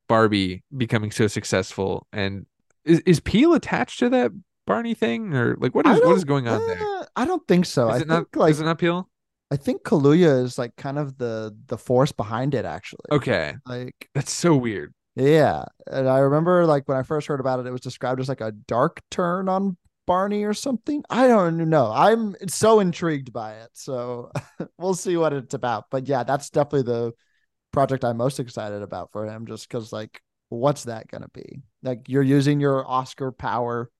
Barbie 0.08 0.64
becoming 0.74 1.10
so 1.10 1.26
successful. 1.26 2.06
And 2.12 2.46
is 2.84 3.00
is 3.00 3.20
Peele 3.20 3.52
attached 3.54 3.98
to 3.98 4.08
that 4.10 4.32
Barney 4.66 4.94
thing, 4.94 5.34
or 5.34 5.56
like 5.60 5.74
what 5.74 5.86
is 5.86 6.00
what 6.00 6.16
is 6.16 6.24
going 6.24 6.48
on 6.48 6.66
there? 6.66 6.78
eh, 6.80 7.04
I 7.16 7.24
don't 7.26 7.46
think 7.46 7.66
so. 7.66 7.88
Is 7.88 7.92
I 7.92 7.96
it 7.96 7.98
think 8.00 8.08
not? 8.08 8.26
like 8.36 8.50
is 8.52 8.60
it 8.60 8.64
not 8.64 8.78
Peele? 8.78 9.08
I 9.50 9.56
think 9.56 9.82
Kaluuya 9.82 10.42
is 10.44 10.58
like 10.58 10.74
kind 10.76 10.98
of 10.98 11.18
the 11.18 11.54
the 11.66 11.76
force 11.78 12.12
behind 12.12 12.54
it 12.54 12.64
actually. 12.64 13.04
Okay, 13.12 13.54
Like 13.66 14.08
that's 14.14 14.32
so 14.32 14.56
weird. 14.56 14.94
Yeah, 15.18 15.64
and 15.86 16.08
I 16.08 16.18
remember 16.20 16.64
like 16.66 16.88
when 16.88 16.96
I 16.96 17.02
first 17.02 17.26
heard 17.26 17.40
about 17.40 17.60
it, 17.60 17.66
it 17.66 17.72
was 17.72 17.80
described 17.80 18.20
as 18.20 18.28
like 18.28 18.40
a 18.40 18.52
dark 18.52 19.00
turn 19.10 19.48
on 19.48 19.76
Barney 20.06 20.44
or 20.44 20.54
something. 20.54 21.02
I 21.10 21.26
don't 21.26 21.58
know. 21.68 21.90
I'm 21.92 22.36
so 22.48 22.80
intrigued 22.80 23.32
by 23.32 23.54
it. 23.54 23.70
So 23.74 24.30
we'll 24.78 24.94
see 24.94 25.16
what 25.16 25.32
it's 25.32 25.54
about. 25.54 25.86
But 25.90 26.06
yeah, 26.08 26.22
that's 26.22 26.50
definitely 26.50 26.82
the 26.92 27.12
project 27.72 28.04
I'm 28.04 28.16
most 28.16 28.40
excited 28.40 28.82
about 28.82 29.12
for 29.12 29.26
him, 29.26 29.46
just 29.46 29.68
because 29.68 29.92
like, 29.92 30.22
what's 30.48 30.84
that 30.84 31.08
gonna 31.08 31.28
be? 31.34 31.62
Like 31.82 32.08
you're 32.08 32.22
using 32.22 32.60
your 32.60 32.88
Oscar 32.88 33.32
power 33.32 33.90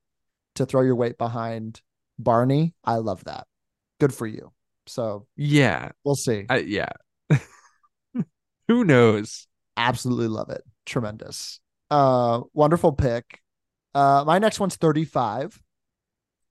to 0.55 0.65
throw 0.65 0.81
your 0.81 0.95
weight 0.95 1.17
behind 1.17 1.81
Barney. 2.17 2.73
I 2.83 2.95
love 2.95 3.23
that. 3.25 3.47
Good 3.99 4.13
for 4.13 4.27
you. 4.27 4.51
So 4.87 5.27
Yeah, 5.35 5.91
we'll 6.03 6.15
see. 6.15 6.45
I, 6.49 6.59
yeah. 6.59 6.89
Who 8.67 8.83
knows? 8.85 9.47
absolutely 9.77 10.27
love 10.27 10.49
it. 10.49 10.63
Tremendous. 10.89 11.59
Uh 11.91 12.41
wonderful 12.53 12.91
pick. 12.93 13.39
Uh 13.93 14.23
my 14.25 14.39
next 14.39 14.59
one's 14.59 14.75
35. 14.75 15.61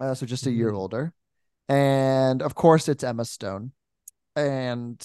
Uh, 0.01 0.15
so 0.15 0.27
just 0.27 0.47
a 0.47 0.51
year 0.53 0.71
Mhm. 0.71 0.77
older. 0.77 1.13
And 1.69 2.41
of 2.43 2.55
course 2.55 2.89
it's 2.89 3.03
Emma 3.03 3.25
Stone. 3.25 3.73
And 4.37 4.97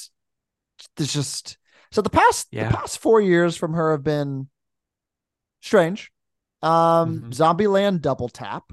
there's 0.95 1.11
just 1.13 1.57
so 1.91 2.01
the 2.01 2.09
past 2.11 2.47
Yeah. 2.51 2.69
the 2.69 2.77
past 2.77 2.99
4 2.99 3.21
years 3.21 3.57
from 3.57 3.73
her 3.73 3.91
have 3.91 4.03
been 4.03 4.49
strange. 5.61 6.11
Um 6.61 7.21
Mhm. 7.23 7.33
Zombieland 7.33 8.01
Double 8.01 8.29
Tap. 8.29 8.71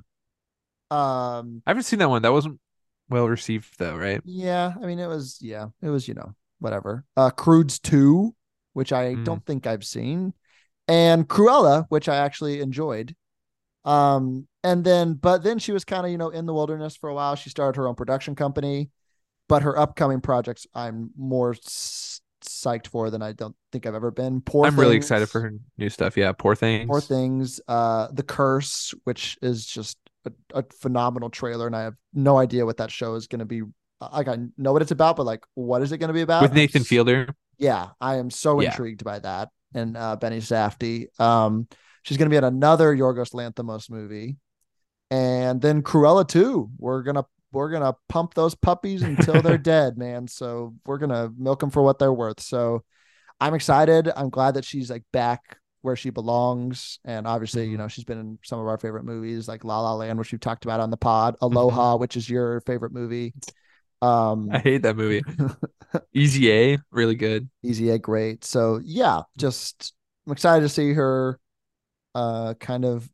Um 0.91 1.63
I 1.67 1.71
haven't 1.71 1.85
seen 1.85 1.99
that 2.01 2.11
one. 2.11 2.23
That 2.23 2.33
wasn't 2.33 2.61
well 3.09 3.29
received 3.29 3.79
though, 3.79 3.97
right? 3.97 4.21
yeah, 4.25 4.75
I 4.81 4.87
mean 4.87 4.99
it 4.99 5.07
was 5.07 5.39
yeah, 5.41 5.69
it 5.81 5.89
was, 5.89 6.07
you 6.07 6.15
know, 6.15 6.35
whatever. 6.59 7.07
Uh 7.17 7.31
Croods 7.31 7.79
2, 7.79 8.35
which 8.75 8.93
I 8.93 9.15
Mm. 9.15 9.25
don't 9.25 9.45
think 9.47 9.67
I've 9.67 9.85
seen, 9.85 10.35
and 10.91 11.27
Cruella, 11.29 11.87
which 11.89 12.09
I 12.09 12.17
actually 12.17 12.61
enjoyed. 12.61 13.15
Um 13.85 14.47
and 14.63 14.85
then 14.85 15.15
but 15.15 15.43
then 15.43 15.59
she 15.59 15.73
was 15.73 15.85
kind 15.87 16.05
of, 16.05 16.13
you 16.13 16.19
know, 16.19 16.29
in 16.29 16.45
the 16.45 16.53
wilderness 16.53 16.97
for 16.97 17.09
a 17.09 17.15
while. 17.15 17.35
She 17.35 17.49
started 17.49 17.77
her 17.79 17.89
own 17.89 17.95
production 17.95 18.35
company, 18.35 18.91
but 19.49 19.63
her 19.63 19.79
upcoming 19.79 20.21
projects 20.21 20.67
I'm 20.75 21.11
more 21.17 21.53
s- 21.53 22.21
psyched 22.45 22.89
for 22.89 23.09
than 23.11 23.23
I 23.23 23.33
don't 23.33 23.57
think 23.73 23.87
I've 23.87 23.95
ever 23.95 24.11
been. 24.11 24.43
Poor 24.43 24.67
I'm 24.67 24.79
really 24.79 24.97
excited 24.97 25.29
for 25.31 25.41
her 25.41 25.53
new 25.79 25.89
stuff. 25.89 26.17
Yeah, 26.17 26.33
poor 26.33 26.55
things. 26.55 26.89
Poor 26.89 27.01
Things, 27.01 27.61
uh, 27.69 28.09
The 28.13 28.23
Curse, 28.23 28.95
which 29.05 29.39
is 29.43 29.65
just 29.67 29.97
a, 30.27 30.33
a 30.55 30.65
phenomenal 30.81 31.31
trailer, 31.31 31.67
and 31.67 31.77
I 31.77 31.83
have 31.83 31.95
no 32.13 32.37
idea 32.39 32.67
what 32.67 32.79
that 32.79 32.91
show 32.91 33.15
is 33.15 33.27
going 33.27 33.41
to 33.41 33.45
be. 33.45 33.63
Like, 34.13 34.29
I 34.29 34.39
know 34.57 34.73
what 34.73 34.81
it's 34.83 34.91
about, 34.91 35.17
but 35.17 35.27
like, 35.27 35.45
what 35.55 35.83
is 35.83 35.93
it 35.93 35.99
going 35.99 36.09
to 36.09 36.15
be 36.15 36.23
about? 36.23 36.41
with 36.43 36.55
Nathan 36.55 36.83
Fielder. 36.85 37.35
Yeah, 37.59 37.89
I 38.01 38.17
am 38.17 38.31
so 38.31 38.61
Yeah. 38.61 38.71
intrigued 38.71 39.05
by 39.05 39.19
that, 39.19 39.51
and 39.75 39.97
uh, 39.97 40.17
Benny 40.17 40.39
Safdie. 40.41 41.07
Um, 41.21 41.67
she's 42.03 42.17
going 42.17 42.27
to 42.27 42.31
be 42.33 42.37
in 42.37 42.45
another 42.45 42.95
Yorgos 42.95 43.33
Lanthimos 43.35 43.91
movie, 43.91 44.37
and 45.11 45.61
then 45.61 45.83
Cruella 45.83 46.27
too. 46.27 46.71
We're 46.79 47.03
gonna 47.03 47.25
we're 47.53 47.71
gonna 47.71 47.95
pump 48.09 48.35
those 48.35 48.55
puppies 48.55 49.03
until 49.03 49.43
they're 49.43 49.59
dead, 49.75 49.99
man. 49.99 50.29
So 50.29 50.75
we're 50.87 50.99
gonna 50.99 51.31
milk 51.37 51.61
them 51.61 51.71
for 51.71 51.83
what 51.83 51.99
they're 51.99 52.13
worth. 52.13 52.41
So 52.41 52.85
I'm 53.41 53.55
excited. 53.55 54.11
I'm 54.15 54.31
glad 54.31 54.55
that 54.55 54.65
she's 54.65 54.91
like 54.91 55.05
back 55.13 55.57
where 55.83 55.97
she 55.97 56.11
belongs. 56.11 56.99
And 57.05 57.27
obviously, 57.27 57.67
you 57.67 57.77
Mhm. 57.77 57.79
know, 57.79 57.89
she's 57.89 58.05
been 58.05 58.21
in 58.21 58.39
some 58.45 58.61
of 58.61 58.67
our 58.67 58.77
favorite 58.79 59.05
movies 59.05 59.49
like 59.49 59.65
La 59.65 59.81
La 59.81 59.95
Land, 59.95 60.19
which 60.19 60.31
we've 60.31 60.41
talked 60.41 60.65
about 60.65 60.81
on 60.81 60.91
the 60.91 60.97
pod, 60.99 61.37
Aloha, 61.41 61.97
which 61.97 62.17
is 62.17 62.29
your 62.29 62.61
favorite 62.61 62.93
movie. 62.93 63.33
Um 64.03 64.51
I 64.51 64.59
hate 64.59 64.83
that 64.83 64.97
movie. 64.97 65.23
Easy 66.15 66.51
A, 66.53 66.79
really 66.91 67.15
good. 67.15 67.49
Easy 67.63 67.91
A, 67.91 67.99
great. 67.99 68.45
So 68.45 68.81
yeah, 68.85 69.23
just 69.37 69.95
I'm 70.27 70.33
excited 70.33 70.63
to 70.63 70.69
see 70.69 70.93
her 70.95 71.39
uh 72.15 72.55
kind 72.61 72.85
of 72.85 73.11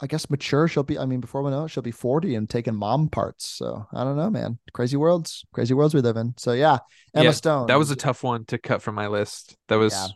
I 0.00 0.06
guess 0.08 0.30
mature. 0.30 0.68
She'll 0.68 0.84
be 0.84 0.98
I 0.98 1.06
mean, 1.06 1.20
before 1.20 1.42
we 1.42 1.50
know 1.50 1.64
it, 1.66 1.70
she'll 1.70 1.82
be 1.82 1.92
40 1.92 2.34
and 2.36 2.50
taking 2.50 2.74
mom 2.76 3.08
parts. 3.08 3.46
So 3.46 3.86
I 3.94 4.04
don't 4.04 4.16
know, 4.16 4.30
man. 4.30 4.58
Crazy 4.74 4.96
worlds, 4.96 5.44
crazy 5.54 5.74
worlds 5.74 5.94
we 5.94 6.02
live 6.02 6.16
in. 6.18 6.34
So 6.38 6.52
yeah, 6.52 6.78
Emma 7.14 7.24
Yeah, 7.24 7.32
Stone. 7.32 7.68
That 7.68 7.76
was 7.78 7.90
a 7.90 7.96
tough 7.96 8.22
one 8.22 8.44
to 8.46 8.58
cut 8.58 8.82
from 8.82 8.94
my 8.94 9.06
list. 9.08 9.56
That 9.68 9.76
was 9.76 9.92
Yeah. 9.92 10.08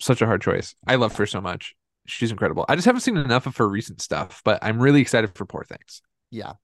such 0.00 0.22
a 0.22 0.26
hard 0.26 0.42
choice. 0.42 0.74
I 0.86 0.96
love 0.96 1.16
her 1.16 1.26
so 1.26 1.40
much. 1.40 1.74
She's 2.06 2.30
incredible. 2.30 2.64
I 2.68 2.76
just 2.76 2.86
haven't 2.86 3.00
seen 3.00 3.16
enough 3.16 3.46
of 3.46 3.56
her 3.56 3.68
recent 3.68 4.00
stuff, 4.00 4.40
but 4.44 4.58
I'm 4.62 4.80
really 4.80 5.00
excited 5.00 5.34
for 5.34 5.44
Poor 5.46 5.64
Things. 5.64 6.02
yeah, 6.30 6.54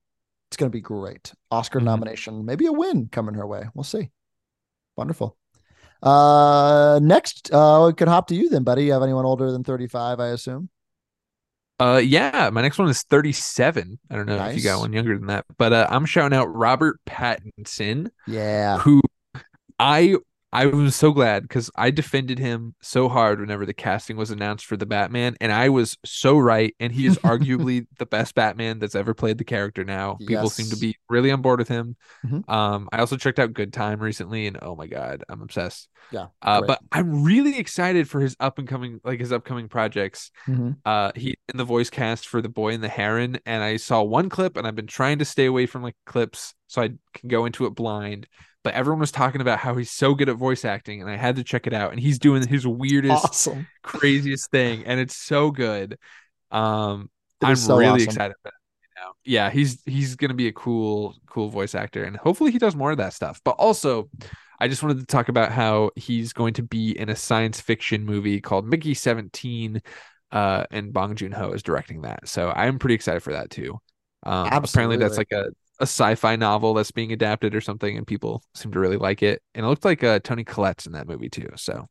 it's 0.53 0.59
gonna 0.59 0.69
be 0.69 0.83
great. 0.83 1.33
Oscar 1.51 1.81
Mhm. 1.81 1.85
nomination, 1.85 2.45
maybe 2.45 2.67
a 2.67 2.73
win 2.73 3.09
coming 3.11 3.37
her 3.37 3.47
way. 3.47 3.65
We'll 3.75 3.85
see. 3.85 4.11
Wonderful. 4.99 5.39
Uh, 6.03 7.01
next, 7.03 7.51
uh, 7.55 7.85
we 7.87 7.95
could 7.95 8.09
hop 8.09 8.27
to 8.27 8.35
you 8.35 8.51
then, 8.51 8.63
buddy. 8.65 8.85
You 8.85 8.93
have 8.93 9.03
anyone 9.03 9.25
older 9.25 9.51
than 9.51 9.65
35, 9.65 10.21
I 10.21 10.29
assume? 10.29 10.69
Uh, 11.81 12.03
yeah, 12.05 12.51
my 12.53 12.61
next 12.61 12.79
one 12.79 12.91
is 12.91 13.03
37. 13.03 13.99
I 14.11 14.15
don't 14.17 14.27
know 14.27 14.37
if 14.45 14.57
you 14.59 14.63
got 14.63 14.81
one 14.81 14.93
younger 14.93 15.17
than 15.17 15.29
that, 15.29 15.47
but 15.57 15.73
uh, 15.73 15.87
I'm 15.89 16.05
shouting 16.05 16.37
out 16.37 16.55
Robert 16.55 17.01
Pattinson, 17.07 18.11
Yeah. 18.27 18.77
who 18.79 19.01
I 19.79 20.17
I 20.53 20.67
was 20.67 20.95
so 20.95 21.13
glad 21.13 21.45
because 21.45 21.71
I 21.77 21.91
defended 21.91 22.39
him 22.39 22.75
so 22.83 23.09
hard 23.09 23.41
whenever 23.41 23.65
the 23.65 23.73
casting 23.73 24.17
was 24.19 24.31
announced 24.31 24.67
for 24.67 24.77
the 24.77 24.85
Batman, 24.85 25.35
and 25.41 25.51
I 25.51 25.71
was 25.71 25.97
so 26.05 26.39
right. 26.39 26.75
And 26.79 26.93
he 26.93 27.07
is 27.07 27.17
arguably 27.25 27.87
the 27.99 28.05
best 28.07 28.35
Batman 28.35 28.79
that's 28.79 28.95
ever 28.95 29.15
played 29.15 29.39
the 29.39 29.45
character. 29.45 29.83
Now 29.83 30.21
people 30.27 30.51
seem 30.51 30.69
to 30.71 30.77
be 30.77 30.97
really 31.09 31.31
on 31.31 31.41
board 31.41 31.59
with 31.59 31.69
him. 31.69 31.97
Mhm. 32.27 32.49
Um, 32.49 32.89
I 32.93 32.99
also 32.99 33.17
checked 33.17 33.39
out 33.39 33.55
Good 33.55 33.73
Time 33.73 33.99
recently, 34.01 34.47
and 34.47 34.59
oh 34.61 34.77
my 34.77 34.87
god, 34.87 35.25
I'm 35.29 35.41
obsessed. 35.41 35.89
Yeah. 36.11 36.27
Uh, 36.43 36.61
but 36.61 36.81
I'm 36.91 37.23
really 37.25 37.59
excited 37.59 38.09
for 38.09 38.21
his 38.21 38.37
up 38.39 38.59
and 38.59 38.69
coming, 38.69 39.01
like 39.05 39.21
his 39.21 39.33
upcoming 39.33 39.69
projects. 39.69 40.31
Mhm. 40.47 40.77
Uh, 40.85 41.13
he 41.15 41.35
in 41.49 41.57
the 41.57 41.65
voice 41.65 41.89
cast 41.89 42.29
for 42.29 42.43
The 42.43 42.49
Boy 42.51 42.75
and 42.75 42.85
the 42.85 42.89
Heron, 42.89 43.39
and 43.47 43.63
I 43.63 43.79
saw 43.79 44.03
one 44.03 44.29
clip, 44.29 44.57
and 44.59 44.67
I've 44.67 44.77
been 44.77 44.87
trying 44.87 45.19
to 45.21 45.25
stay 45.25 45.47
away 45.47 45.65
from 45.67 45.83
like 45.83 45.97
clips 46.05 46.55
so 46.67 46.83
I 46.83 46.91
can 47.15 47.29
go 47.29 47.47
into 47.47 47.65
it 47.67 47.71
blind. 47.75 48.27
But 48.65 48.75
everyone 48.75 49.01
was 49.01 49.13
talking 49.13 49.41
about 49.41 49.59
how 49.59 49.75
he's 49.77 49.91
so 49.91 50.15
good 50.15 50.29
at 50.29 50.37
voice 50.37 50.65
acting, 50.65 51.01
and 51.03 51.11
I 51.11 51.17
had 51.17 51.37
to 51.37 51.45
check 51.45 51.67
it 51.67 51.73
out. 51.73 51.91
And 51.93 52.01
he's 52.01 52.19
doing 52.19 52.47
his 52.47 52.67
weirdest, 52.67 53.25
Awesome. 53.25 53.67
craziest 53.83 54.51
thing, 54.51 54.85
and 54.87 55.01
it's 55.01 55.17
so 55.17 55.51
good. 55.51 55.99
Um, 56.51 57.11
It 57.41 57.47
I'm 57.47 57.57
so 57.57 57.77
really 57.77 58.03
awesome. 58.03 58.05
excited 58.05 58.37
about 58.43 58.53
it 58.55 58.63
know. 59.03 59.13
Yeah, 59.25 59.51
he's 59.51 59.83
he's 59.85 60.17
gonna 60.17 60.35
be 60.35 60.49
a 60.49 60.53
cool 60.53 61.15
cool 61.27 61.49
voice 61.49 61.75
actor, 61.75 62.05
and 62.05 62.17
hopefully 62.17 62.51
he 62.51 62.59
does 62.59 62.77
more 62.77 62.91
of 62.91 62.99
that 62.99 63.13
stuff. 63.13 63.41
But 63.45 63.53
also, 63.53 64.09
I 64.59 64.69
just 64.69 64.83
wanted 64.83 64.99
to 64.99 65.07
talk 65.07 65.29
about 65.29 65.53
how 65.53 65.91
he's 65.97 66.33
going 66.33 66.55
to 66.55 66.63
be 66.63 66.97
in 66.99 67.09
a 67.09 67.17
science 67.17 67.61
fiction 67.61 68.05
movie 68.05 68.41
called 68.41 68.67
Mickey 68.67 68.95
Seventeen, 68.95 69.83
uh, 70.31 70.65
and 70.71 70.93
Bong 70.93 71.15
Joon 71.15 71.33
Ho 71.33 71.53
is 71.53 71.63
directing 71.63 72.03
that. 72.03 72.29
So 72.29 72.51
I'm 72.51 72.79
pretty 72.79 72.95
excited 72.95 73.23
for 73.23 73.33
that 73.33 73.51
too. 73.51 73.79
Um, 74.25 74.47
apparently 74.53 74.97
that's 74.97 75.19
like 75.19 75.33
a 75.33 75.47
a 75.83 75.89
sci-fi 75.89 76.37
novel 76.37 76.75
that's 76.75 76.93
being 76.93 77.13
adapted 77.13 77.55
or 77.55 77.61
something, 77.61 77.99
and 77.99 78.07
people 78.07 78.43
seem 78.55 78.73
to 78.73 78.81
really 78.81 78.97
like 78.99 79.23
it. 79.23 79.43
And 79.55 79.67
it 79.67 79.69
looked 79.69 79.85
like 79.85 80.05
uh, 80.05 80.21
Toni 80.21 80.45
Collette's 80.45 80.87
in 80.87 80.93
that 80.95 81.09
movie 81.09 81.29
too. 81.31 81.51
So 81.57 81.89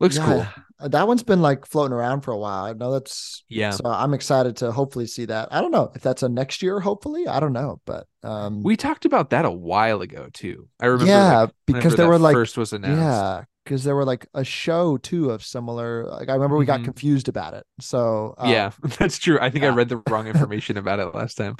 looks 0.00 0.16
Yeah, 0.16 0.24
cool. 0.24 0.46
uh, 0.80 0.88
That 0.88 1.08
one's 1.08 1.22
been 1.22 1.42
like 1.42 1.66
floating 1.66 1.92
around 1.92 2.22
for 2.22 2.32
a 2.32 2.38
while. 2.38 2.64
I 2.64 2.72
know 2.72 2.92
that's 2.92 3.44
Yeah. 3.48 3.72
So 3.72 3.82
I'm 3.86 4.14
excited 4.14 4.56
to 4.58 4.72
hopefully 4.72 5.06
see 5.06 5.24
that. 5.26 5.48
I 5.52 5.60
don't 5.60 5.70
know 5.72 5.90
if 5.94 6.02
that's 6.02 6.22
a 6.22 6.28
next 6.28 6.62
year. 6.62 6.80
Hopefully, 6.80 7.26
I 7.26 7.40
don't 7.40 7.52
know, 7.52 7.80
but 7.84 8.06
um, 8.22 8.62
We 8.62 8.76
talked 8.76 9.04
about 9.04 9.30
that 9.30 9.44
a 9.44 9.50
while 9.50 10.00
ago 10.02 10.28
too. 10.32 10.68
I 10.80 10.86
remember. 10.86 11.12
yeah, 11.12 11.40
like, 11.42 11.50
because 11.66 11.94
there 11.96 12.08
were 12.08 12.18
like 12.18 12.34
first 12.34 12.56
was 12.58 12.72
announced. 12.72 13.00
yeah, 13.00 13.44
because 13.64 13.84
there 13.84 13.94
were 13.96 14.04
like 14.04 14.26
a 14.34 14.44
show 14.44 14.96
too 14.98 15.30
of 15.30 15.44
similar. 15.44 16.06
Like 16.06 16.28
I 16.28 16.34
remember 16.34 16.56
we 16.56 16.64
got 16.64 16.80
Mhm. 16.80 16.84
confused 16.84 17.28
about 17.28 17.54
it. 17.54 17.64
So 17.80 18.34
uh, 18.38 18.48
yeah, 18.48 18.70
that's 18.98 19.18
true. 19.18 19.38
I 19.40 19.50
think 19.50 19.64
I 19.64 19.68
read 19.68 19.88
the 19.88 20.02
wrong 20.08 20.26
information 20.32 20.76
about 20.76 21.00
it 21.00 21.14
last 21.14 21.36
time. 21.36 21.56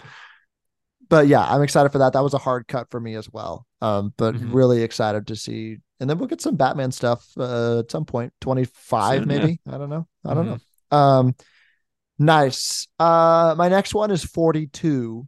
But 1.09 1.27
yeah, 1.29 1.43
I'm 1.45 1.63
excited 1.63 1.91
for 1.91 1.99
that. 1.99 2.13
That 2.13 2.23
was 2.23 2.35
a 2.35 2.39
hard 2.39 2.67
cut 2.69 2.91
for 2.91 3.01
me 3.01 3.15
as 3.15 3.31
well. 3.31 3.67
Um, 3.81 4.13
but 4.17 4.35
Mhm. 4.35 4.53
really 4.55 4.83
excited 4.83 5.27
to 5.29 5.37
see, 5.37 5.79
and 6.01 6.09
then 6.11 6.19
we'll 6.19 6.29
get 6.29 6.41
some 6.41 6.57
Batman 6.57 6.91
stuff 6.93 7.27
uh, 7.39 7.81
at 7.81 7.91
some 7.91 8.05
point. 8.05 8.33
25 8.41 9.21
Soon, 9.21 9.31
yeah. 9.31 9.39
maybe. 9.39 9.61
I 9.69 9.79
don't 9.79 9.91
know. 9.91 10.07
I 10.25 10.35
don't 10.35 10.47
Mhm. 10.47 10.61
know. 10.91 10.97
Um, 10.99 11.35
nice. 12.19 12.87
Uh, 12.99 13.55
my 13.57 13.69
next 13.69 13.95
one 13.95 14.11
is 14.11 14.25
42, 14.25 15.27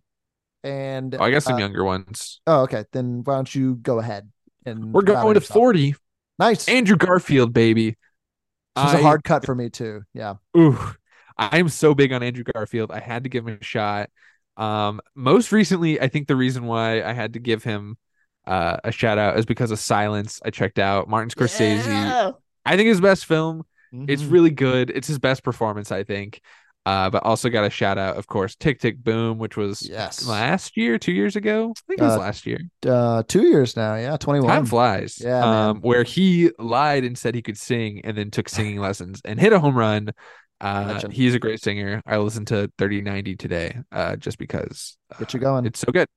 and 0.65 1.15
Oh, 1.15 1.23
I 1.23 1.31
got 1.31 1.43
some 1.43 1.55
uh, 1.55 1.59
younger 1.59 1.85
ones. 1.85 2.41
oh, 2.47 2.63
okay. 2.63 2.85
Then 2.93 3.23
why 3.25 3.35
don't 3.37 3.55
you 3.55 3.77
go 3.77 3.99
ahead 3.99 4.31
and 4.67 4.93
We're 4.93 5.03
going 5.03 5.35
to 5.35 5.41
40. 5.41 5.95
Nice. 6.39 6.69
Andrew 6.69 6.97
Garfield, 6.97 7.53
baby. 7.53 7.97
This 8.77 8.85
was 8.85 8.95
a 8.95 8.99
I- 8.99 9.03
hard 9.03 9.25
cut 9.25 9.45
for 9.45 9.55
me 9.55 9.69
too. 9.71 10.03
Yeah. 10.15 10.35
Ooh, 10.57 10.79
I'm 11.37 11.69
so 11.69 11.95
big 11.95 12.13
on 12.13 12.23
Andrew 12.23 12.45
Garfield. 12.45 12.91
I 12.91 13.01
had 13.01 13.25
to 13.25 13.29
give 13.31 13.47
him 13.47 13.59
a 13.61 13.65
shot. 13.65 14.11
Um, 14.57 15.01
most 15.15 15.53
recently, 15.53 16.01
I 16.01 16.09
think 16.09 16.29
the 16.29 16.37
reason 16.37 16.65
why 16.65 17.03
I 17.03 17.13
had 17.13 17.33
to 17.35 17.39
give 17.39 17.65
him 17.65 17.97
uh, 18.47 18.79
a 18.85 18.93
shout 18.93 19.19
out 19.19 19.39
is 19.39 19.47
because 19.47 19.71
of 19.71 19.79
Silence. 19.79 20.41
I 20.45 20.51
checked 20.51 20.79
out 20.79 21.09
Martin 21.09 21.31
Scorsese. 21.31 21.87
Yeah. 21.87 22.33
I 22.65 22.77
think 22.77 22.89
his 22.89 23.01
best 23.01 23.27
film. 23.27 23.63
It's 23.93 24.23
Mhm. 24.23 24.31
really 24.33 24.51
good. 24.51 24.91
It's 24.91 25.09
his 25.09 25.19
best 25.19 25.43
performance, 25.43 25.91
I 25.93 26.05
think. 26.05 26.41
Uh, 26.87 27.11
but 27.11 27.23
also 27.25 27.51
got 27.51 27.65
a 27.65 27.71
shout 27.71 27.99
out, 27.99 28.17
of 28.17 28.27
course, 28.27 28.57
Tick 28.57 28.81
Tick 28.81 28.97
Boom, 29.05 29.37
which 29.39 29.57
was 29.57 29.83
yes. 29.87 30.27
last 30.27 30.77
year, 30.79 30.99
two 30.99 31.13
years 31.13 31.37
ago. 31.37 31.73
I 31.77 31.81
think 31.87 32.01
it 32.01 32.05
was 32.05 32.15
Uh, 32.15 32.19
last 32.21 32.47
year. 32.47 32.59
Uh, 32.87 33.23
two 33.29 33.43
years 33.43 33.77
now. 33.77 33.97
Yeah. 33.97 34.17
21. 34.17 34.49
Time 34.49 34.65
flies. 34.67 35.21
Yeah. 35.23 35.69
Um, 35.69 35.81
where 35.83 36.05
he 36.05 36.51
lied 36.59 37.05
and 37.05 37.19
said 37.19 37.35
he 37.35 37.43
could 37.43 37.59
sing 37.59 38.01
and 38.05 38.17
then 38.17 38.31
took 38.31 38.49
singing 38.49 38.79
lessons 38.81 39.21
and 39.25 39.39
hit 39.39 39.53
a 39.53 39.61
home 39.61 39.77
run. 39.77 40.11
Uh, 40.61 41.09
he's 41.11 41.35
a 41.35 41.39
great 41.39 41.63
singer. 41.63 42.03
I 42.07 42.19
listened 42.19 42.49
to 42.49 42.71
3090 42.79 43.37
today, 43.37 43.79
uh, 43.93 44.17
just 44.17 44.39
because 44.39 44.97
Get 45.19 45.33
you 45.35 45.41
uh, 45.41 45.43
going. 45.43 45.67
It's 45.67 45.81
so 45.81 45.91
good. 45.93 46.09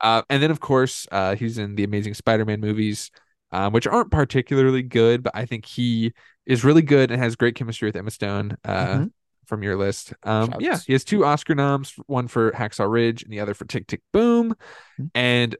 Uh, 0.00 0.22
and 0.30 0.42
then 0.42 0.50
of 0.50 0.60
course, 0.60 1.06
uh, 1.12 1.34
he's 1.36 1.58
in 1.58 1.74
the 1.74 1.84
Amazing 1.84 2.14
Spider-Man 2.14 2.60
movies, 2.60 3.10
um, 3.52 3.72
which 3.72 3.86
aren't 3.86 4.10
particularly 4.10 4.82
good, 4.82 5.22
but 5.22 5.32
I 5.34 5.44
think 5.44 5.66
he 5.66 6.12
is 6.46 6.64
really 6.64 6.82
good 6.82 7.10
and 7.10 7.22
has 7.22 7.36
great 7.36 7.54
chemistry 7.54 7.88
with 7.88 7.96
Emma 7.96 8.10
Stone. 8.10 8.56
Uh, 8.64 8.86
Mhm. 8.86 9.12
from 9.46 9.64
your 9.64 9.76
list. 9.76 10.14
Um, 10.22 10.54
yeah, 10.60 10.78
he 10.86 10.92
has 10.92 11.02
two 11.02 11.24
Oscar 11.24 11.56
noms, 11.56 11.94
one 12.06 12.28
for 12.28 12.52
Hacksaw 12.52 12.88
Ridge 12.88 13.24
and 13.24 13.32
the 13.32 13.40
other 13.40 13.52
for 13.52 13.64
Tick 13.64 13.88
Tick 13.88 14.00
Boom. 14.12 14.54
Mhm. 14.96 15.10
And 15.12 15.56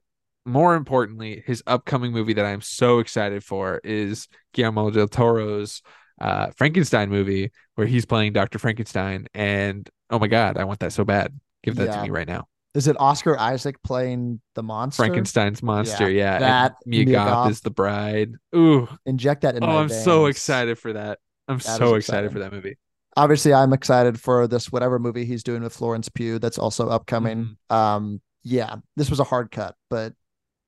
more 0.47 0.77
importantly, 0.77 1.43
his 1.45 1.63
upcoming 1.67 2.13
movie 2.13 2.35
that 2.35 2.47
I'm 2.47 2.61
so 2.61 3.01
excited 3.01 3.43
for 3.43 3.81
is 3.83 4.29
Guillermo 4.53 4.91
del 4.91 5.09
Toro's 5.09 5.83
uh, 6.21 6.51
Frankenstein 6.57 7.09
movie, 7.11 7.51
where 7.77 7.87
he's 7.87 8.05
playing 8.07 8.33
Dr. 8.33 8.59
Frankenstein. 8.59 9.27
And 9.35 9.89
oh 10.11 10.19
my 10.19 10.29
God, 10.29 10.57
I 10.59 10.65
want 10.65 10.81
that 10.81 10.93
so 10.93 11.05
bad. 11.05 11.39
Give 11.63 11.77
that 11.77 11.87
Yeah. 11.89 11.97
to 11.97 12.03
me 12.03 12.11
right 12.11 12.29
now. 12.29 12.47
Is 12.73 12.87
it 12.87 12.97
Oscar 13.01 13.37
Isaac 13.39 13.83
playing 13.83 14.41
the 14.55 14.63
monster? 14.63 15.03
Frankenstein's 15.03 15.63
monster. 15.63 16.09
Yeah. 16.09 16.35
and 16.35 16.45
that, 16.45 16.77
Mia 16.87 17.05
Mia 17.05 17.15
Goth 17.17 17.29
Goth. 17.29 17.51
is 17.51 17.61
the 17.63 17.71
bride. 17.71 18.35
Ooh. 18.55 18.89
Inject 19.07 19.43
that 19.43 19.57
in 19.57 19.65
Oh, 19.65 19.67
my 19.67 19.81
I'm 19.81 19.89
so 19.89 20.27
excited 20.27 20.79
for 20.79 20.93
that. 20.93 21.19
I'm 21.49 21.59
That 21.59 21.79
so 21.79 21.95
excited 21.97 22.31
for 22.33 22.39
that 22.39 22.53
movie. 22.53 22.79
Obviously, 23.17 23.53
I'm 23.53 23.73
excited 23.73 24.21
for 24.21 24.47
this 24.47 24.71
whatever 24.71 25.01
movie 25.01 25.25
he's 25.25 25.43
doing 25.43 25.65
with 25.65 25.75
Florence 25.75 26.09
Pugh. 26.09 26.39
That's 26.39 26.59
also 26.59 26.89
upcoming. 26.89 27.57
Mm-hmm. 27.71 27.77
Um, 27.77 28.21
yeah, 28.45 28.77
this 28.97 29.11
was 29.11 29.19
a 29.19 29.25
hard 29.25 29.51
cut, 29.51 29.75
but 29.91 30.13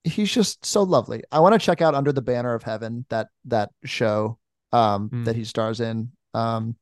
he's 0.02 0.32
just 0.32 0.66
so 0.66 0.82
lovely. 0.82 1.22
I 1.30 1.38
want 1.38 1.52
to 1.54 1.58
check 1.64 1.80
out 1.80 1.94
Under 1.94 2.12
the 2.12 2.20
Banner 2.20 2.52
of 2.54 2.64
Heaven 2.64 3.06
that 3.10 3.28
that 3.44 3.70
show 3.84 4.38
um 4.72 5.10
Mm. 5.10 5.24
that 5.26 5.36
he 5.36 5.44
stars 5.44 5.80
in. 5.80 6.12
Um, 6.34 6.76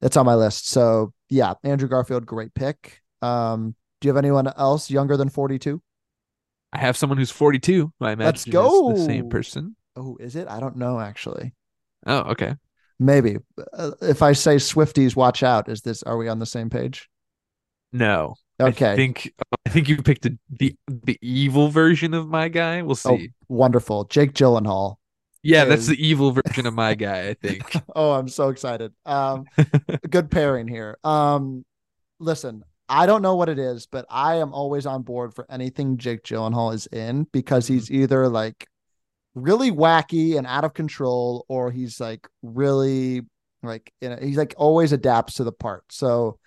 that's 0.00 0.16
on 0.16 0.26
my 0.26 0.34
list. 0.34 0.68
So 0.68 1.12
yeah, 1.28 1.54
Andrew 1.64 1.88
Garfield, 1.88 2.26
great 2.26 2.54
pick. 2.54 3.00
Um, 3.22 3.74
do 4.00 4.08
you 4.08 4.10
have 4.14 4.22
anyone 4.22 4.48
else 4.56 4.90
younger 4.90 5.16
than 5.16 5.28
42? 5.28 5.80
I 6.72 6.78
have 6.78 6.96
someone 6.96 7.18
who's 7.18 7.30
42 7.30 7.92
who 7.98 8.04
I 8.06 8.12
imagine 8.12 8.26
Let's 8.26 8.46
is 8.46 8.52
go. 8.52 8.92
the 8.92 8.98
same 9.04 9.28
person. 9.28 9.76
Oh, 9.94 10.16
is 10.18 10.36
it? 10.36 10.48
I 10.48 10.58
don't 10.60 10.76
know 10.76 10.98
actually. 10.98 11.54
Oh, 12.06 12.18
okay. 12.32 12.56
Maybe 12.98 13.36
uh, 13.76 13.92
if 14.00 14.22
I 14.22 14.32
say 14.32 14.56
Swifties, 14.56 15.14
watch 15.16 15.42
out. 15.42 15.68
Is 15.68 15.82
this? 15.82 16.02
Are 16.04 16.16
we 16.16 16.28
on 16.28 16.38
the 16.38 16.46
same 16.46 16.70
page? 16.70 17.08
No. 17.92 18.34
Okay. 18.60 18.92
I 18.92 18.96
think 18.96 19.32
I 19.66 19.70
think 19.70 19.88
you 19.88 20.00
picked 20.02 20.22
the 20.22 20.38
the, 20.50 20.76
the 20.88 21.18
evil 21.20 21.68
version 21.68 22.14
of 22.14 22.28
my 22.28 22.48
guy. 22.48 22.80
We'll 22.82 22.92
Oh, 23.04 23.16
see. 23.18 23.30
wonderful. 23.48 24.04
Jake 24.04 24.32
Gyllenhaal. 24.34 24.96
Yeah, 25.42 25.64
that's 25.64 25.86
the 25.86 26.06
evil 26.06 26.30
version 26.32 26.66
of 26.66 26.74
my 26.74 26.94
guy, 26.94 27.28
I 27.28 27.34
think. 27.34 27.76
Oh, 27.94 28.12
I'm 28.12 28.28
so 28.28 28.48
excited. 28.48 28.92
Um, 29.04 29.44
good 30.10 30.30
pairing 30.30 30.68
here. 30.68 30.98
Um, 31.04 31.64
listen, 32.18 32.64
I 32.88 33.06
don't 33.06 33.22
know 33.22 33.36
what 33.36 33.48
it 33.48 33.58
is, 33.58 33.86
but 33.86 34.06
I 34.08 34.36
am 34.36 34.52
always 34.52 34.86
on 34.86 35.02
board 35.02 35.34
for 35.34 35.46
anything 35.50 35.98
Jake 35.98 36.22
Gyllenhaal 36.22 36.74
is 36.74 36.86
in 36.86 37.24
because 37.32 37.66
he's 37.66 37.90
either 37.90 38.28
like 38.28 38.66
really 39.34 39.70
wacky 39.70 40.38
and 40.38 40.46
out 40.46 40.64
of 40.64 40.74
control, 40.74 41.44
or 41.48 41.70
he's 41.70 42.00
like 42.00 42.26
really 42.42 43.22
like 43.62 43.92
you 44.00 44.10
know, 44.10 44.18
he's 44.20 44.36
like 44.36 44.54
always 44.56 44.92
adapts 44.92 45.34
to 45.34 45.44
the 45.44 45.52
part. 45.52 45.84
So, 45.90 46.38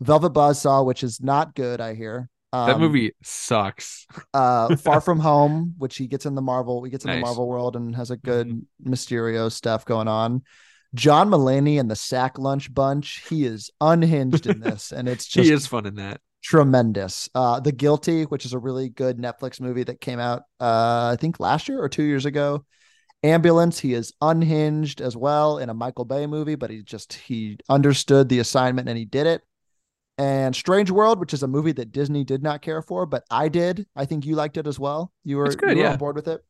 Velvet 0.00 0.32
Buzzsaw, 0.32 0.84
which 0.84 1.02
is 1.02 1.20
not 1.20 1.54
good, 1.54 1.80
I 1.80 1.94
hear. 1.94 2.28
Um, 2.52 2.66
that 2.68 2.80
movie 2.80 3.12
sucks. 3.22 4.06
uh 4.34 4.74
far 4.76 5.00
from 5.02 5.18
home 5.20 5.74
which 5.76 5.96
he 5.96 6.06
gets 6.06 6.24
in 6.24 6.34
the 6.34 6.40
marvel 6.42 6.82
he 6.82 6.90
gets 6.90 7.04
in 7.04 7.10
Nice. 7.10 7.18
the 7.18 7.20
marvel 7.20 7.46
world 7.46 7.76
and 7.76 7.94
has 7.94 8.10
a 8.10 8.16
good 8.16 8.64
mysterio 8.82 9.52
stuff 9.52 9.84
going 9.84 10.08
on 10.08 10.42
john 10.94 11.28
Mulaney 11.28 11.78
and 11.78 11.90
the 11.90 11.96
sack 11.96 12.38
lunch 12.38 12.72
bunch 12.72 13.22
he 13.28 13.44
is 13.44 13.70
unhinged 13.82 14.46
in 14.46 14.60
this 14.60 14.92
and 14.92 15.08
it's 15.08 15.26
just 15.34 15.46
he 15.46 15.52
is 15.52 15.66
fun 15.66 15.84
in 15.84 15.96
that. 15.96 16.22
tremendous 16.42 17.28
uh 17.34 17.60
the 17.60 17.72
guilty 17.72 18.22
which 18.24 18.46
is 18.46 18.54
a 18.54 18.58
really 18.58 18.88
good 18.88 19.18
netflix 19.18 19.60
movie 19.60 19.84
that 19.84 20.00
came 20.00 20.18
out 20.18 20.40
uh 20.60 21.10
i 21.12 21.16
think 21.20 21.38
last 21.38 21.68
year 21.68 21.82
or 21.82 21.88
two 21.90 22.04
years 22.04 22.24
ago 22.24 22.64
ambulance 23.24 23.78
he 23.78 23.92
is 23.92 24.14
unhinged 24.22 25.00
as 25.02 25.14
well 25.16 25.58
in 25.58 25.68
a 25.68 25.74
michael 25.74 26.06
bay 26.06 26.26
movie 26.26 26.54
but 26.54 26.70
he 26.70 26.82
just 26.82 27.12
he 27.12 27.58
understood 27.68 28.28
the 28.30 28.38
assignment 28.38 28.88
and 28.88 28.96
he 28.96 29.04
did 29.04 29.26
it 29.26 29.42
and 30.18 30.54
Strange 30.54 30.90
World, 30.90 31.18
which 31.20 31.32
is 31.32 31.42
a 31.42 31.48
movie 31.48 31.72
that 31.72 31.92
Disney 31.92 32.24
did 32.24 32.42
not 32.42 32.60
care 32.60 32.82
for, 32.82 33.06
but 33.06 33.24
I 33.30 33.48
did. 33.48 33.86
I 33.96 34.04
think 34.04 34.26
you 34.26 34.34
liked 34.34 34.56
it 34.56 34.66
as 34.66 34.78
well. 34.78 35.12
You 35.24 35.36
were, 35.38 35.48
good, 35.48 35.70
you 35.70 35.76
were 35.76 35.82
yeah. 35.82 35.92
on 35.92 35.98
board 35.98 36.16
with 36.16 36.28
it. 36.28 36.44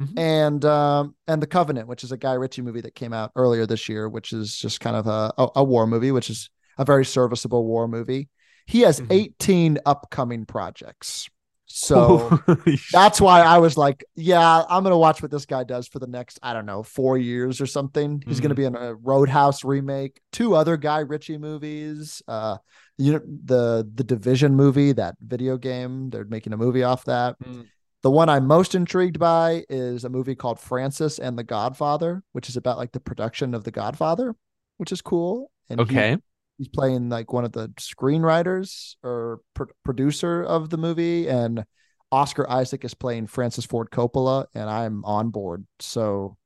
Mhm. 0.00 0.18
And 0.18 0.64
um, 0.64 1.14
and 1.26 1.42
The 1.42 1.46
Covenant, 1.46 1.88
which 1.88 2.04
is 2.04 2.12
a 2.12 2.16
Guy 2.16 2.34
Ritchie 2.34 2.62
movie 2.62 2.82
that 2.82 2.94
came 2.94 3.12
out 3.12 3.32
earlier 3.34 3.66
this 3.66 3.88
year, 3.88 4.08
which 4.08 4.32
is 4.32 4.54
just 4.56 4.80
kind 4.80 4.94
of 4.94 5.06
a 5.06 5.32
a, 5.38 5.48
a 5.56 5.64
war 5.64 5.86
movie, 5.86 6.12
which 6.12 6.28
is 6.30 6.50
a 6.78 6.84
very 6.84 7.04
serviceable 7.04 7.64
war 7.64 7.88
movie. 7.88 8.28
He 8.66 8.80
has 8.82 9.00
Mhm. 9.00 9.06
18 9.10 9.78
upcoming 9.86 10.44
projects. 10.44 11.28
So 11.66 12.40
that's 12.92 13.20
why 13.20 13.40
I 13.42 13.58
was 13.58 13.76
like, 13.76 14.04
yeah, 14.14 14.64
I'm 14.68 14.82
gonna 14.82 14.96
watch 14.98 15.20
what 15.22 15.30
this 15.30 15.46
guy 15.46 15.64
does 15.64 15.88
for 15.88 15.98
the 15.98 16.06
next, 16.06 16.38
I 16.42 16.52
don't 16.52 16.66
know, 16.66 16.82
four 16.82 17.18
years 17.18 17.60
or 17.60 17.66
something. 17.66 18.22
He's 18.26 18.40
gonna 18.40 18.54
Mhm. 18.54 18.58
be 18.58 18.64
in 18.64 18.76
a 18.76 18.94
Roadhouse 18.94 19.64
remake, 19.64 20.20
two 20.32 20.54
other 20.54 20.76
Guy 20.76 21.00
Ritchie 21.00 21.38
movies, 21.38 22.22
uh, 22.28 22.58
you 22.98 23.12
know, 23.14 23.20
the 23.44 23.88
the 23.94 24.04
Division 24.04 24.54
movie, 24.54 24.92
that 24.92 25.16
video 25.20 25.56
game. 25.58 26.10
They're 26.10 26.24
making 26.24 26.52
a 26.52 26.56
movie 26.56 26.82
off 26.84 27.04
that. 27.06 27.36
Mm. 27.40 27.66
The 28.02 28.10
one 28.10 28.28
I'm 28.28 28.46
most 28.46 28.74
intrigued 28.76 29.18
by 29.18 29.64
is 29.68 30.04
a 30.04 30.08
movie 30.08 30.36
called 30.36 30.60
Francis 30.60 31.18
and 31.18 31.36
the 31.36 31.42
Godfather, 31.44 32.22
which 32.32 32.48
is 32.48 32.56
about 32.56 32.78
like 32.78 32.92
the 32.92 33.00
production 33.00 33.52
of 33.54 33.64
The 33.64 33.72
Godfather, 33.72 34.36
which 34.76 34.92
is 34.92 35.02
cool. 35.02 35.50
And 35.68 35.80
he- 35.80 35.84
okay. 35.84 36.16
He's 36.58 36.68
playing 36.68 37.08
like 37.08 37.32
one 37.32 37.44
of 37.44 37.52
the 37.52 37.68
screenwriters 37.80 38.94
or 39.02 39.40
pro- 39.54 39.66
producer 39.84 40.42
of 40.42 40.70
the 40.70 40.76
movie 40.78 41.28
and 41.28 41.64
oscar 42.12 42.48
isaac 42.50 42.84
is 42.84 42.94
playing 42.94 43.26
francis 43.26 43.64
ford 43.64 43.90
coppola 43.90 44.46
and 44.54 44.70
i'm 44.70 45.04
on 45.04 45.30
board 45.30 45.66
so 45.80 46.36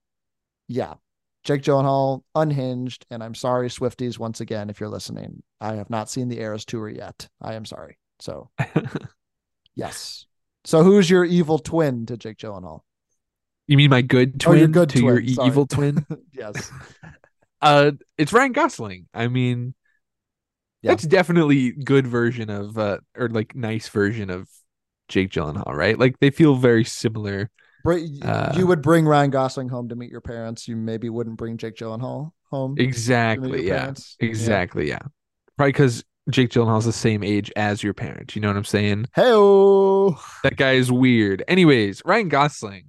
yeah 0.68 0.94
jake 1.44 1.62
gyllenhaal 1.62 2.22
unhinged 2.34 3.04
and 3.10 3.22
i'm 3.22 3.34
sorry 3.34 3.68
swifties 3.68 4.18
once 4.18 4.40
again 4.40 4.70
if 4.70 4.80
you're 4.80 4.88
listening 4.88 5.42
i 5.60 5.74
have 5.74 5.90
not 5.90 6.08
seen 6.10 6.28
the 6.28 6.40
eras 6.40 6.64
tour 6.64 6.88
yet 6.88 7.28
i 7.42 7.54
am 7.54 7.64
sorry 7.64 7.98
So 8.20 8.50
yes. 9.74 10.26
So 10.64 10.82
who's 10.82 11.08
your 11.08 11.24
evil 11.24 11.58
twin 11.58 12.04
to 12.06 12.18
Jake 12.18 12.36
Gyllenhaal? 12.36 12.80
You 13.66 13.78
mean 13.78 13.88
my 13.90 14.02
good 14.02 14.38
twin 14.38 14.56
Oh, 14.56 14.58
your 14.58 14.68
good 14.68 14.90
to 14.90 15.00
your 15.00 15.14
twin, 15.20 15.24
e- 15.30 15.34
sorry. 15.34 15.48
evil 15.48 15.66
twin? 15.66 16.06
yes. 16.32 16.70
uh, 17.62 17.92
it's 18.18 18.32
Ryan 18.32 18.52
Gosling. 18.52 19.06
I 19.14 19.28
mean, 19.28 19.74
Yeah. 20.82 20.92
that's 20.92 21.04
definitely 21.06 21.72
good 21.72 22.06
version 22.06 22.48
of 22.50 22.78
uh, 22.78 22.98
or 23.16 23.28
like 23.28 23.54
nice 23.54 23.88
version 23.88 24.30
of 24.30 24.48
Jake 25.08 25.30
Gyllenhaal, 25.30 25.74
right? 25.74 25.98
Like 25.98 26.18
they 26.20 26.30
feel 26.30 26.56
very 26.56 26.84
similar. 26.84 27.50
Br- 27.84 27.98
Uh, 28.22 28.52
you 28.56 28.66
would 28.66 28.82
bring 28.82 29.06
Ryan 29.06 29.30
Gosling 29.30 29.68
home 29.68 29.88
to 29.88 29.96
meet 29.96 30.10
your 30.10 30.20
parents. 30.20 30.68
You 30.68 30.76
maybe 30.76 31.08
wouldn't 31.10 31.36
bring 31.36 31.56
Jake 31.58 31.76
Gyllenhaal 31.76 32.32
home. 32.50 32.76
Exactly. 32.78 33.66
Yeah. 33.66 33.78
parents. 33.78 34.16
Exactly. 34.20 34.88
Yeah. 34.88 35.00
Probably 35.56 35.72
because 35.72 36.04
Jake 36.30 36.50
Gyllenhaal's 36.50 36.84
the 36.84 36.92
same 36.92 37.22
age 37.22 37.50
as 37.56 37.82
your 37.82 37.94
parents. 37.94 38.36
You 38.36 38.42
know 38.42 38.48
what 38.48 38.56
I'm 38.56 38.64
saying? 38.64 39.06
Hey-o. 39.14 40.18
That 40.44 40.56
guy 40.56 40.72
is 40.72 40.90
weird. 40.92 41.42
Anyways, 41.48 42.02
Ryan 42.04 42.28
Gosling. 42.28 42.84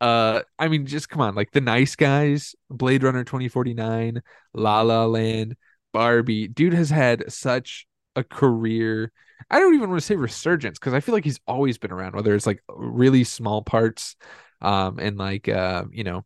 Uh, 0.00 0.42
I 0.58 0.66
mean, 0.68 0.86
just 0.86 1.08
come 1.08 1.20
on, 1.22 1.34
like 1.36 1.52
the 1.52 1.60
nice 1.60 1.94
guys, 1.94 2.56
Blade 2.68 3.04
Runner 3.04 3.22
2049, 3.22 4.20
La 4.52 4.80
La 4.82 5.04
Land, 5.06 5.54
Barbie. 5.92 6.48
Dude 6.48 6.74
has 6.74 6.90
had 6.90 7.30
such 7.32 7.86
a 8.16 8.24
career. 8.24 9.12
I 9.50 9.58
don't 9.60 9.74
even 9.74 9.90
want 9.90 10.00
to 10.00 10.06
say 10.06 10.16
resurgence 10.16 10.78
because 10.78 10.94
I 10.94 11.00
feel 11.00 11.14
like 11.14 11.24
he's 11.24 11.40
always 11.46 11.78
been 11.78 11.92
around, 11.92 12.14
whether 12.14 12.34
it's 12.34 12.46
like 12.46 12.62
really 12.68 13.24
small 13.24 13.62
parts, 13.62 14.16
um, 14.60 14.98
and 14.98 15.16
like 15.18 15.48
uh, 15.48 15.84
you 15.90 16.04
know, 16.04 16.24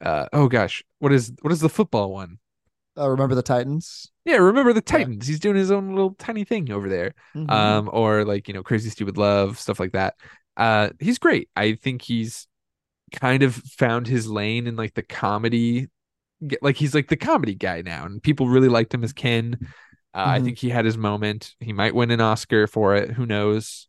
uh, 0.00 0.26
oh 0.32 0.48
gosh, 0.48 0.82
what 0.98 1.12
is 1.12 1.32
what 1.42 1.52
is 1.52 1.60
the 1.60 1.68
football 1.68 2.12
one? 2.12 2.38
Uh, 2.96 3.10
remember 3.10 3.34
the 3.34 3.42
Titans? 3.42 4.10
Yeah, 4.24 4.36
remember 4.36 4.72
the 4.72 4.80
Titans. 4.80 5.26
He's 5.26 5.40
doing 5.40 5.56
his 5.56 5.70
own 5.70 5.90
little 5.90 6.14
tiny 6.14 6.44
thing 6.44 6.70
over 6.70 6.88
there. 6.88 7.14
Mhm. 7.34 7.50
Um, 7.50 7.90
or 7.92 8.24
like, 8.24 8.46
you 8.46 8.54
know, 8.54 8.62
Crazy 8.62 8.88
Stupid 8.88 9.18
Love, 9.18 9.58
stuff 9.58 9.80
like 9.80 9.92
that. 9.92 10.14
Uh, 10.56 10.90
he's 11.00 11.18
great. 11.18 11.48
I 11.56 11.74
think 11.74 12.02
he's 12.02 12.46
kind 13.12 13.42
of 13.42 13.54
found 13.54 14.06
his 14.06 14.28
lane 14.28 14.66
in 14.66 14.76
like 14.76 14.94
the 14.94 15.02
comedy. 15.02 15.88
Like 16.62 16.76
he's 16.76 16.94
like 16.94 17.08
the 17.08 17.16
comedy 17.16 17.54
guy 17.54 17.82
now, 17.82 18.04
and 18.04 18.22
people 18.22 18.48
really 18.48 18.68
liked 18.68 18.92
him 18.94 19.04
as 19.04 19.12
Ken. 19.12 19.58
Uh, 20.14 20.24
I 20.26 20.38
Mhm. 20.40 20.44
think 20.44 20.58
he 20.58 20.70
had 20.70 20.84
his 20.84 20.96
moment. 20.96 21.54
He 21.60 21.72
might 21.72 21.94
win 21.94 22.10
an 22.10 22.20
Oscar 22.20 22.66
for 22.66 22.94
it. 22.94 23.10
Who 23.10 23.26
knows? 23.26 23.88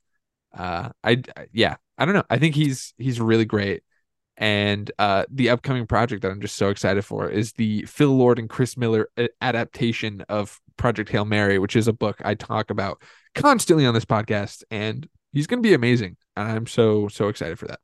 Uh, 0.53 0.89
I 1.03 1.21
I- 1.37 1.47
yeah, 1.53 1.75
I 1.97 2.05
don't 2.05 2.15
know. 2.15 2.23
I 2.29 2.37
think 2.39 2.55
he's 2.55 2.93
he's 2.97 3.19
really 3.21 3.45
great. 3.45 3.83
And 4.37 4.91
uh, 4.99 5.23
the 5.31 5.49
upcoming 5.49 5.87
project 5.87 6.21
that 6.23 6.31
I'm 6.31 6.41
just 6.41 6.57
so 6.57 6.69
excited 6.69 7.05
for 7.05 7.29
is 7.29 7.53
the 7.53 7.83
Phil 7.83 8.09
Lord 8.09 8.37
and 8.37 8.49
Chris 8.49 8.75
Miller 8.75 9.07
uh, 9.17 9.27
adaptation 9.39 10.25
of 10.27 10.59
Project 10.75 11.09
Hail 11.09 11.23
Mary, 11.23 11.57
which 11.57 11.75
is 11.77 11.87
a 11.87 11.93
book 11.93 12.17
I 12.25 12.33
talk 12.35 12.69
about 12.69 13.01
constantly 13.33 13.85
on 13.85 13.93
this 13.93 14.03
podcast. 14.03 14.63
And 14.69 15.07
he's 15.31 15.47
going 15.47 15.63
to 15.63 15.67
be 15.69 15.73
amazing. 15.73 16.17
And 16.35 16.49
I'm 16.49 16.67
so, 16.67 17.07
so 17.07 17.29
excited 17.29 17.57
for 17.57 17.67
that. 17.67 17.79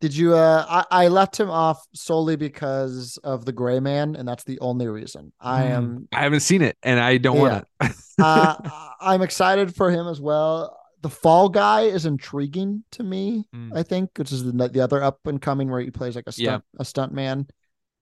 Did 0.00 0.16
you? 0.16 0.34
Uh, 0.34 0.64
I, 0.90 1.04
I 1.04 1.08
left 1.08 1.38
him 1.38 1.50
off 1.50 1.84
solely 1.94 2.36
because 2.36 3.18
of 3.22 3.44
the 3.44 3.52
Gray 3.52 3.80
Man, 3.80 4.16
and 4.16 4.26
that's 4.26 4.44
the 4.44 4.58
only 4.60 4.86
reason. 4.88 5.32
I 5.40 5.62
Mm. 5.64 5.70
am. 5.76 6.08
I 6.12 6.20
haven't 6.22 6.40
seen 6.40 6.62
it 6.62 6.76
and 6.82 6.98
I 6.98 7.18
don't 7.18 7.38
want 7.38 7.64
to. 7.82 7.94
uh, 8.22 8.56
I'm 9.00 9.20
excited 9.22 9.74
for 9.74 9.90
him 9.90 10.06
as 10.08 10.20
well. 10.20 10.76
The 11.02 11.10
Fall 11.10 11.48
Guy 11.48 11.82
is 11.82 12.06
intriguing 12.06 12.84
to 12.92 13.02
me. 13.02 13.46
Mm. 13.54 13.76
I 13.76 13.82
think, 13.82 14.10
which 14.16 14.32
is 14.32 14.44
the 14.44 14.52
the 14.68 14.80
other 14.80 15.02
up 15.02 15.18
and 15.26 15.40
coming 15.40 15.70
where 15.70 15.80
he 15.80 15.90
plays 15.90 16.14
like 16.16 16.26
a 16.26 16.32
Yeah. 16.36 16.48
stunt 16.50 16.64
a 16.78 16.84
stunt 16.84 17.12
man. 17.12 17.46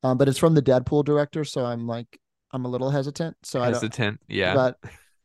Um, 0.05 0.19
but 0.19 0.29
it's 0.29 0.39
from 0.39 0.55
the 0.55 0.63
Deadpool 0.63 1.05
director, 1.05 1.45
so 1.45 1.65
I'm 1.65 1.87
like 1.89 2.07
I'm 2.53 2.65
a 2.65 2.69
little 2.69 2.91
hesitant. 2.91 3.37
So 3.43 3.61
I 3.61 3.67
don't. 3.67 3.75
Hesitant. 3.75 4.21
Yeah. 4.29 4.55
But 4.55 4.79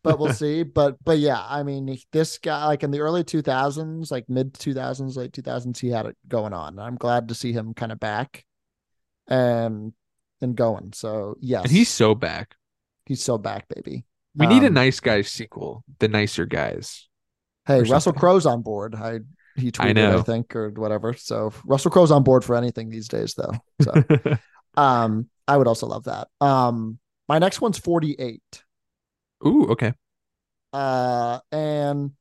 but 0.04 0.20
we'll 0.20 0.30
see. 0.34 0.64
But 0.64 0.98
but 1.04 1.20
yeah, 1.20 1.44
I 1.48 1.64
mean, 1.64 1.98
this 2.12 2.38
guy 2.38 2.66
like 2.68 2.84
in 2.84 2.92
the 2.92 3.02
early 3.02 3.24
2000s, 3.24 4.12
like 4.12 4.30
mid 4.30 4.54
2000s, 4.54 5.16
late 5.18 5.32
2000s, 5.32 5.80
he 5.80 5.90
had 5.90 6.06
it 6.06 6.18
going 6.28 6.54
on. 6.54 6.80
I'm 6.80 6.96
glad 6.96 7.30
to 7.30 7.36
see 7.36 7.54
him 7.54 7.74
kind 7.74 7.92
of 7.92 8.00
back, 8.00 8.46
and 9.28 9.94
and 10.42 10.56
going. 10.56 10.94
So 10.94 11.36
yeah, 11.42 11.62
and 11.62 11.72
he's 11.72 11.90
so 11.90 12.16
back. 12.16 12.56
he's 13.06 13.24
so 13.24 13.38
back, 13.38 13.68
baby. 13.68 14.06
We 14.36 14.48
need 14.48 14.64
a 14.64 14.68
Um, 14.68 14.74
nice 14.74 15.00
guys 15.00 15.30
sequel, 15.30 15.84
The 16.00 16.08
Nicer 16.08 16.46
Guys. 16.46 17.08
Hey, 17.66 17.84
Russell. 17.84 18.14
Crowe's 18.14 18.46
on 18.46 18.62
board. 18.62 18.96
I 18.96 19.20
he 19.56 19.72
tweeted, 19.72 19.98
I 19.98 20.18
I, 20.18 20.22
think, 20.24 20.56
or 20.56 20.70
whatever. 20.72 21.14
So 21.14 21.54
Russell 21.66 21.92
Crowe's 21.92 22.12
on 22.12 22.24
board 22.24 22.44
for 22.44 22.56
anything 22.56 22.90
these 22.90 23.08
days, 23.08 23.36
though. 23.36 23.54
So 23.82 23.94
um, 24.76 25.30
I 25.48 25.58
would 25.58 25.68
also 25.68 25.88
love 25.88 26.06
that. 26.06 26.28
Um, 26.42 27.00
my 27.30 27.40
next 27.40 27.62
one's 27.62 27.78
48. 27.78 28.63
Ooh, 29.46 29.68
okay. 29.72 29.94
Uh, 30.72 31.40
and 31.52 32.12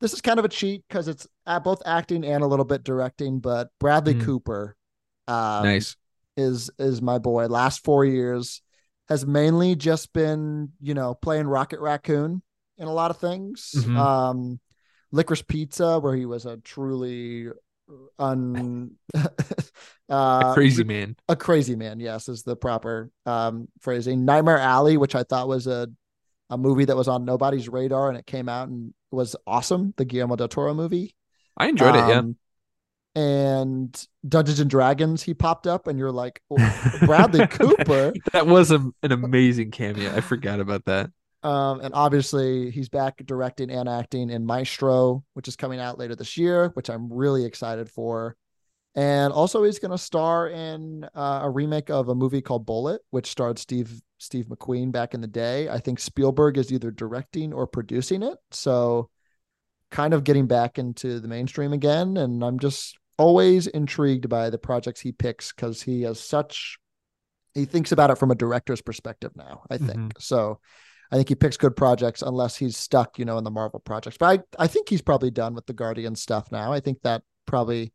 this 0.00 0.12
is 0.12 0.20
kind 0.20 0.38
of 0.38 0.44
a 0.44 0.48
cheat 0.48 0.84
because 0.88 1.08
it's 1.08 1.26
at 1.46 1.64
both 1.64 1.82
acting 1.86 2.24
and 2.24 2.42
a 2.42 2.46
little 2.46 2.64
bit 2.64 2.84
directing. 2.84 3.38
But 3.40 3.68
Bradley 3.80 4.14
Mm. 4.14 4.24
Cooper, 4.24 4.76
um, 5.28 5.64
nice. 5.64 5.96
is 6.36 6.70
is 6.78 7.00
my 7.00 7.18
boy. 7.18 7.46
Last 7.46 7.84
four 7.84 8.04
years 8.04 8.60
has 9.08 9.26
mainly 9.26 9.74
just 9.76 10.12
been 10.12 10.72
you 10.80 10.94
know 10.94 11.14
playing 11.14 11.46
Rocket 11.46 11.80
Raccoon 11.80 12.42
in 12.78 12.86
a 12.88 12.92
lot 12.92 13.10
of 13.10 13.18
things. 13.18 13.72
Mhm. 13.76 13.96
Um, 13.96 14.60
Licorice 15.12 15.42
Pizza, 15.46 15.98
where 16.00 16.14
he 16.16 16.26
was 16.26 16.46
a 16.46 16.56
truly 16.58 17.48
un 18.18 18.92
uh 19.14 19.26
a 20.08 20.52
crazy 20.54 20.84
man. 20.84 21.14
a 21.28 21.36
crazy 21.36 21.76
man 21.76 22.00
yes 22.00 22.26
is 22.28 22.42
the 22.42 22.56
proper 22.56 23.10
um 23.26 23.68
phrasing 23.80 24.24
nightmare 24.24 24.56
alley 24.58 24.96
which 24.96 25.14
i 25.14 25.22
thought 25.22 25.46
was 25.48 25.66
a 25.66 25.88
a 26.50 26.58
movie 26.58 26.84
that 26.84 26.96
was 26.96 27.08
on 27.08 27.24
nobody's 27.24 27.68
radar 27.68 28.08
and 28.08 28.18
it 28.18 28.26
came 28.26 28.48
out 28.48 28.68
and 28.68 28.94
was 29.10 29.36
awesome 29.46 29.94
the 29.96 30.04
guillermo 30.04 30.36
del 30.36 30.48
toro 30.48 30.74
movie 30.74 31.14
I 31.56 31.68
enjoyed 31.68 31.94
it. 31.96 32.06
Yeah. 32.06 32.18
Um, 32.18 32.36
and 33.14 34.06
dungeons 34.26 34.60
and 34.60 34.70
dragons 34.70 35.22
he 35.22 35.34
popped 35.34 35.66
up 35.66 35.86
and 35.86 35.98
you're 35.98 36.12
like 36.12 36.40
"Oh, 36.50 36.96
bradley 37.04 37.46
cooper 37.46 38.12
that 38.32 38.46
was 38.46 38.70
a, 38.70 38.78
an 39.02 39.12
amazing 39.12 39.70
cameo. 39.70 40.14
I 40.14 40.20
forgot 40.22 40.60
about 40.60 40.86
that. 40.86 41.10
um 41.42 41.80
and 41.80 41.92
obviously 41.94 42.70
he's 42.70 42.88
back 42.88 43.16
directing 43.24 43.70
and 43.70 43.88
acting 43.88 44.30
in 44.30 44.46
maestro 44.46 45.24
which 45.34 45.48
is 45.48 45.56
coming 45.56 45.80
out 45.80 45.98
later 45.98 46.14
this 46.14 46.36
year 46.36 46.70
which 46.74 46.88
i'm 46.88 47.12
really 47.12 47.44
excited 47.44 47.90
for 47.90 48.36
and 48.94 49.32
also 49.32 49.62
he's 49.62 49.78
going 49.78 49.90
to 49.90 49.98
star 49.98 50.48
in 50.48 51.04
uh, 51.14 51.40
a 51.42 51.50
remake 51.50 51.90
of 51.90 52.08
a 52.08 52.14
movie 52.14 52.42
called 52.42 52.66
bullet 52.66 53.00
which 53.10 53.30
starred 53.30 53.58
steve 53.58 54.00
steve 54.18 54.46
mcqueen 54.46 54.92
back 54.92 55.14
in 55.14 55.20
the 55.20 55.26
day. 55.26 55.68
I 55.68 55.78
think 55.78 55.98
spielberg 55.98 56.58
is 56.58 56.72
either 56.72 56.90
directing 56.90 57.52
or 57.52 57.66
producing 57.66 58.22
it. 58.22 58.38
So 58.50 59.10
kind 59.90 60.14
of 60.14 60.24
getting 60.24 60.46
back 60.46 60.78
into 60.78 61.20
the 61.20 61.28
mainstream 61.28 61.72
again. 61.72 62.16
And 62.16 62.44
i'm 62.44 62.58
just 62.58 62.96
always 63.18 63.66
intrigued 63.66 64.28
by 64.28 64.50
the 64.50 64.58
projects 64.58 65.00
he 65.00 65.12
picks 65.12 65.52
because 65.52 65.82
he 65.82 66.02
has 66.02 66.18
such 66.20 66.78
he 67.54 67.66
thinks 67.66 67.92
about 67.92 68.10
it 68.10 68.16
from 68.16 68.30
a 68.30 68.34
director's 68.34 68.80
perspective 68.80 69.32
now 69.36 69.62
i 69.70 69.78
think. 69.78 70.14
So 70.18 70.60
I 71.10 71.16
think 71.16 71.28
he 71.28 71.34
picks 71.34 71.58
good 71.58 71.76
projects 71.76 72.22
unless 72.22 72.56
he's 72.56 72.74
stuck, 72.74 73.18
you 73.18 73.26
know, 73.26 73.36
in 73.36 73.44
the 73.44 73.50
Marvel 73.50 73.80
projects. 73.80 74.16
But 74.16 74.40
I, 74.58 74.64
I 74.64 74.66
think 74.66 74.88
he's 74.88 75.02
probably 75.02 75.30
done 75.30 75.54
with 75.54 75.66
the 75.66 75.74
Guardian 75.74 76.16
stuff 76.16 76.50
now. 76.50 76.72
I 76.72 76.80
think 76.80 77.02
that 77.02 77.22
probably 77.44 77.92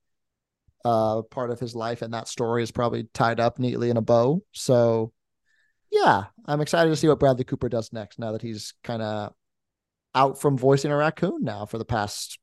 uh 0.86 1.22
part 1.24 1.50
of 1.52 1.60
his 1.60 1.76
life 1.76 2.02
and 2.02 2.14
that 2.14 2.28
story 2.28 2.64
is 2.64 2.72
probably 2.72 3.08
tied 3.14 3.40
up 3.40 3.60
neatly 3.60 3.90
in 3.90 3.98
a 3.98 4.02
bow. 4.02 4.42
So 4.52 5.12
yeah, 5.92 6.26
I'm 6.46 6.62
excited 6.62 6.90
to 6.90 6.96
see 6.96 7.08
what 7.08 7.20
Bradley 7.20 7.44
Cooper 7.46 7.70
does 7.70 7.92
next 7.94 8.20
now 8.20 8.34
that 8.34 8.42
he's 8.42 8.74
kind 8.84 9.02
of 9.02 9.34
out 10.16 10.40
from 10.42 10.58
voicing 10.58 10.92
a 10.92 10.96
raccoon 10.98 11.44
now 11.44 11.66
for 11.66 11.78
the 11.78 11.86
past 11.86 12.40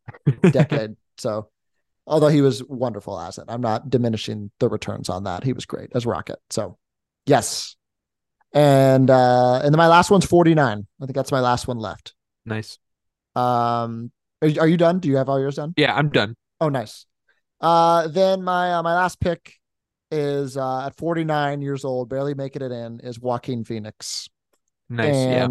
decade. 0.50 0.96
so 1.18 1.48
although 2.06 2.28
he 2.28 2.40
was 2.40 2.62
wonderful 2.64 3.18
as 3.18 3.38
it, 3.38 3.44
I'm 3.48 3.60
not 3.60 3.90
diminishing 3.90 4.50
the 4.60 4.68
returns 4.68 5.08
on 5.08 5.24
that. 5.24 5.44
He 5.44 5.52
was 5.52 5.66
great 5.66 5.90
as 5.94 6.06
Rocket. 6.06 6.38
So 6.50 6.78
yes. 7.26 7.76
And 8.52 9.10
uh 9.10 9.60
and 9.64 9.72
then 9.74 9.78
my 9.78 9.88
last 9.88 10.10
one's 10.10 10.26
49. 10.26 10.86
I 11.02 11.06
think 11.06 11.14
that's 11.16 11.32
my 11.32 11.40
last 11.40 11.66
one 11.68 11.78
left. 11.78 12.14
nice. 12.44 12.78
Um 13.36 14.10
are, 14.42 14.48
you- 14.48 14.60
are 14.60 14.68
you 14.68 14.76
done? 14.76 14.98
Do 15.00 15.08
you 15.08 15.16
have 15.16 15.28
all 15.28 15.40
yours 15.40 15.56
done? 15.56 15.74
Yeah, 15.76 15.94
I'm 15.94 16.10
done. 16.10 16.36
Oh 16.60 16.68
nice. 16.68 17.06
Uh 17.64 18.08
then 18.08 18.42
my 18.42 18.74
uh, 18.74 18.82
my 18.82 18.94
last 18.94 19.20
pick 19.20 19.54
is 20.10 20.56
uh 20.56 20.86
at 20.86 20.96
49 20.96 21.62
years 21.62 21.84
old, 21.84 22.08
barely 22.10 22.34
making 22.34 22.62
it 22.62 22.72
in, 22.72 23.00
is 23.00 23.18
Joaquin 23.18 23.64
Phoenix. 23.64 24.28
Nice. 24.90 25.14
yeah, 25.14 25.48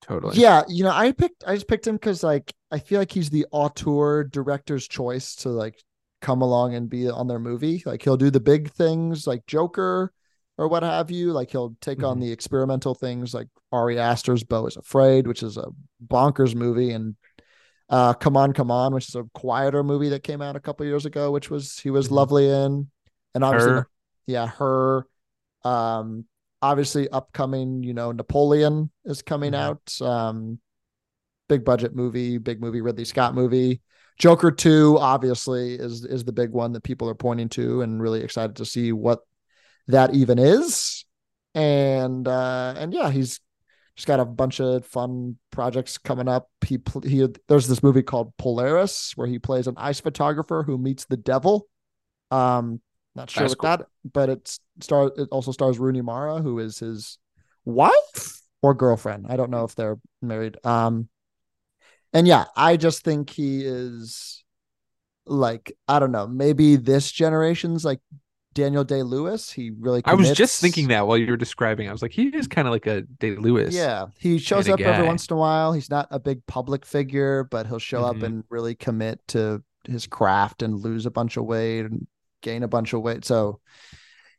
totally. 0.00 0.36
yeah, 0.38 0.62
you 0.68 0.84
know, 0.84 0.92
I 0.92 1.12
picked 1.12 1.44
I 1.46 1.54
just 1.54 1.68
picked 1.68 1.86
him 1.86 1.96
because 1.96 2.22
like 2.22 2.52
I 2.70 2.78
feel 2.78 2.98
like 3.00 3.12
he's 3.12 3.30
the 3.30 3.46
auteur 3.50 4.24
director's 4.24 4.86
choice 4.88 5.34
to 5.36 5.48
like 5.48 5.82
come 6.20 6.40
along 6.40 6.74
and 6.74 6.88
be 6.88 7.10
on 7.10 7.26
their 7.26 7.40
movie. 7.40 7.82
Like 7.84 8.02
he'll 8.02 8.16
do 8.16 8.30
the 8.30 8.40
big 8.40 8.70
things 8.70 9.26
like 9.26 9.44
Joker 9.46 10.12
or 10.56 10.68
what 10.68 10.84
have 10.84 11.10
you. 11.10 11.32
Like 11.32 11.50
he'll 11.50 11.74
take 11.80 12.02
on 12.04 12.18
Mhm. 12.18 12.20
the 12.22 12.32
experimental 12.32 12.94
things 12.94 13.34
like 13.34 13.48
Ari 13.72 13.98
Aster's 13.98 14.44
Bo 14.44 14.66
is 14.66 14.76
Afraid, 14.76 15.26
which 15.26 15.42
is 15.42 15.56
a 15.56 15.66
bonkers 16.06 16.54
movie, 16.54 16.92
and 16.92 17.16
uh 17.92 18.14
Come 18.14 18.36
On, 18.36 18.52
Come 18.52 18.72
On, 18.72 18.92
which 18.92 19.08
is 19.08 19.14
a 19.14 19.24
quieter 19.34 19.84
movie 19.84 20.08
that 20.08 20.24
came 20.24 20.42
out 20.42 20.56
a 20.56 20.60
couple 20.60 20.84
years 20.86 21.06
ago, 21.06 21.30
which 21.30 21.48
was 21.50 21.78
he 21.78 21.90
was 21.90 22.08
Mhm. 22.08 22.12
lovely 22.12 22.48
in. 22.48 22.90
And 23.34 23.44
obviously 23.44 23.74
Her. 23.74 23.88
yeah, 24.26 24.46
her 24.48 25.06
um 25.64 26.24
obviously 26.60 27.08
upcoming, 27.08 27.82
you 27.84 27.94
know, 27.94 28.10
Napoleon 28.12 28.90
is 29.04 29.22
coming 29.22 29.52
Mhm. 29.52 29.56
out. 29.56 30.00
Um 30.00 30.58
big 31.48 31.64
budget 31.64 31.94
movie, 31.94 32.38
big 32.38 32.60
movie, 32.60 32.80
Ridley 32.80 33.04
Scott 33.04 33.34
movie. 33.34 33.82
Joker 34.18 34.50
2 34.50 34.96
obviously 34.98 35.74
is 35.74 36.04
is 36.04 36.24
the 36.24 36.32
big 36.32 36.50
one 36.50 36.72
that 36.72 36.82
people 36.82 37.08
are 37.08 37.14
pointing 37.14 37.48
to 37.50 37.82
and 37.82 38.00
really 38.02 38.22
excited 38.22 38.56
to 38.56 38.64
see 38.64 38.92
what 38.92 39.20
that 39.88 40.14
even 40.14 40.38
is. 40.38 41.04
And 41.54 42.26
uh 42.26 42.74
and 42.76 42.94
yeah, 42.94 43.10
he's 43.10 43.40
just 43.96 44.06
got 44.06 44.20
a 44.20 44.24
bunch 44.24 44.60
of 44.60 44.86
fun 44.86 45.36
projects 45.50 45.98
coming 45.98 46.28
up. 46.28 46.48
He 46.64 46.78
he 47.04 47.26
there's 47.48 47.68
this 47.68 47.82
movie 47.82 48.02
called 48.02 48.36
Polaris 48.38 49.12
where 49.16 49.26
he 49.26 49.38
plays 49.38 49.66
an 49.66 49.74
ice 49.76 50.00
photographer 50.00 50.62
who 50.62 50.78
meets 50.78 51.04
the 51.04 51.16
devil. 51.16 51.68
Um 52.30 52.80
not 53.14 53.28
sure 53.28 53.42
That's 53.42 53.52
what 53.52 53.58
cool. 53.58 53.76
that, 53.76 53.86
but 54.10 54.28
it 54.30 54.58
star 54.80 55.12
it 55.16 55.28
also 55.30 55.52
stars 55.52 55.78
Rooney 55.78 56.00
Mara 56.00 56.40
who 56.40 56.58
is 56.58 56.78
his 56.78 57.18
wife 57.64 58.40
or 58.62 58.72
girlfriend. 58.72 59.26
I 59.28 59.36
don't 59.36 59.50
know 59.50 59.64
if 59.64 59.74
they're 59.74 59.98
married. 60.22 60.56
Um 60.64 61.08
and 62.14 62.26
yeah, 62.26 62.46
I 62.56 62.76
just 62.76 63.04
think 63.04 63.28
he 63.28 63.62
is 63.64 64.42
like 65.26 65.72
I 65.86 65.98
don't 65.98 66.12
know, 66.12 66.26
maybe 66.26 66.76
this 66.76 67.12
generation's 67.12 67.84
like 67.84 68.00
Daniel 68.54 68.84
Day 68.84 69.02
Lewis. 69.02 69.50
He 69.50 69.70
really 69.70 70.02
I 70.04 70.14
was 70.14 70.32
just 70.32 70.60
thinking 70.60 70.88
that 70.88 71.06
while 71.06 71.16
you 71.16 71.30
were 71.30 71.36
describing. 71.36 71.88
I 71.88 71.92
was 71.92 72.02
like, 72.02 72.12
he 72.12 72.28
is 72.28 72.48
kind 72.48 72.68
of 72.68 72.72
like 72.72 72.86
a 72.86 73.02
Day 73.02 73.36
Lewis. 73.36 73.74
Yeah, 73.74 74.06
he 74.18 74.38
shows 74.38 74.68
up 74.68 74.80
every 74.80 75.06
once 75.06 75.26
in 75.26 75.34
a 75.34 75.38
while. 75.38 75.72
He's 75.72 75.90
not 75.90 76.08
a 76.10 76.18
big 76.18 76.44
public 76.46 76.84
figure, 76.84 77.44
but 77.44 77.66
he'll 77.66 77.78
show 77.78 78.04
up 78.04 78.16
Mhm. 78.16 78.22
and 78.22 78.44
really 78.50 78.74
commit 78.74 79.20
to 79.28 79.62
his 79.84 80.06
craft 80.06 80.62
and 80.62 80.78
lose 80.80 81.06
a 81.06 81.10
bunch 81.10 81.36
of 81.36 81.44
weight 81.44 81.80
and 81.80 82.06
gain 82.40 82.62
a 82.62 82.68
bunch 82.68 82.92
of 82.92 83.02
weight. 83.02 83.24
So, 83.24 83.60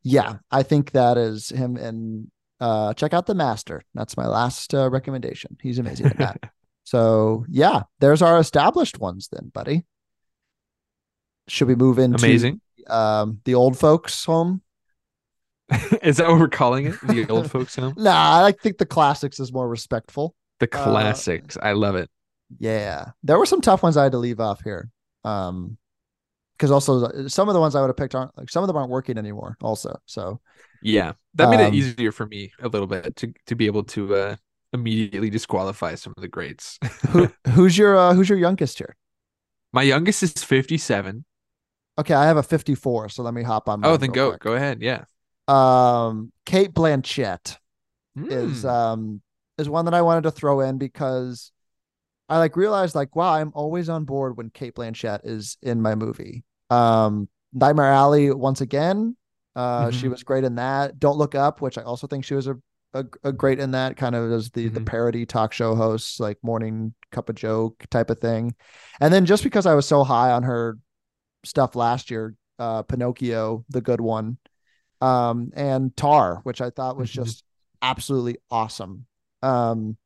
yeah, 0.04 0.38
I 0.52 0.64
think 0.64 0.92
that 0.92 1.18
is 1.18 1.50
him. 1.50 1.78
And 1.78 2.32
uh, 2.60 2.94
check 2.94 3.14
out 3.14 3.26
the 3.26 3.36
Master. 3.36 3.82
That's 3.94 4.16
my 4.16 4.28
last 4.28 4.74
uh, 4.74 4.90
recommendation. 4.90 5.58
He's 5.62 5.80
amazing 5.80 6.08
at 6.08 6.18
that. 6.18 6.52
so, 6.84 7.46
yeah, 7.50 7.84
there's 8.00 8.22
our 8.22 8.38
established 8.40 9.00
ones 9.00 9.30
then, 9.32 9.50
buddy. 9.54 9.86
Should 11.48 11.68
we 11.68 11.76
move 11.76 12.00
into 12.00 12.18
Amazing. 12.18 12.62
Um, 12.88 13.40
the 13.46 13.56
old 13.56 13.78
folks' 13.78 14.26
home? 14.26 14.62
is 16.02 16.18
that 16.18 16.28
what 16.28 16.40
we're 16.40 16.48
calling 16.48 16.88
it? 16.88 16.96
The 17.02 17.28
old 17.30 17.50
folks 17.50 17.76
home? 17.76 17.94
Nah, 17.98 18.46
I 18.46 18.52
think 18.52 18.78
the 18.78 18.86
classics 18.86 19.40
is 19.40 19.52
more 19.54 19.68
respectful. 19.68 20.36
The 20.60 20.68
classics. 20.68 21.58
I 21.62 21.74
love 21.74 21.96
it. 21.96 22.10
Yeah, 22.60 23.12
there 23.24 23.40
were 23.40 23.46
some 23.46 23.62
tough 23.62 23.82
ones 23.82 23.98
I 23.98 24.04
had 24.04 24.12
to 24.12 24.18
leave 24.18 24.40
off 24.40 24.62
here. 24.64 24.90
Um, 25.24 25.78
because 26.58 26.70
also 26.72 27.06
uh, 27.06 27.28
some 27.28 27.50
of 27.50 27.54
the 27.56 27.60
ones 27.60 27.76
I 27.76 27.82
would 27.82 27.88
have 27.88 27.98
picked 27.98 28.14
aren't 28.16 28.38
like 28.38 28.50
some 28.50 28.64
of 28.64 28.68
them 28.68 28.78
aren't 28.78 28.92
working 28.92 29.18
anymore. 29.18 29.58
Also, 29.62 30.00
so 30.06 30.40
Yeah. 30.82 31.14
That 31.36 31.50
made 31.50 31.60
Um, 31.60 31.74
it 31.74 31.76
easier 31.76 32.12
for 32.12 32.26
me 32.28 32.52
a 32.62 32.68
little 32.68 32.88
bit 32.88 33.16
to 33.18 33.34
to 33.48 33.56
be 33.56 33.66
able 33.66 33.84
to 33.86 34.16
uh 34.16 34.36
immediately 34.72 35.30
disqualify 35.30 35.96
some 35.96 36.14
of 36.16 36.22
the 36.22 36.28
greats. 36.28 36.78
who 37.10 37.30
who's 37.50 37.78
your 37.78 37.98
uh, 37.98 38.14
who's 38.14 38.30
your 38.30 38.38
youngest 38.38 38.78
here? 38.78 38.96
My 39.74 39.82
youngest 39.82 40.22
is 40.24 40.34
57. 40.44 41.26
Okay, 41.98 42.14
I 42.14 42.26
have 42.26 42.38
a 42.38 42.44
54, 42.44 43.10
so 43.10 43.24
let 43.24 43.34
me 43.34 43.44
hop 43.44 43.70
on. 43.70 43.86
Oh, 43.86 43.98
then 43.98 44.12
go 44.12 44.30
quick. 44.32 44.42
go 44.42 44.54
ahead. 44.54 44.82
Yeah. 44.82 45.06
Um, 45.48 46.32
Cate 46.46 46.74
Blanchett 46.74 47.58
is 48.30 48.64
Hmm. 48.64 48.70
um 48.70 49.22
is 49.58 49.70
one 49.70 49.86
that 49.86 49.94
I 49.94 50.02
wanted 50.02 50.24
to 50.24 50.32
throw 50.32 50.62
in 50.62 50.78
because 50.78 51.52
I 52.30 52.38
like 52.40 52.56
realized 52.56 52.96
like 52.96 53.16
wow 53.16 53.34
I'm 53.34 53.52
always 53.56 53.90
on 53.90 54.06
board 54.06 54.38
when 54.38 54.50
Cate 54.50 54.76
Blanchett 54.76 55.22
is 55.24 55.58
in 55.62 55.82
my 55.82 55.96
movie. 55.96 56.44
Um, 56.70 57.30
Nightmare 57.54 57.92
Alley 57.92 58.32
once 58.32 58.62
again. 58.62 59.16
Uh, 59.56 59.92
she 59.92 60.08
Mhm. 60.08 60.12
was 60.12 60.24
great 60.24 60.44
in 60.44 60.56
that. 60.56 61.00
Don't 61.00 61.18
Look 61.18 61.36
Up, 61.36 61.62
which 61.62 61.78
I 61.78 61.84
also 61.84 62.08
think 62.08 62.26
she 62.26 62.36
was 62.36 62.48
a 62.48 62.56
a, 62.96 63.06
a 63.24 63.32
great 63.32 63.60
in 63.60 63.72
that 63.72 63.98
kind 63.98 64.16
of 64.16 64.32
as 64.32 64.52
the 64.52 64.70
the 64.70 64.82
Mhm. 64.82 64.86
parody 64.86 65.26
talk 65.26 65.52
show 65.54 65.76
host, 65.76 66.20
like 66.20 66.38
morning 66.44 66.94
cup 67.12 67.30
of 67.30 67.36
joke 67.36 67.86
type 67.92 68.10
of 68.12 68.20
thing. 68.20 68.56
And 69.02 69.14
then 69.14 69.26
just 69.26 69.44
because 69.44 69.66
I 69.66 69.74
was 69.76 69.88
so 69.88 70.04
high 70.04 70.32
on 70.32 70.44
her 70.44 70.78
stuff 71.46 71.76
last 71.76 72.12
year, 72.12 72.36
uh, 72.60 72.84
Pinocchio, 72.84 73.66
the 73.70 73.82
good 73.82 74.02
one, 74.02 74.38
um, 75.02 75.52
and 75.56 75.96
Tar, 75.96 76.40
which 76.44 76.62
I 76.62 76.70
thought 76.70 76.98
was 76.98 77.10
just 77.10 77.44
absolutely 77.82 78.38
awesome. 78.50 79.06
Um, 79.42 79.98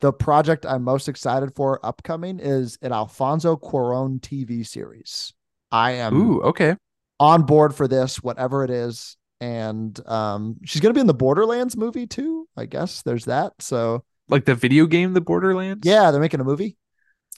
the 0.00 0.12
project 0.12 0.66
I'm 0.66 0.82
most 0.82 1.08
excited 1.08 1.54
for 1.54 1.84
upcoming 1.84 2.38
is 2.40 2.76
an 2.82 2.92
Alfonso 2.92 3.56
Cuarón 3.56 4.20
TV 4.20 4.66
series. 4.66 5.32
I 5.72 5.92
am 5.92 6.14
Ooh, 6.14 6.40
okay. 6.42 6.76
on 7.18 7.42
board 7.44 7.74
for 7.74 7.88
this, 7.88 8.22
whatever 8.22 8.64
it 8.64 8.70
is. 8.70 9.16
And 9.40 9.98
um, 10.08 10.56
she's 10.64 10.80
going 10.80 10.90
to 10.90 10.96
be 10.96 11.00
in 11.00 11.06
the 11.06 11.14
Borderlands 11.14 11.76
movie 11.76 12.06
too. 12.06 12.48
I 12.56 12.66
guess 12.66 13.02
there's 13.02 13.24
that. 13.26 13.52
So 13.60 14.04
Like 14.28 14.44
the 14.44 14.54
video 14.54 14.86
game 14.86 15.12
The 15.12 15.20
Borderlands? 15.20 15.86
yeah, 15.86 16.10
they're 16.10 16.20
making 16.20 16.40
a 16.40 16.44
movie. 16.44 16.76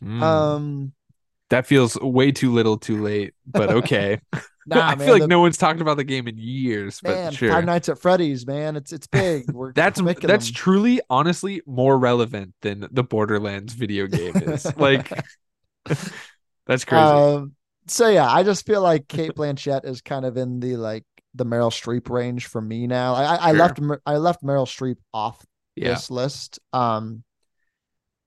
Mm. 0.03 0.23
Um, 0.23 0.93
that 1.51 1.67
feels 1.67 1.99
way 2.01 2.33
too 2.33 2.53
little 2.53 2.77
too 2.77 3.03
late, 3.03 3.35
but 3.47 3.71
okay. 3.71 4.21
nah, 4.67 4.81
I 4.81 4.95
man, 4.97 5.07
feel 5.07 5.15
like 5.15 5.23
the- 5.23 5.29
no 5.29 5.41
one's 5.41 5.57
talked 5.57 5.81
about 5.81 5.97
the 5.97 6.05
game 6.05 6.27
in 6.27 6.37
years, 6.39 7.01
but 7.01 7.15
man, 7.15 7.33
sure. 7.33 7.53
Five 7.53 7.65
Nights 7.65 7.89
at 7.89 8.01
Freddy's, 8.01 8.47
man, 8.47 8.75
it's 8.75 8.93
it's 8.93 9.07
big. 9.07 9.51
We're 9.53 9.73
That's 9.73 10.01
that's 10.01 10.47
them. 10.47 10.55
truly 10.55 11.01
honestly 11.09 11.63
more 11.67 11.97
relevant 11.97 12.55
than 12.63 12.89
the 12.91 13.05
Borderlands 13.05 13.75
video 13.75 14.09
game 14.09 14.37
is. 14.37 14.77
like 14.77 15.09
that's 16.67 16.85
crazy. 16.85 17.01
Um, 17.01 17.55
so 17.87 18.09
yeah, 18.09 18.29
I 18.29 18.43
just 18.43 18.67
feel 18.67 18.83
like 18.83 19.07
Cate 19.07 19.35
Blanchett 19.37 19.85
is 19.85 20.01
kind 20.01 20.25
of 20.25 20.37
in 20.37 20.59
the 20.59 20.77
like 20.77 21.05
the 21.35 21.47
Meryl 21.47 21.71
Streep 21.71 22.11
range 22.11 22.47
for 22.47 22.61
me 22.61 22.89
now. 22.89 23.15
I 23.15 23.23
I, 23.23 23.37
I 23.37 23.53
left 23.53 23.79
I 24.05 24.17
left 24.17 24.43
Meryl 24.43 24.67
Streep 24.67 24.97
off 25.15 25.45
yeah. 25.77 25.91
this 25.91 26.11
list. 26.11 26.59
Um, 26.73 27.23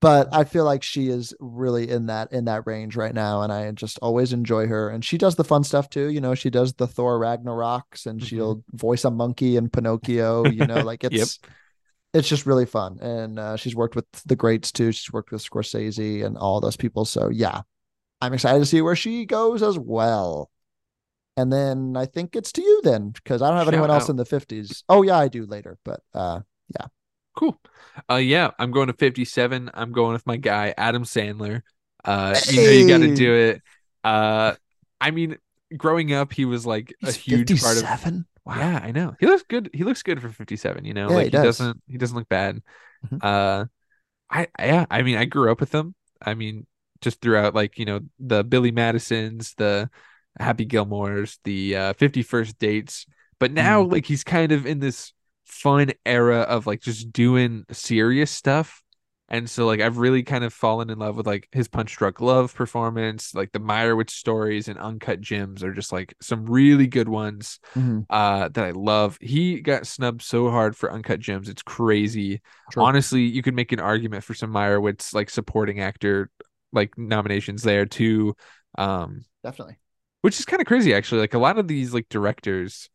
but 0.02 0.30
I 0.34 0.44
feel 0.46 0.64
like 0.66 0.84
she 0.84 1.10
is 1.10 1.34
really 1.40 1.90
in 1.90 2.06
that 2.08 2.32
in 2.32 2.46
that 2.46 2.66
range 2.66 2.96
right 2.96 3.14
now, 3.14 3.42
and 3.42 3.52
I 3.52 3.70
just 3.72 4.00
always 4.02 4.32
enjoy 4.34 4.68
her. 4.68 4.90
And 4.90 5.04
she 5.04 5.18
does 5.18 5.36
the 5.36 5.44
fun 5.44 5.64
stuff 5.64 5.90
too. 5.90 6.10
You 6.10 6.22
know, 6.22 6.36
she 6.36 6.50
does 6.50 6.74
the 6.74 6.88
Thor 6.88 7.20
Ragnaroks, 7.20 8.06
and 8.06 8.20
Mhm. 8.20 8.26
she'll 8.26 8.64
voice 8.72 9.04
a 9.06 9.12
monkey 9.12 9.58
in 9.58 9.70
Pinocchio. 9.70 10.48
You 10.50 10.66
know, 10.66 10.82
like 10.84 11.04
Yep. 11.04 11.12
it's 11.14 11.40
it's 12.14 12.28
just 12.30 12.46
really 12.46 12.66
fun. 12.66 12.98
And 13.02 13.38
uh, 13.38 13.56
she's 13.58 13.76
worked 13.76 13.96
with 13.96 14.06
the 14.26 14.36
greats 14.36 14.72
too. 14.72 14.92
She's 14.92 15.12
worked 15.14 15.32
with 15.32 15.44
Scorsese 15.44 16.26
and 16.26 16.38
all 16.38 16.60
those 16.62 16.78
people. 16.78 17.06
So 17.06 17.30
yeah, 17.30 17.62
I'm 18.22 18.34
excited 18.34 18.60
to 18.60 18.66
see 18.66 18.82
where 18.82 18.96
she 18.96 19.26
goes 19.26 19.62
as 19.62 19.78
well. 19.78 20.50
And 21.38 21.54
then 21.54 21.96
I 21.96 22.06
think 22.06 22.36
it's 22.36 22.52
to 22.54 22.62
you 22.62 22.82
then, 22.84 23.12
because 23.12 23.42
I 23.42 23.48
don't 23.48 23.58
have 23.58 23.68
Shout 23.68 23.74
anyone 23.76 23.92
else 23.92 24.10
in 24.10 24.16
the 24.18 24.26
50s. 24.26 24.84
Oh 24.90 25.04
yeah, 25.04 25.18
I 25.18 25.28
do 25.30 25.46
later, 25.46 25.78
but 25.86 26.02
uh, 26.14 26.42
Cool. 27.40 27.60
Uh 28.12 28.16
yeah, 28.16 28.52
I'm 28.60 28.72
going 28.72 28.88
to 28.88 28.94
57. 28.94 29.72
I'm 29.74 29.92
going 29.94 30.14
with 30.14 30.28
my 30.28 30.36
guy 30.38 30.74
Adam 30.78 31.04
Sandler. 31.04 31.62
Uh 32.04 32.36
you 32.50 32.64
know 32.64 32.70
you 32.70 32.88
got 32.88 32.98
to 33.00 33.16
do 33.16 33.34
it. 33.34 33.62
Uh 34.04 34.56
I 35.00 35.12
mean 35.12 35.38
growing 35.78 36.14
up 36.14 36.34
he 36.34 36.46
was 36.46 36.66
like 36.66 36.94
a 37.04 37.08
he's 37.08 37.16
huge 37.16 37.48
part 37.62 37.78
of 37.78 37.84
57. 37.84 38.26
Wow. 38.46 38.56
Yeah, 38.58 38.80
I 38.84 38.92
know. 38.92 39.16
He 39.20 39.26
looks 39.28 39.44
good. 39.48 39.70
He 39.74 39.84
looks 39.84 40.02
good 40.04 40.22
for 40.22 40.30
57, 40.30 40.84
you 40.86 40.94
know. 40.94 41.10
Yeah, 41.10 41.16
like 41.16 41.26
he 41.26 41.30
does. 41.30 41.44
doesn't 41.60 41.82
he 41.88 41.98
doesn't 41.98 42.18
look 42.18 42.28
bad. 42.30 42.62
Mhm. 43.08 43.20
Uh 43.24 43.66
I 44.30 44.48
yeah, 44.60 44.86
I 44.90 45.02
mean 45.04 45.18
I 45.18 45.26
grew 45.26 45.52
up 45.52 45.60
with 45.60 45.74
him. 45.74 45.96
I 46.22 46.34
mean 46.34 46.68
just 47.02 47.22
throughout 47.22 47.56
like, 47.56 47.80
you 47.80 47.86
know, 47.86 48.02
the 48.20 48.44
Billy 48.44 48.72
Madisons, 48.72 49.54
the 49.58 49.90
Happy 50.38 50.66
Gilmores, 50.66 51.38
the 51.46 51.76
uh 51.76 51.94
50 51.94 52.24
First 52.24 52.60
Dates. 52.60 53.06
But 53.40 53.52
now 53.52 53.84
Mm. 53.84 53.92
like 53.94 54.06
he's 54.06 54.24
kind 54.24 54.52
of 54.52 54.66
in 54.66 54.80
this 54.80 55.14
fun 55.50 55.92
era 56.06 56.42
of 56.42 56.68
like 56.68 56.82
just 56.82 57.12
doing 57.12 57.66
serious 57.72 58.32
stuff. 58.32 58.82
And 59.32 59.48
so 59.48 59.68
like 59.68 59.80
I've 59.80 60.00
really 60.00 60.24
kind 60.24 60.44
of 60.44 60.52
fallen 60.54 60.90
in 60.90 60.98
love 60.98 61.16
with 61.16 61.28
like 61.28 61.48
his 61.52 61.68
Punch 61.68 61.96
Drunk 61.96 62.20
Love 62.20 62.56
performance, 62.56 63.36
like 63.36 63.52
the 63.52 63.60
Meyerowitz 63.60 64.10
stories 64.10 64.68
and 64.68 64.80
Uncut 64.80 65.22
Gems 65.22 65.64
are 65.64 65.72
just 65.74 65.92
like 65.92 66.16
some 66.20 66.48
really 66.48 66.88
good 66.88 67.08
ones 67.08 67.60
Mhm. 67.76 68.06
uh 68.10 68.50
that 68.50 68.66
I 68.66 68.72
love. 68.72 69.20
He 69.22 69.62
got 69.62 69.86
snubbed 69.86 70.24
so 70.24 70.50
hard 70.50 70.76
for 70.76 70.92
Uncut 70.92 71.20
Gems. 71.20 71.48
It's 71.48 71.62
crazy. 71.62 72.42
True. 72.72 72.84
Honestly, 72.84 73.22
you 73.22 73.44
could 73.44 73.54
make 73.56 73.72
an 73.72 73.80
argument 73.80 74.24
for 74.24 74.34
some 74.34 74.52
Meyerowitz 74.52 75.14
like 75.14 75.30
supporting 75.30 75.80
actor 75.80 76.32
like 76.74 76.98
nominations 76.98 77.62
there 77.62 77.86
too. 77.86 78.36
Um 78.80 79.26
Definitely. 79.44 79.78
which 80.22 80.40
is 80.40 80.46
kind 80.46 80.62
of 80.62 80.68
crazy 80.68 80.94
actually. 80.94 81.22
Like 81.22 81.36
a 81.36 81.40
lot 81.40 81.60
of 81.60 81.68
these 81.68 81.94
like 81.94 82.10
directors 82.10 82.90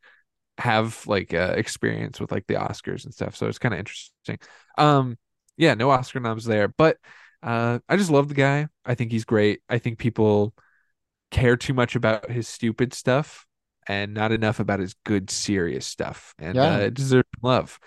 have 0.59 1.07
like 1.07 1.35
uh, 1.35 1.55
experience 1.57 2.21
with 2.21 2.33
like 2.33 2.47
the 2.47 2.55
Oscars 2.55 3.05
and 3.05 3.13
stuff. 3.15 3.37
So 3.37 3.47
it's 3.49 3.59
kind 3.59 3.75
of 3.75 3.81
interesting. 3.81 4.39
Um 4.79 5.19
yeah, 5.57 5.75
no 5.75 5.91
Oscar 5.91 6.21
noms 6.21 6.45
there, 6.45 6.69
but 6.69 6.99
uh 7.43 7.79
I 7.89 7.97
just 7.97 8.11
love 8.11 8.29
the 8.29 8.35
guy. 8.35 8.69
I 8.85 8.95
think 8.95 9.13
he's 9.13 9.25
great. 9.25 9.61
I 9.69 9.79
think 9.79 9.99
people 9.99 10.55
care 11.31 11.57
too 11.57 11.75
much 11.75 11.97
about 11.97 12.31
his 12.31 12.49
stupid 12.49 12.95
stuff 12.95 13.47
and 13.89 14.15
not 14.15 14.33
enough 14.33 14.61
about 14.61 14.81
his 14.81 14.95
good 15.05 15.31
serious 15.31 15.87
stuff 15.87 16.35
and 16.39 16.63
Yeah. 16.63 16.65
uh, 16.65 16.81
it 16.87 16.95
deserves 16.95 17.29
love. 17.43 17.79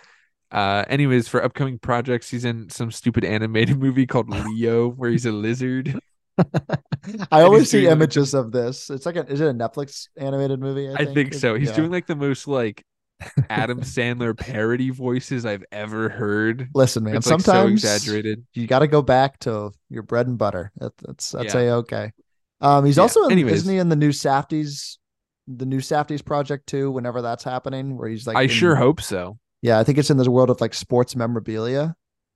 Uh 0.51 0.85
anyways, 0.89 1.27
for 1.27 1.43
upcoming 1.43 1.79
projects, 1.79 2.29
he's 2.31 2.45
in 2.45 2.69
some 2.69 2.91
stupid 2.91 3.25
animated 3.25 3.79
movie 3.81 4.07
called 4.07 4.29
Leo 4.45 4.89
where 4.89 5.11
he's 5.11 5.25
a 5.25 5.31
lizard. 5.31 5.99
I 7.31 7.41
always 7.41 7.69
see 7.69 7.81
doing, 7.81 7.91
images 7.93 8.33
of 8.33 8.51
this. 8.51 8.89
It's 8.89 9.05
like 9.05 9.15
a 9.15 9.25
is 9.31 9.41
it 9.41 9.47
a 9.47 9.53
Netflix 9.53 10.07
animated 10.17 10.59
movie? 10.59 10.89
I 10.89 10.93
I 10.93 10.97
think, 10.97 11.13
think 11.13 11.33
so. 11.33 11.55
He's 11.55 11.69
Yeah. 11.69 11.75
doing 11.75 11.91
like 11.91 12.05
the 12.07 12.15
most 12.15 12.47
like 12.47 12.83
Adam 13.49 13.81
Sandler 13.81 14.37
parody 14.37 14.89
voices 14.91 15.45
I've 15.45 15.63
ever 15.71 16.09
heard. 16.09 16.69
Listen, 16.75 17.03
man. 17.03 17.15
It's 17.15 17.27
like 17.27 17.39
so 17.41 17.43
sometimes 17.43 17.83
exaggerated. 17.83 18.45
you 18.53 18.67
got 18.67 18.79
to 18.79 18.87
go 18.87 19.01
back 19.01 19.39
to 19.39 19.71
your 19.89 20.03
bread 20.03 20.27
and 20.27 20.37
butter. 20.37 20.71
That, 20.77 20.93
that's 20.97 21.31
that's 21.31 21.53
Yeah. 21.53 21.61
a 21.61 21.75
okay. 21.77 22.11
Um, 22.61 22.85
he's 22.85 22.97
Yeah, 22.97 23.03
also 23.03 23.25
in, 23.25 23.31
anyways. 23.31 23.53
isn't 23.53 23.71
he 23.73 23.79
in 23.79 23.89
the 23.89 23.95
new 23.95 24.09
Safdies, 24.09 24.97
the 25.47 25.65
new 25.65 25.79
Safdies 25.79 26.23
project 26.25 26.67
too? 26.67 26.91
Whenever 26.91 27.21
that's 27.21 27.43
happening, 27.43 27.97
where 27.97 28.09
he's 28.09 28.27
like, 28.27 28.37
I 28.37 28.43
in- 28.43 28.49
sure 28.49 28.75
hope 28.75 29.01
so. 29.01 29.37
Yeah, 29.61 29.79
I 29.79 29.83
think 29.83 29.97
it's 29.97 30.09
in 30.11 30.17
the 30.17 30.29
world 30.29 30.49
of 30.51 30.61
like 30.61 30.73
sports 30.73 31.15
memorabilia. 31.15 31.95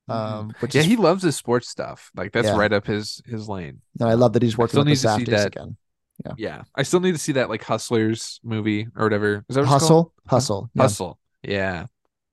Mhm. 0.10 0.14
Um, 0.16 0.54
which 0.60 0.74
Yeah, 0.76 0.82
is, 0.82 0.88
he 0.88 0.96
loves 0.98 1.24
his 1.24 1.36
sports 1.38 1.70
stuff. 1.70 2.12
Like 2.16 2.32
that's 2.32 2.48
Yeah. 2.48 2.58
right 2.58 2.72
up 2.74 2.86
his 2.88 3.22
his 3.26 3.48
lane. 3.48 3.82
and 4.00 4.10
I 4.10 4.14
love 4.16 4.34
that 4.34 4.42
he's 4.42 4.56
I 4.56 4.58
working 4.58 4.70
still 4.72 4.82
with 4.82 5.02
the 5.02 5.18
need 5.18 5.26
to 5.26 5.26
see 5.26 5.32
that. 5.32 5.48
again. 5.48 5.78
Yeah, 6.26 6.34
yeah. 6.38 6.64
I 6.76 6.84
still 6.84 7.00
need 7.00 7.14
to 7.14 7.18
see 7.18 7.32
that 7.34 7.50
like 7.50 7.64
Hustlers 7.64 8.40
movie 8.44 8.88
or 8.96 9.04
whatever. 9.06 9.46
Is 9.50 9.56
that 9.56 9.62
what? 9.62 9.70
Hustle, 9.70 10.14
hustle, 10.28 10.70
yeah. 10.74 10.82
Hustle. 10.84 11.20
Yeah, 11.44 11.86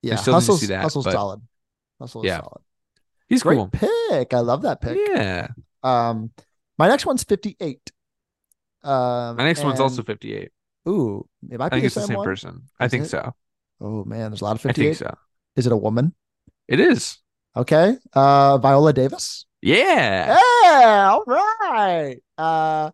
Yeah, 0.02 0.16
still 0.16 0.34
need 0.34 0.40
to 0.40 0.44
see 0.44 0.50
hustle's 0.52 0.68
that, 0.68 0.82
hustle's 0.82 1.04
but- 1.06 1.12
solid. 1.12 1.40
Hustle 2.00 2.24
Yeah. 2.26 2.40
solid. 2.40 2.62
he's 3.28 3.42
Great 3.42 3.56
cool. 3.56 3.68
pick. 3.68 4.32
I 4.34 4.40
love 4.40 4.62
that 4.62 4.80
pick. 4.80 4.96
Yeah, 5.14 5.48
Um, 5.82 6.30
my 6.78 6.88
next 6.88 7.06
one's 7.06 7.22
fifty-eight. 7.24 7.90
Um, 8.82 9.36
my 9.36 9.44
next 9.44 9.62
one's 9.64 9.80
also 9.80 10.02
58. 10.02 10.50
Ooh, 10.88 11.28
it 11.50 11.58
might 11.58 11.66
I 11.66 11.68
be 11.68 11.80
think 11.80 11.82
the 11.82 11.86
it's 11.86 11.94
the 11.96 12.00
same 12.06 12.16
one. 12.18 12.26
person. 12.26 12.62
I 12.78 12.88
think 12.88 13.04
it? 13.04 13.08
so. 13.08 13.34
Oh 13.80 14.04
man, 14.04 14.30
there's 14.30 14.40
a 14.40 14.44
lot 14.44 14.56
of 14.56 14.60
I 14.60 14.68
fifty-eight. 14.68 14.96
think 14.98 15.10
so. 15.10 15.14
Is 15.56 15.66
it 15.66 15.72
a 15.72 15.76
woman? 15.76 16.14
It 16.68 16.80
is. 16.80 17.18
Okay. 17.57 17.96
Uh, 18.12 18.59
Viola 18.59 18.92
Davis. 18.92 19.46
Yeah. 19.62 20.38
Yeah. 20.62 21.11
All 21.11 21.24
right. 21.26 22.16
Uh, 22.36 22.90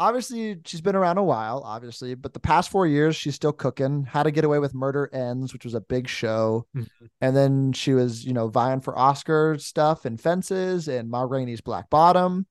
obviously 0.00 0.56
she's 0.64 0.80
been 0.80 0.96
around 0.96 1.18
a 1.18 1.22
while, 1.22 1.62
obviously, 1.64 2.14
but 2.14 2.32
the 2.32 2.40
past 2.40 2.70
four 2.70 2.86
years 2.86 3.14
she's 3.16 3.34
still 3.34 3.52
cooking. 3.52 4.04
How 4.04 4.22
to 4.22 4.30
Get 4.30 4.44
Away 4.44 4.58
with 4.58 4.74
Murder 4.74 5.08
ends, 5.12 5.52
which 5.52 5.64
was 5.64 5.74
a 5.74 5.80
big 5.80 6.08
show, 6.08 6.66
Mhm. 6.76 6.88
and 7.20 7.36
then 7.36 7.72
she 7.72 7.92
was, 7.94 8.24
you 8.24 8.32
know, 8.32 8.48
vying 8.48 8.80
for 8.80 8.98
Oscar 8.98 9.56
stuff 9.58 10.04
and 10.04 10.20
Fences 10.20 10.88
and 10.88 11.08
Ma 11.10 11.22
Rainey's 11.22 11.60
Black 11.60 11.88
Bottom. 11.90 12.46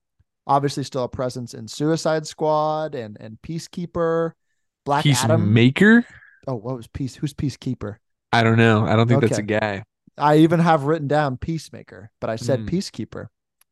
Obviously, 0.46 0.84
still 0.84 1.04
a 1.04 1.10
presence 1.10 1.54
in 1.54 1.68
Suicide 1.68 2.26
Squad 2.26 2.96
and 2.96 3.18
and 3.20 3.38
Peacekeeper. 3.42 4.32
Black 4.86 5.06
Adam. 5.06 5.42
Peacemaker. 5.42 6.06
Oh, 6.48 6.56
what 6.56 6.78
was 6.78 6.88
Peace? 6.88 7.16
Who's 7.16 7.34
Peacekeeper? 7.34 7.98
I 8.32 8.44
don't 8.44 8.58
know. 8.58 8.86
I 8.86 8.96
don't 8.96 9.10
think 9.10 9.20
that's 9.22 9.38
a 9.38 9.42
guy. 9.42 9.84
I 10.18 10.38
even 10.38 10.60
have 10.60 10.84
written 10.84 11.08
down 11.08 11.38
Peacemaker, 11.38 12.12
but 12.20 12.30
I 12.30 12.36
said 12.38 12.62
Mm. 12.62 12.70
Peacekeeper. 12.70 13.28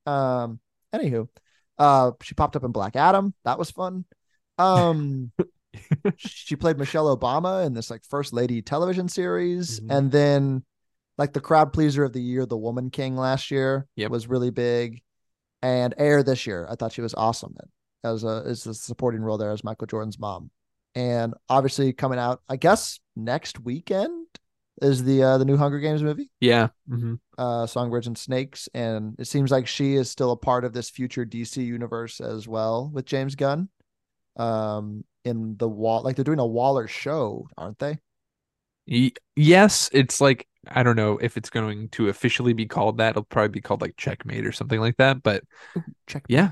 Um, 0.06 0.60
anywho, 0.93 1.28
uh, 1.78 2.12
she 2.22 2.36
popped 2.36 2.56
up 2.56 2.64
in 2.64 2.72
Black 2.72 2.96
Adam. 2.96 3.34
That 3.43 3.58
was 3.58 3.72
fun. 3.72 4.06
Um, 4.58 5.32
she 6.18 6.56
played 6.56 6.78
Michelle 6.78 7.16
Obama 7.16 7.66
in 7.66 7.74
this 7.74 7.89
like 7.89 8.04
first 8.06 8.32
lady 8.34 8.62
television 8.62 9.08
series, 9.10 9.80
Mhm. 9.80 9.88
and 9.98 10.12
then 10.12 10.64
like 11.18 11.34
the 11.34 11.41
crowd 11.41 11.74
pleaser 11.74 12.04
of 12.04 12.14
the 12.14 12.22
year, 12.22 12.46
The 12.46 12.58
Woman 12.58 12.89
King 12.89 13.16
last 13.16 13.50
year 13.52 13.88
Yep. 13.96 14.12
was 14.12 14.28
really 14.28 14.50
big, 14.52 15.02
and 15.62 15.93
Air 15.98 16.24
this 16.24 16.46
year. 16.46 16.68
I 16.70 16.76
thought 16.76 16.91
she 16.93 17.02
was 17.02 17.14
awesome 17.16 17.56
in 17.62 17.70
as 18.10 18.24
a 18.24 18.43
as 18.46 18.68
a 18.68 18.74
supporting 18.74 19.22
role 19.22 19.38
there 19.38 19.52
as 19.52 19.64
Michael 19.64 19.88
Jordan's 19.88 20.20
mom, 20.20 20.52
and 20.93 21.34
obviously 21.50 21.91
coming 21.93 22.20
out, 22.20 22.41
I 22.48 22.56
guess 22.58 23.00
next 23.16 23.60
weekend 23.60 24.28
is 24.82 25.04
the 25.04 25.24
uh, 25.24 25.38
the 25.38 25.46
new 25.46 25.58
Hunger 25.58 25.80
Games 25.80 26.04
movie 26.04 26.30
Yeah. 26.40 26.70
hmm 26.90 27.16
uh 27.38 27.66
Songbirds 27.68 28.08
and 28.08 28.18
Snakes 28.18 28.70
and 28.74 29.16
it 29.20 29.26
seems 29.28 29.52
like 29.52 29.68
she 29.68 29.96
is 29.96 30.10
still 30.10 30.32
a 30.32 30.38
part 30.38 30.64
of 30.64 30.72
this 30.74 30.90
future 30.90 31.26
DC 31.26 31.64
universe 31.64 32.22
as 32.22 32.48
well 32.48 32.90
with 32.94 33.06
James 33.06 33.36
Gunn 33.36 33.68
um 34.38 35.06
in 35.26 35.58
the 35.58 35.70
wall 35.70 36.04
like 36.04 36.16
they're 36.16 36.26
doing 36.26 36.40
a 36.40 36.46
Waller 36.48 36.88
show 36.88 37.48
aren't 37.58 37.80
they 37.80 38.00
Y- 38.88 39.12
yes, 39.36 39.90
it's 39.94 40.22
like 40.22 40.48
I 40.68 40.84
don't 40.84 40.96
know 40.96 41.18
if 41.18 41.38
it's 41.38 41.50
going 41.50 41.90
to 41.90 42.10
officially 42.10 42.54
be 42.54 42.66
called 42.66 42.98
that. 42.98 43.12
It'll 43.12 43.24
probably 43.24 43.50
be 43.50 43.62
called 43.62 43.82
like 43.82 43.98
Checkmate 43.98 44.46
or 44.46 44.52
something 44.52 44.80
like 44.80 44.98
that. 44.98 45.24
But 45.24 45.44
check 46.08 46.26
yeah, 46.28 46.52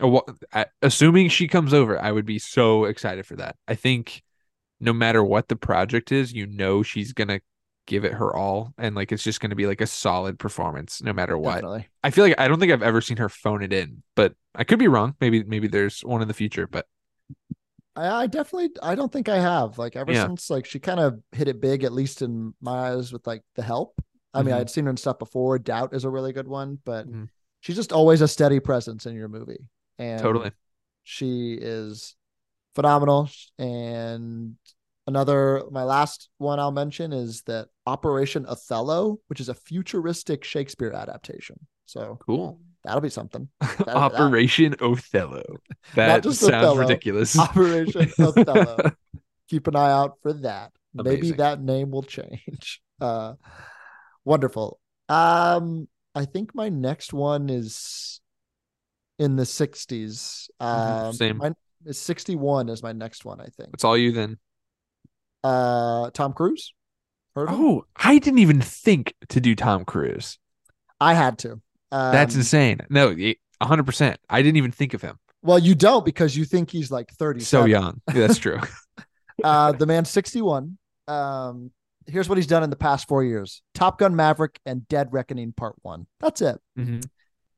wha- 0.00 0.22
I- 0.54 0.66
assuming 0.82 1.30
she 1.30 1.48
comes 1.48 1.74
over, 1.74 2.00
I 2.00 2.12
would 2.12 2.26
be 2.26 2.38
so 2.40 2.86
excited 2.86 3.26
for 3.26 3.36
that. 3.38 3.56
I 3.68 3.74
think 3.76 4.22
no 4.80 4.92
matter 4.94 5.24
what 5.24 5.48
the 5.48 5.56
project 5.56 6.12
is, 6.12 6.32
you 6.32 6.46
know 6.46 6.82
she's 6.84 7.12
gonna 7.12 7.40
give 7.86 8.04
it 8.04 8.12
her 8.14 8.34
all, 8.34 8.74
and 8.78 8.94
like 8.94 9.12
it's 9.12 9.22
just 9.24 9.40
gonna 9.40 9.54
be 9.56 9.66
like 9.66 9.80
a 9.80 9.86
solid 9.86 10.38
performance 10.38 11.02
no 11.02 11.12
matter 11.12 11.36
what. 11.36 11.54
definitely 11.56 11.88
I 12.02 12.10
feel 12.10 12.24
like 12.24 12.38
I 12.38 12.48
don't 12.48 12.58
think 12.60 12.72
I've 12.72 12.82
ever 12.82 13.00
seen 13.00 13.16
her 13.18 13.28
phone 13.28 13.62
it 13.62 13.72
in, 13.72 14.02
but 14.14 14.34
I 14.54 14.64
could 14.64 14.78
be 14.78 14.88
wrong. 14.88 15.14
Maybe 15.20 15.42
maybe 15.44 15.68
there's 15.68 16.00
one 16.02 16.22
in 16.22 16.28
the 16.28 16.34
future, 16.34 16.66
but 16.66 16.86
I, 17.94 18.22
I 18.22 18.26
definitely 18.26 18.70
I 18.82 18.94
don't 18.94 19.12
think 19.12 19.28
I 19.28 19.38
have 19.38 19.78
like 19.78 19.96
ever 19.96 20.12
Yeah. 20.12 20.26
since 20.26 20.50
like 20.50 20.66
she 20.66 20.78
kind 20.78 21.00
of 21.00 21.20
hit 21.32 21.48
it 21.48 21.60
big 21.60 21.84
at 21.84 21.92
least 21.92 22.22
in 22.22 22.54
my 22.60 22.90
eyes 22.92 23.12
with 23.12 23.26
like 23.26 23.42
the 23.54 23.62
help 23.62 24.00
I 24.34 24.42
mean 24.42 24.54
Mhm. 24.54 24.58
I'd 24.58 24.70
seen 24.70 24.84
her 24.84 24.90
in 24.90 24.96
stuff 24.96 25.18
before 25.18 25.58
Doubt 25.58 25.94
is 25.94 26.04
a 26.04 26.10
really 26.10 26.32
good 26.32 26.48
one 26.48 26.78
but 26.84 27.06
Mhm. 27.06 27.28
she's 27.60 27.76
just 27.76 27.92
always 27.92 28.20
a 28.22 28.28
steady 28.28 28.60
presence 28.60 29.06
in 29.06 29.14
your 29.14 29.28
movie 29.28 29.68
and 29.98 30.20
totally. 30.20 30.52
She 31.04 31.54
is 31.60 32.14
phenomenal. 32.74 33.28
And 33.58 34.56
another, 35.06 35.62
my 35.70 35.82
last 35.84 36.28
one 36.38 36.58
I'll 36.60 36.70
mention 36.72 37.12
is 37.12 37.42
that 37.42 37.68
Operation 37.86 38.46
Othello, 38.46 39.18
which 39.28 39.40
is 39.40 39.48
a 39.48 39.54
futuristic 39.54 40.44
Shakespeare 40.44 40.92
adaptation. 40.92 41.58
So 41.86 42.18
Cool. 42.26 42.60
that'll 42.84 43.00
be 43.00 43.08
something. 43.10 43.48
that- 43.60 43.88
Operation 43.88 44.74
Othello. 44.80 45.42
That 45.94 46.22
just 46.22 46.40
sounds 46.40 46.54
Othello. 46.54 46.76
ridiculous. 46.80 47.38
Operation 47.38 48.10
Othello. 48.18 48.76
Keep 49.48 49.66
an 49.68 49.76
eye 49.76 49.92
out 49.92 50.18
for 50.22 50.32
that. 50.34 50.72
Maybe 50.94 51.32
that 51.32 51.60
name 51.60 51.90
will 51.90 52.02
change. 52.04 52.80
Uh, 53.00 53.34
wonderful. 54.24 54.78
Um, 55.08 55.88
I 56.14 56.24
think 56.24 56.54
my 56.54 56.68
next 56.68 57.12
one 57.12 57.50
is 57.50 58.20
in 59.18 59.34
the 59.34 59.42
60s. 59.42 60.48
Um, 60.60 60.68
Mhm, 61.12 61.14
same. 61.14 61.36
My, 61.38 61.52
61 61.90 62.68
is 62.68 62.80
my 62.80 62.92
next 62.92 63.24
one, 63.24 63.40
I 63.40 63.46
think. 63.46 63.70
It's 63.74 63.82
all 63.82 63.98
you 63.98 64.12
then. 64.12 64.38
Uh, 65.44 66.10
Tom 66.10 66.32
Cruise. 66.32 66.72
Heard 67.34 67.48
of 67.48 67.54
him? 67.56 67.64
Oh, 67.64 67.84
I 67.96 68.18
didn't 68.18 68.40
even 68.40 68.60
think 68.60 69.14
to 69.30 69.40
do 69.40 69.54
Tom 69.54 69.84
Cruise. 69.84 70.38
I 71.00 71.14
had 71.14 71.38
to. 71.40 71.52
Um, 71.90 72.12
That's 72.12 72.34
insane. 72.34 72.80
No, 72.90 73.08
y- 73.08 73.36
100%. 73.62 74.16
I 74.28 74.42
didn't 74.42 74.56
even 74.56 74.72
think 74.72 74.94
of 74.94 75.02
him. 75.02 75.18
Well, 75.42 75.58
you 75.58 75.74
don't 75.74 76.04
because 76.04 76.36
you 76.36 76.44
think 76.44 76.70
he's 76.70 76.90
like 76.90 77.10
30. 77.12 77.40
So 77.40 77.64
young. 77.64 78.00
That's 78.06 78.38
true. 78.38 78.60
uh, 79.44 79.72
the 79.72 79.86
man's 79.86 80.10
61. 80.10 80.78
Um, 81.08 81.72
here's 82.06 82.28
what 82.28 82.38
he's 82.38 82.46
done 82.46 82.62
in 82.62 82.70
the 82.70 82.76
past 82.76 83.08
four 83.08 83.24
years 83.24 83.62
Top 83.74 83.98
Gun 83.98 84.14
Maverick 84.14 84.60
and 84.66 84.86
Dead 84.88 85.08
Reckoning 85.10 85.52
Part 85.52 85.74
One. 85.82 86.06
That's 86.20 86.40
it. 86.40 86.60
Mhm. 86.78 87.04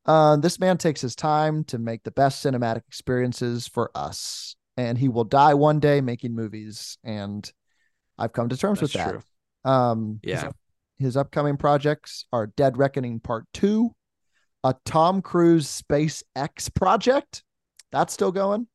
Uh, 0.07 0.37
this 0.37 0.59
man 0.59 0.77
takes 0.79 1.01
his 1.01 1.17
time 1.17 1.65
to 1.65 1.79
make 1.79 2.03
the 2.05 2.11
best 2.11 2.45
cinematic 2.45 2.83
experiences 2.87 3.67
for 3.67 3.91
us, 3.95 4.55
and 4.77 4.99
he 4.99 5.09
will 5.09 5.25
die 5.25 5.55
one 5.55 5.81
day 5.81 6.01
making 6.01 6.35
movies. 6.35 6.99
And 7.05 7.51
I've 8.19 8.33
come 8.33 8.49
to 8.49 8.57
terms 8.57 8.81
That's 8.81 8.95
with 8.95 9.03
that. 9.05 9.11
true. 9.11 9.71
Um, 9.71 10.21
Yeah. 10.23 10.49
up- 10.49 10.57
His, 10.99 11.17
upcoming 11.17 11.57
projects 11.57 12.25
are 12.33 12.47
Dead 12.47 12.77
Reckoning 12.79 13.19
Part 13.21 13.47
Two, 13.53 13.95
a 14.63 14.75
Tom 14.85 15.21
Cruise 15.23 15.83
SpaceX 15.83 16.73
project 16.75 17.43
that's 17.91 18.13
still 18.15 18.33
going, 18.33 18.69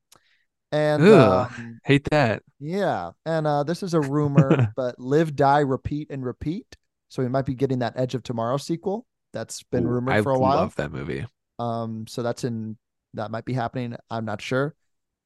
and 0.72 1.02
Ugh. 1.04 1.52
um, 1.58 1.80
Hate 1.86 2.10
that. 2.12 2.44
yeah, 2.60 3.12
and 3.26 3.48
uh, 3.48 3.64
this 3.64 3.82
is 3.84 3.94
a 3.94 4.02
rumor, 4.02 4.72
but 4.76 5.00
Live, 5.00 5.36
Die, 5.36 5.60
Repeat, 5.60 6.10
and 6.12 6.24
Repeat. 6.26 6.66
So 7.08 7.24
we 7.24 7.30
might 7.30 7.46
be 7.46 7.56
getting 7.56 7.80
that 7.80 7.94
Edge 7.96 8.14
of 8.16 8.24
Tomorrow 8.24 8.58
sequel 8.58 9.06
that's 9.34 9.64
been 9.64 9.86
Ooh, 9.86 9.90
rumored 9.90 10.16
I 10.16 10.22
for 10.22 10.32
a 10.32 10.40
while. 10.40 10.58
I 10.58 10.62
love 10.62 10.76
that 10.76 10.92
movie. 10.92 11.26
Um, 11.58 12.06
so 12.08 12.22
that's 12.22 12.44
in 12.44 12.78
that 13.16 13.32
might 13.32 13.46
be 13.46 13.54
happening. 13.54 13.96
I'm 14.12 14.26
not 14.26 14.42
sure. 14.42 14.76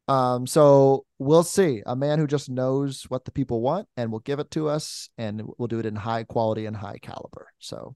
Um, 0.08 0.46
so 0.46 1.06
we'll 1.20 1.44
see. 1.44 1.82
A 1.86 1.96
man 1.96 2.20
who 2.20 2.28
just 2.28 2.50
knows 2.50 3.04
what 3.10 3.26
the 3.26 3.32
people 3.32 3.62
want 3.62 3.88
and 3.96 4.12
will 4.12 4.20
give 4.20 4.40
it 4.40 4.52
to 4.52 4.68
us, 4.68 5.10
and 5.18 5.44
we'll 5.58 5.68
do 5.68 5.80
it 5.80 5.86
in 5.86 5.96
high 5.96 6.24
quality 6.24 6.66
and 6.66 6.76
high 6.76 6.98
caliber. 7.02 7.48
So, 7.60 7.96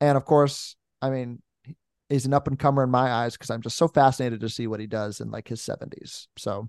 and 0.00 0.16
of 0.16 0.24
course, 0.24 0.76
I 1.00 1.10
mean, 1.10 1.42
he's 2.08 2.26
an 2.26 2.34
up 2.34 2.48
and 2.48 2.58
comer 2.58 2.84
in 2.84 2.90
my 2.90 3.10
eyes 3.10 3.34
because 3.34 3.50
I'm 3.50 3.62
just 3.62 3.76
so 3.76 3.88
fascinated 3.88 4.40
to 4.40 4.48
see 4.48 4.66
what 4.66 4.80
he 4.80 4.86
does 4.86 5.20
in 5.20 5.30
like 5.30 5.48
his 5.48 5.60
70s. 5.60 6.26
So 6.36 6.68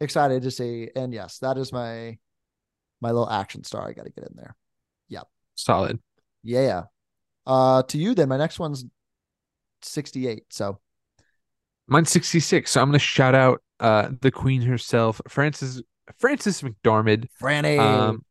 excited 0.00 0.42
to 0.42 0.50
see. 0.50 0.90
And 0.94 1.12
yes, 1.12 1.38
that 1.38 1.58
is 1.58 1.72
my 1.72 2.18
my 3.00 3.10
little 3.10 3.28
action 3.28 3.64
star. 3.64 3.86
I 3.86 3.92
got 3.92 4.06
to 4.06 4.12
get 4.12 4.24
in 4.24 4.36
there. 4.36 4.56
Yep. 5.08 5.28
Solid. 5.56 6.00
Yeah. 6.42 6.84
Uh, 7.46 7.82
to 7.84 7.98
you 7.98 8.14
then. 8.14 8.28
My 8.28 8.38
next 8.38 8.58
one's 8.58 8.84
68. 9.82 10.44
So 10.50 10.80
Mine's 11.86 12.10
66. 12.10 12.70
So 12.70 12.80
I'm 12.80 12.88
going 12.88 12.98
to 12.98 12.98
shout 12.98 13.34
out 13.34 13.62
uh 13.80 14.10
the 14.20 14.30
queen 14.30 14.62
herself, 14.62 15.20
Frances 15.28 15.82
Frances 16.18 16.62
McDormand. 16.62 17.28
Franny. 17.40 17.78
Um, 17.78 18.24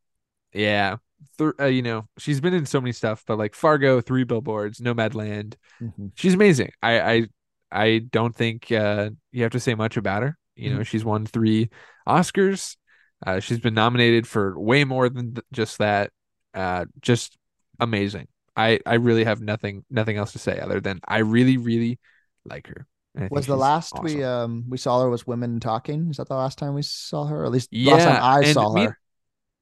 yeah. 0.54 0.98
Th- 1.38 1.54
uh, 1.60 1.66
you 1.66 1.82
know, 1.82 2.08
she's 2.18 2.42
been 2.42 2.54
in 2.54 2.66
so 2.66 2.82
many 2.82 2.92
stuff, 2.92 3.24
but 3.28 3.38
like 3.38 3.56
Fargo, 3.56 4.02
Three 4.02 4.24
Billboards, 4.24 4.80
Nomadland. 4.80 5.56
Mhm. 5.82 6.12
She's 6.16 6.34
amazing. 6.34 6.72
I 6.82 7.02
I 7.14 7.28
I 7.72 8.00
don't 8.12 8.36
think 8.36 8.72
uh 8.72 9.10
you 9.32 9.44
have 9.44 9.52
to 9.54 9.60
say 9.60 9.76
much 9.76 9.98
about 9.98 10.24
her. 10.24 10.38
You 10.56 10.70
Mm-hmm. 10.70 10.78
know, 10.78 10.84
she's 10.84 11.06
won 11.06 11.26
three 11.26 11.70
Oscars. 12.08 12.78
Uh, 13.26 13.40
she's 13.40 13.60
been 13.60 13.74
nominated 13.74 14.28
for 14.28 14.60
way 14.60 14.84
more 14.84 15.10
than 15.10 15.36
th- 15.36 15.46
just 15.52 15.78
that. 15.80 16.12
Uh, 16.54 16.86
just 17.02 17.38
amazing. 17.80 18.28
I 18.56 18.80
I 18.86 18.96
really 18.96 19.24
have 19.24 19.42
nothing 19.42 19.86
nothing 19.90 20.18
else 20.18 20.34
to 20.34 20.40
say 20.40 20.60
other 20.60 20.80
than 20.82 21.00
I 21.08 21.20
really 21.20 21.58
really 21.58 22.00
like 22.46 22.68
her. 22.68 22.86
Was 23.30 23.46
the 23.46 23.56
last 23.56 23.94
awesome. 23.94 24.06
we 24.06 24.24
um 24.24 24.66
we 24.70 24.78
saw 24.78 25.02
her 25.02 25.10
was 25.10 25.28
Women 25.28 25.60
Talking? 25.60 26.10
Is 26.10 26.18
that 26.18 26.28
the 26.28 26.36
last 26.36 26.58
time 26.58 26.74
we 26.74 26.82
saw 26.82 27.26
her? 27.26 27.42
Or 27.42 27.46
at 27.46 27.52
least 27.52 27.70
Yeah, 27.72 27.94
last 27.94 28.04
time 28.06 28.24
I 28.24 28.54
saw 28.54 28.74
me- 28.74 28.86
her. 28.86 29.00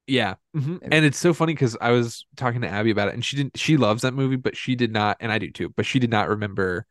Yeah, 0.06 0.34
mhm. 0.56 0.80
And 0.82 1.04
it's 1.04 1.18
so 1.18 1.32
funny 1.32 1.54
because 1.54 1.76
I 1.80 1.90
was 1.90 2.26
talking 2.36 2.62
to 2.62 2.68
Abby 2.68 2.90
about 2.90 3.08
it, 3.08 3.14
and 3.14 3.24
she 3.24 3.36
didn't. 3.36 3.56
She 3.56 3.76
loves 3.76 4.02
that 4.02 4.14
movie, 4.14 4.36
but 4.36 4.56
she 4.56 4.74
did 4.74 4.92
not, 4.92 5.16
and 5.20 5.30
I 5.30 5.38
do 5.38 5.50
too. 5.50 5.68
But 5.76 5.86
she 5.86 6.00
did 6.00 6.10
not 6.10 6.28
remember 6.28 6.86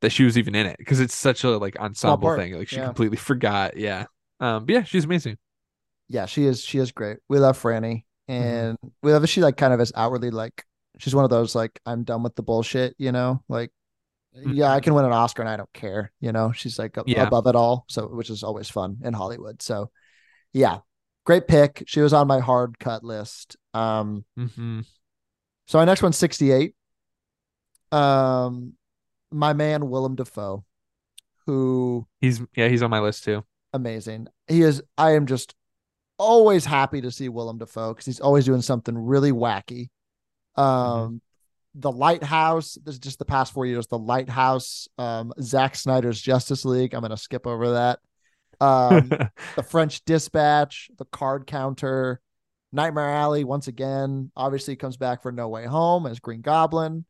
that 0.00 0.10
she 0.10 0.24
was 0.24 0.38
even 0.38 0.54
in 0.54 0.66
it 0.66 0.78
because 0.78 1.00
it's 1.00 1.14
such 1.14 1.42
a 1.42 1.58
like 1.58 1.78
ensemble 1.78 2.36
thing. 2.36 2.54
Like 2.54 2.68
she 2.68 2.76
yeah. 2.76 2.86
completely 2.86 3.16
forgot. 3.16 3.76
Yeah, 3.76 4.06
um, 4.38 4.64
but 4.64 4.74
yeah, 4.74 4.82
she's 4.84 5.04
amazing. 5.04 5.38
Yeah, 6.08 6.26
she 6.26 6.44
is 6.44 6.62
she 6.62 6.78
is 6.78 6.92
great. 6.92 7.18
We 7.28 7.38
love 7.38 7.60
Franny. 7.60 8.04
Mm-hmm. 8.28 8.42
And 8.44 8.78
we 9.02 9.12
love 9.12 9.22
that 9.22 9.28
she 9.28 9.40
like 9.40 9.56
kind 9.56 9.72
of 9.72 9.80
is 9.80 9.92
outwardly 9.94 10.30
like 10.30 10.64
she's 10.98 11.14
one 11.14 11.24
of 11.24 11.30
those 11.30 11.54
like 11.54 11.80
I'm 11.86 12.04
done 12.04 12.22
with 12.22 12.34
the 12.36 12.42
bullshit, 12.42 12.94
you 12.98 13.12
know? 13.12 13.42
Like 13.48 13.70
yeah, 14.44 14.72
I 14.72 14.80
Mhm. 14.80 14.82
can 14.82 14.94
win 14.94 15.04
an 15.04 15.12
Oscar 15.12 15.42
and 15.42 15.48
I 15.48 15.56
don't 15.56 15.72
care, 15.72 16.12
you 16.20 16.32
know? 16.32 16.52
She's 16.52 16.78
like 16.78 16.96
Yeah. 17.06 17.26
above 17.26 17.46
it 17.46 17.56
all, 17.56 17.84
so 17.88 18.06
which 18.08 18.30
is 18.30 18.42
always 18.42 18.68
fun 18.68 18.98
in 19.02 19.14
Hollywood. 19.14 19.62
So 19.62 19.90
yeah. 20.52 20.80
Great 21.24 21.48
pick. 21.48 21.82
She 21.86 22.00
was 22.00 22.12
on 22.12 22.28
my 22.28 22.38
hard 22.38 22.78
cut 22.78 23.02
list. 23.02 23.56
Um 23.74 24.24
hmm 24.36 24.80
so 25.66 25.80
our 25.80 25.86
next 25.86 26.02
one's 26.02 26.16
68. 26.16 26.74
Um 27.92 28.74
my 29.32 29.52
man 29.52 29.90
Willem 29.90 30.14
Dafoe, 30.14 30.64
who 31.46 32.06
He's 32.20 32.40
yeah, 32.54 32.68
he's 32.68 32.82
on 32.82 32.90
my 32.90 33.00
list 33.00 33.24
too. 33.24 33.44
amazing. 33.72 34.28
He 34.48 34.62
is 34.62 34.82
I 34.96 35.12
am 35.12 35.26
just 35.26 35.54
always 36.18 36.64
happy 36.64 37.00
to 37.02 37.10
see 37.10 37.28
Willem 37.28 37.58
Dafoe 37.58 37.92
because 37.92 38.06
he's 38.06 38.20
always 38.20 38.44
doing 38.44 38.62
something 38.62 38.96
really 38.96 39.32
wacky. 39.32 39.90
Um 40.56 41.20
the 41.78 41.92
Lighthouse, 41.92 42.78
this 42.84 42.94
is 42.94 42.98
just 42.98 43.18
the 43.18 43.24
past 43.24 43.52
four 43.52 43.66
years, 43.66 43.86
the 43.86 43.98
Lighthouse, 43.98 44.88
um, 44.98 45.32
Zack 45.40 45.76
Snyder's 45.76 46.20
Justice 46.20 46.64
League. 46.64 46.94
I'm 46.94 47.02
gonna 47.02 47.16
skip 47.16 47.46
over 47.46 47.72
that. 47.72 47.98
Um 48.60 49.08
the 49.56 49.62
French 49.62 50.04
Dispatch, 50.04 50.90
the 50.96 51.04
card 51.04 51.46
counter, 51.46 52.20
Nightmare 52.72 53.10
Alley 53.10 53.44
once 53.44 53.68
again. 53.68 54.30
Obviously 54.34 54.76
comes 54.76 54.96
back 54.96 55.22
for 55.22 55.30
No 55.30 55.48
Way 55.48 55.66
Home 55.66 56.06
as 56.06 56.20
Green 56.20 56.40
Goblin. 56.40 57.04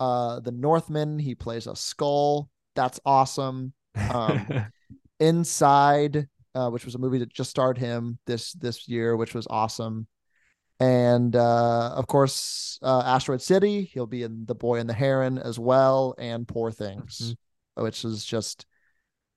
Uh 0.00 0.40
the 0.40 0.52
Northman, 0.52 1.18
he 1.18 1.34
plays 1.34 1.66
a 1.66 1.76
skull. 1.76 2.50
That's 2.74 2.98
awesome. 3.04 3.72
Um 4.12 4.46
Inside, 5.20 6.28
uh, 6.54 6.70
which 6.70 6.86
was 6.86 6.94
a 6.94 6.98
movie 6.98 7.18
that 7.18 7.28
just 7.28 7.50
starred 7.50 7.76
him 7.76 8.18
this 8.26 8.54
this 8.54 8.88
year, 8.88 9.14
which 9.16 9.34
was 9.34 9.46
awesome. 9.50 10.06
And 10.80 11.36
uh, 11.36 11.92
of 11.94 12.06
course, 12.06 12.78
uh, 12.82 13.02
Asteroid 13.04 13.42
City. 13.42 13.84
He'll 13.84 14.06
be 14.06 14.22
in 14.22 14.46
The 14.46 14.54
Boy 14.54 14.78
and 14.80 14.88
the 14.88 14.94
Heron 14.94 15.38
as 15.38 15.58
well, 15.58 16.14
and 16.18 16.48
Poor 16.48 16.70
Things, 16.70 17.34
which 17.74 18.04
is 18.04 18.24
just 18.24 18.64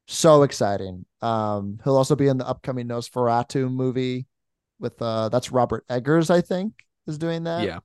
so 0.07 0.43
exciting. 0.43 1.05
Um, 1.21 1.79
he'll 1.83 1.97
also 1.97 2.15
be 2.15 2.27
in 2.27 2.37
the 2.37 2.47
upcoming 2.47 2.87
Nosferatu 2.87 3.69
movie 3.69 4.25
with 4.79 5.01
uh, 5.01 5.29
that's 5.29 5.51
Robert 5.51 5.85
Eggers, 5.89 6.29
I 6.29 6.41
think, 6.41 6.73
is 7.07 7.17
doing 7.17 7.43
that. 7.43 7.63
yeah, 7.63 7.79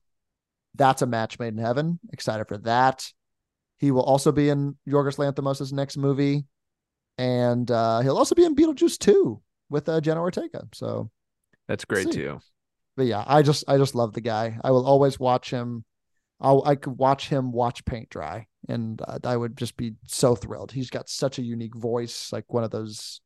That's 0.75 1.01
a 1.01 1.05
match 1.05 1.37
made 1.37 1.53
in 1.53 1.57
heaven. 1.57 1.99
Excited 2.13 2.47
for 2.47 2.57
that. 2.59 3.11
He 3.77 3.91
will 3.91 4.03
also 4.03 4.31
be 4.31 4.49
in 4.49 4.77
Yorgos 4.87 5.17
Lanthimos' 5.17 5.71
next 5.71 5.97
movie. 5.97 6.45
And 7.17 7.69
uh, 7.69 7.99
he'll 7.99 8.17
also 8.17 8.35
be 8.35 8.45
in 8.45 8.55
Beetlejuice 8.55 8.97
2 8.99 9.41
with 9.69 9.89
uh, 9.89 9.99
Jenna 9.99 10.21
Ortega. 10.21 10.67
So, 10.73 11.09
that's 11.67 11.83
great 11.85 12.11
too. 12.11 12.39
But 12.99 13.07
yeah, 13.07 13.23
I 13.25 13.43
just 13.43 13.63
I 13.65 13.77
just 13.77 13.95
love 13.95 14.11
the 14.11 14.19
guy. 14.19 14.59
I 14.61 14.71
will 14.71 14.85
always 14.85 15.17
watch 15.17 15.51
him. 15.51 15.85
I'll, 16.41 16.61
I 16.65 16.75
could 16.75 16.97
watch 16.97 17.29
him 17.29 17.53
watch 17.53 17.85
paint 17.85 18.09
dry, 18.09 18.47
and 18.67 19.01
uh, 19.07 19.19
I 19.23 19.37
would 19.37 19.55
just 19.55 19.77
be 19.77 19.93
so 20.05 20.35
thrilled. 20.35 20.73
He's 20.73 20.89
got 20.89 21.07
such 21.07 21.39
a 21.39 21.41
unique 21.41 21.75
voice, 21.77 22.33
like 22.33 22.53
one 22.53 22.65
of 22.65 22.71
those 22.71 23.21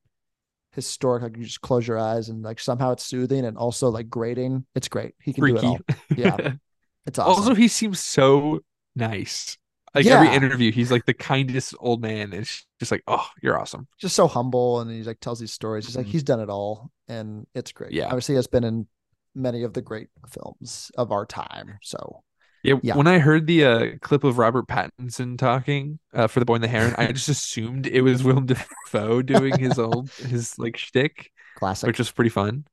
historic. 0.73 1.23
Like 1.23 1.37
you 1.37 1.43
just 1.43 1.61
close 1.61 1.87
your 1.87 1.97
eyes 1.97 2.29
and 2.29 2.43
like 2.43 2.59
somehow 2.59 2.91
it's 2.91 3.03
soothing 3.03 3.45
and 3.45 3.57
also 3.57 3.89
like 3.89 4.09
grating. 4.09 4.67
It's 4.75 4.89
great. 4.89 5.15
He 5.19 5.33
can 5.33 5.43
do 5.43 5.57
it 5.57 5.63
all. 5.63 5.79
Yeah, 6.15 6.37
it's 7.07 7.17
awesome. 7.17 7.41
Also, 7.41 7.55
he 7.55 7.67
seems 7.67 7.99
so 7.99 8.59
nice. 8.95 9.57
Like 9.95 10.05
every 10.05 10.35
interview, 10.35 10.71
he's 10.71 10.91
like 10.91 11.07
the 11.07 11.15
kindest 11.15 11.73
old 11.79 11.99
man. 11.99 12.31
And 12.31 12.33
it's 12.35 12.67
just 12.79 12.91
like, 12.91 13.01
oh, 13.07 13.27
you're 13.41 13.59
awesome. 13.59 13.87
just 13.99 14.15
so 14.15 14.27
humble 14.27 14.81
and 14.81 14.91
he's 14.91 15.07
like 15.07 15.19
tells 15.19 15.39
these 15.39 15.51
stories. 15.51 15.87
He's 15.87 15.95
like 15.97 16.05
Mhm. 16.05 16.09
he's 16.09 16.23
done 16.23 16.39
it 16.41 16.49
all 16.49 16.91
and 17.07 17.47
it's 17.55 17.71
great. 17.71 17.91
Yeah. 17.91 18.05
Obviously 18.05 18.33
he 18.33 18.37
has 18.37 18.47
been 18.47 18.63
in 18.63 18.87
many 19.35 19.63
of 19.63 19.73
the 19.73 19.81
great 19.81 20.09
films 20.29 20.91
of 20.97 21.11
our 21.11 21.25
time. 21.25 21.77
So 21.81 22.23
Yeah, 22.63 22.75
Yeah. 22.83 22.95
when 22.95 23.07
I 23.07 23.19
heard 23.19 23.45
the 23.47 23.65
uh, 23.65 23.85
clip 24.01 24.23
of 24.23 24.37
Robert 24.37 24.67
Pattinson 24.67 25.37
talking 25.37 25.99
uh, 26.13 26.27
for 26.27 26.39
The 26.39 26.45
Boy 26.45 26.55
and 26.55 26.63
the 26.63 26.67
Heron, 26.67 26.95
I 26.97 27.11
just 27.11 27.29
assumed 27.37 27.87
it 27.87 28.01
was 28.01 28.23
Willem 28.23 28.45
Dafoe 28.45 29.21
doing 29.21 29.57
his 29.59 29.77
old 29.79 30.09
his 30.17 30.57
like 30.57 30.77
shtick, 30.77 31.31
classic. 31.55 31.87
which 31.87 31.99
was 31.99 32.11
pretty 32.11 32.29
fun. 32.29 32.65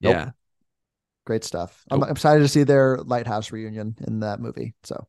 Nope. 0.00 0.12
Yeah, 0.12 0.30
great 1.26 1.44
stuff. 1.44 1.82
I'm, 1.90 2.00
Nope. 2.00 2.08
I'm 2.08 2.12
excited 2.12 2.40
to 2.40 2.48
see 2.48 2.64
their 2.64 2.98
lighthouse 2.98 3.50
reunion 3.52 3.96
in 4.06 4.20
that 4.20 4.40
movie. 4.40 4.74
So 4.84 5.06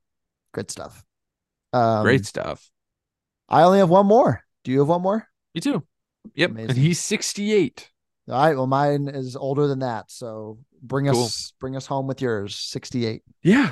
great 0.54 0.72
stuff. 0.72 1.04
Um, 1.74 2.04
great 2.04 2.26
stuff. 2.26 2.70
I 3.50 3.64
only 3.64 3.80
have 3.80 3.90
one 3.90 4.06
more. 4.06 4.44
Do 4.64 4.72
you 4.72 4.80
have 4.80 4.88
one 4.90 5.02
more? 5.02 5.28
You 5.54 5.62
too. 5.62 5.84
Yep, 6.36 6.52
Amazing. 6.52 6.70
and 6.70 6.78
he's 6.80 7.00
68. 7.02 7.91
All 8.32 8.42
right. 8.44 8.56
Well, 8.56 8.68
mine 8.68 9.08
is 9.08 9.36
older 9.36 9.68
than 9.68 9.80
that. 9.80 10.10
So 10.10 10.58
bring 10.82 11.08
Cool. 11.08 11.26
us 11.26 11.54
bring 11.60 11.76
us 11.76 11.86
home 11.86 12.08
with 12.08 12.22
yours. 12.22 12.56
68. 12.56 13.24
Yeah, 13.44 13.72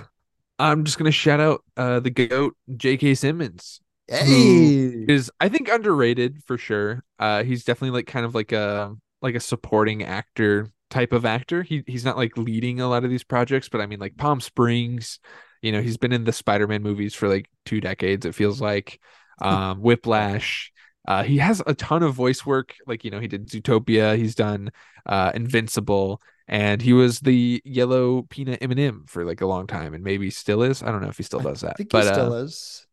I'm 0.57 0.83
just 0.83 0.97
gonna 0.97 1.11
shout 1.11 1.39
out 1.39 1.63
uh, 1.77 1.99
the 1.99 2.09
goat 2.09 2.55
J.K. 2.75 3.15
Simmons. 3.15 3.81
Hey. 4.07 5.05
is 5.07 5.31
I 5.39 5.49
think 5.49 5.69
underrated 5.69 6.43
for 6.45 6.57
sure. 6.57 7.03
Uh 7.19 7.43
he's 7.43 7.63
definitely 7.63 7.97
like 7.97 8.07
kind 8.07 8.25
of 8.25 8.33
like 8.35 8.51
a 8.51 8.95
like 9.21 9.35
a 9.35 9.39
supporting 9.39 10.03
actor 10.03 10.67
type 10.89 11.13
of 11.13 11.25
actor. 11.25 11.61
He 11.63 11.83
he's 11.85 12.03
not 12.05 12.17
like 12.17 12.35
leading 12.37 12.81
a 12.81 12.87
lot 12.89 13.03
of 13.03 13.11
these 13.11 13.23
projects, 13.23 13.69
but 13.69 13.81
I 13.81 13.85
mean 13.85 13.99
like 13.99 14.17
Palm 14.17 14.41
Springs, 14.41 15.19
you 15.61 15.71
know, 15.71 15.81
he's 15.81 15.97
been 15.97 16.11
in 16.11 16.23
the 16.23 16.33
Spider-Man 16.33 16.81
movies 16.81 17.13
for 17.13 17.27
like 17.29 17.47
two 17.65 17.81
decades, 17.81 18.25
it 18.25 18.35
feels 18.35 18.61
like. 18.61 18.99
Um 19.41 19.79
Whiplash. 19.79 20.73
Uh 21.09 21.23
he 21.23 21.37
has 21.39 21.61
a 21.67 21.73
ton 21.73 22.03
of 22.03 22.13
voice 22.13 22.45
work. 22.45 22.75
Like, 22.87 23.03
you 23.03 23.11
know, 23.11 23.19
he 23.19 23.27
did 23.27 23.49
Zootopia, 23.49 24.15
he's 24.17 24.35
done 24.35 24.71
uh 25.05 25.31
Invincible, 25.33 26.21
and 26.47 26.81
he 26.81 26.93
was 26.93 27.19
the 27.19 27.61
yellow 27.65 28.21
peanut 28.29 28.59
M&M 28.61 29.05
for 29.07 29.25
like 29.25 29.41
a 29.41 29.47
long 29.47 29.67
time 29.67 29.93
and 29.93 30.03
maybe 30.03 30.29
still 30.29 30.61
is. 30.63 30.81
I 30.83 30.91
don't 30.91 31.01
know 31.01 31.09
if 31.09 31.17
he 31.17 31.23
still 31.23 31.41
does 31.41 31.63
I 31.63 31.67
that. 31.67 31.77
think 31.77 31.89
but 31.89 32.05
he 32.05 32.13
still 32.13 32.33
uh, 32.33 32.43
is. 32.43 32.87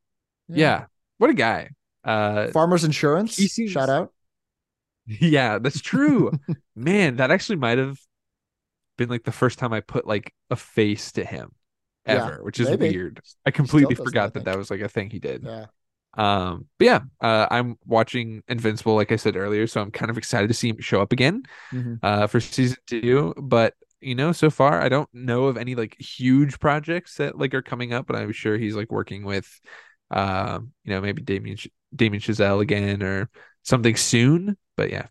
yeah. 0.48 0.86
What 1.18 1.30
a 1.30 1.34
guy. 1.34 1.70
Uh 2.04 2.48
Farmers 2.48 2.84
Insurance. 2.84 3.36
he 3.36 3.46
seems- 3.48 3.70
Shout 3.72 3.88
out. 3.90 4.12
Yeah, 5.06 5.58
that's 5.60 5.80
true. 5.80 6.32
Man, 6.74 7.16
that 7.18 7.30
actually 7.30 7.56
might 7.56 7.78
have 7.78 7.96
been 8.98 9.08
like 9.08 9.22
the 9.24 9.30
first 9.32 9.58
time 9.58 9.72
I 9.72 9.80
put 9.80 10.04
like 10.06 10.34
a 10.50 10.56
face 10.56 11.12
to 11.12 11.24
him 11.24 11.52
Yeah, 12.06 12.14
ever, 12.24 12.38
which 12.42 12.58
is 12.58 12.68
maybe. 12.70 12.90
weird. 12.90 13.20
I 13.44 13.52
completely 13.52 13.94
forgot 13.94 14.34
that 14.34 14.44
that 14.46 14.58
was 14.58 14.68
like 14.70 14.80
a 14.80 14.88
thing 14.88 15.10
he 15.10 15.20
did. 15.20 15.44
Yeah. 15.44 15.66
Um, 16.16 16.66
but 16.78 16.84
yeah, 16.86 17.00
uh, 17.20 17.46
I'm 17.50 17.76
watching 17.86 18.42
Invincible, 18.48 18.94
like 18.94 19.12
I 19.12 19.16
said 19.16 19.36
earlier, 19.36 19.66
so 19.66 19.80
I'm 19.80 19.90
kind 19.90 20.10
of 20.10 20.18
excited 20.18 20.48
to 20.48 20.54
see 20.54 20.68
him 20.70 20.80
show 20.80 21.00
up 21.02 21.12
again 21.12 21.42
Mhm. 21.72 21.98
uh, 22.02 22.26
for 22.26 22.40
season 22.40 22.78
two. 22.86 23.34
But 23.36 23.74
you 24.00 24.14
know, 24.14 24.32
so 24.32 24.50
far 24.50 24.80
I 24.82 24.88
don't 24.88 25.08
know 25.14 25.44
of 25.46 25.56
any 25.56 25.74
like 25.74 25.96
huge 26.00 26.60
projects 26.60 27.16
that 27.16 27.38
like 27.38 27.54
are 27.54 27.62
coming 27.62 27.92
up, 27.92 28.06
but 28.06 28.16
I'm 28.16 28.32
sure 28.32 28.56
he's 28.58 28.76
like 28.76 28.90
working 28.92 29.24
with, 29.24 29.48
um, 30.10 30.72
you 30.84 30.92
know, 30.92 31.00
maybe 31.00 31.22
Damien 31.22 31.56
Ch- 31.56 31.68
Damien 31.94 32.20
Chazelle 32.20 32.60
again 32.62 33.02
or 33.02 33.30
something 33.62 33.96
soon. 33.96 34.56
But 34.76 34.90
yeah, 34.90 35.06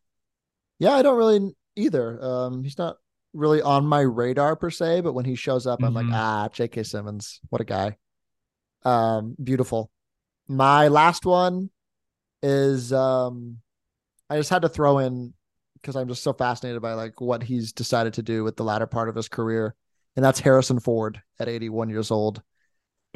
Yeah, 0.80 0.94
I 0.94 1.02
don't 1.02 1.18
really 1.18 1.56
either. 1.76 2.22
Um, 2.24 2.64
he's 2.64 2.78
not 2.78 2.98
really 3.34 3.62
on 3.62 3.86
my 3.86 4.02
radar 4.02 4.56
per 4.56 4.70
se, 4.70 5.02
but 5.02 5.14
when 5.14 5.26
he 5.26 5.36
shows 5.36 5.66
up, 5.68 5.84
I'm 5.84 5.94
like, 5.94 6.06
Mhm. 6.08 6.14
ah, 6.14 6.50
J.K. 6.54 6.84
Simmons, 6.84 7.40
what 7.50 7.62
a 7.62 7.66
guy. 7.66 7.98
Um, 8.84 9.36
beautiful. 9.44 9.90
My 10.48 10.88
last 10.90 11.26
one 11.26 11.70
is 12.44 12.94
um, 12.94 13.58
I 14.30 14.38
just 14.38 14.50
had 14.50 14.62
to 14.62 14.70
throw 14.70 15.00
in 15.00 15.34
because 15.76 15.96
I'm 15.96 16.08
just 16.08 16.24
so 16.24 16.34
fascinated 16.34 16.82
by 16.82 16.94
like 16.94 17.22
what 17.22 17.44
he's 17.44 17.72
decided 17.72 18.14
to 18.16 18.24
do 18.24 18.44
with 18.44 18.56
the 18.56 18.64
latter 18.64 18.88
part 18.88 19.10
of 19.10 19.16
his 19.16 19.28
career, 19.28 19.76
and 20.16 20.24
that's 20.26 20.40
Harrison 20.40 20.80
Ford 20.80 21.22
at 21.40 21.48
81 21.48 21.90
years 21.90 22.12
old. 22.12 22.42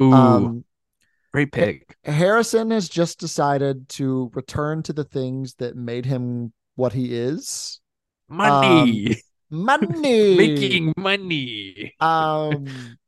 ooh, 0.01 0.13
Um, 0.13 0.65
great 1.33 1.51
pick. 1.51 1.95
Harrison 2.03 2.71
has 2.71 2.89
just 2.89 3.19
decided 3.19 3.89
to 3.89 4.31
return 4.33 4.83
to 4.83 4.93
the 4.93 5.03
things 5.03 5.55
that 5.55 5.75
made 5.75 6.05
him 6.05 6.53
what 6.75 6.93
he 6.93 7.15
is. 7.15 7.79
Money, 8.27 9.17
Money. 9.49 10.35
making 10.37 10.93
money. 10.95 11.95
um 11.99 12.98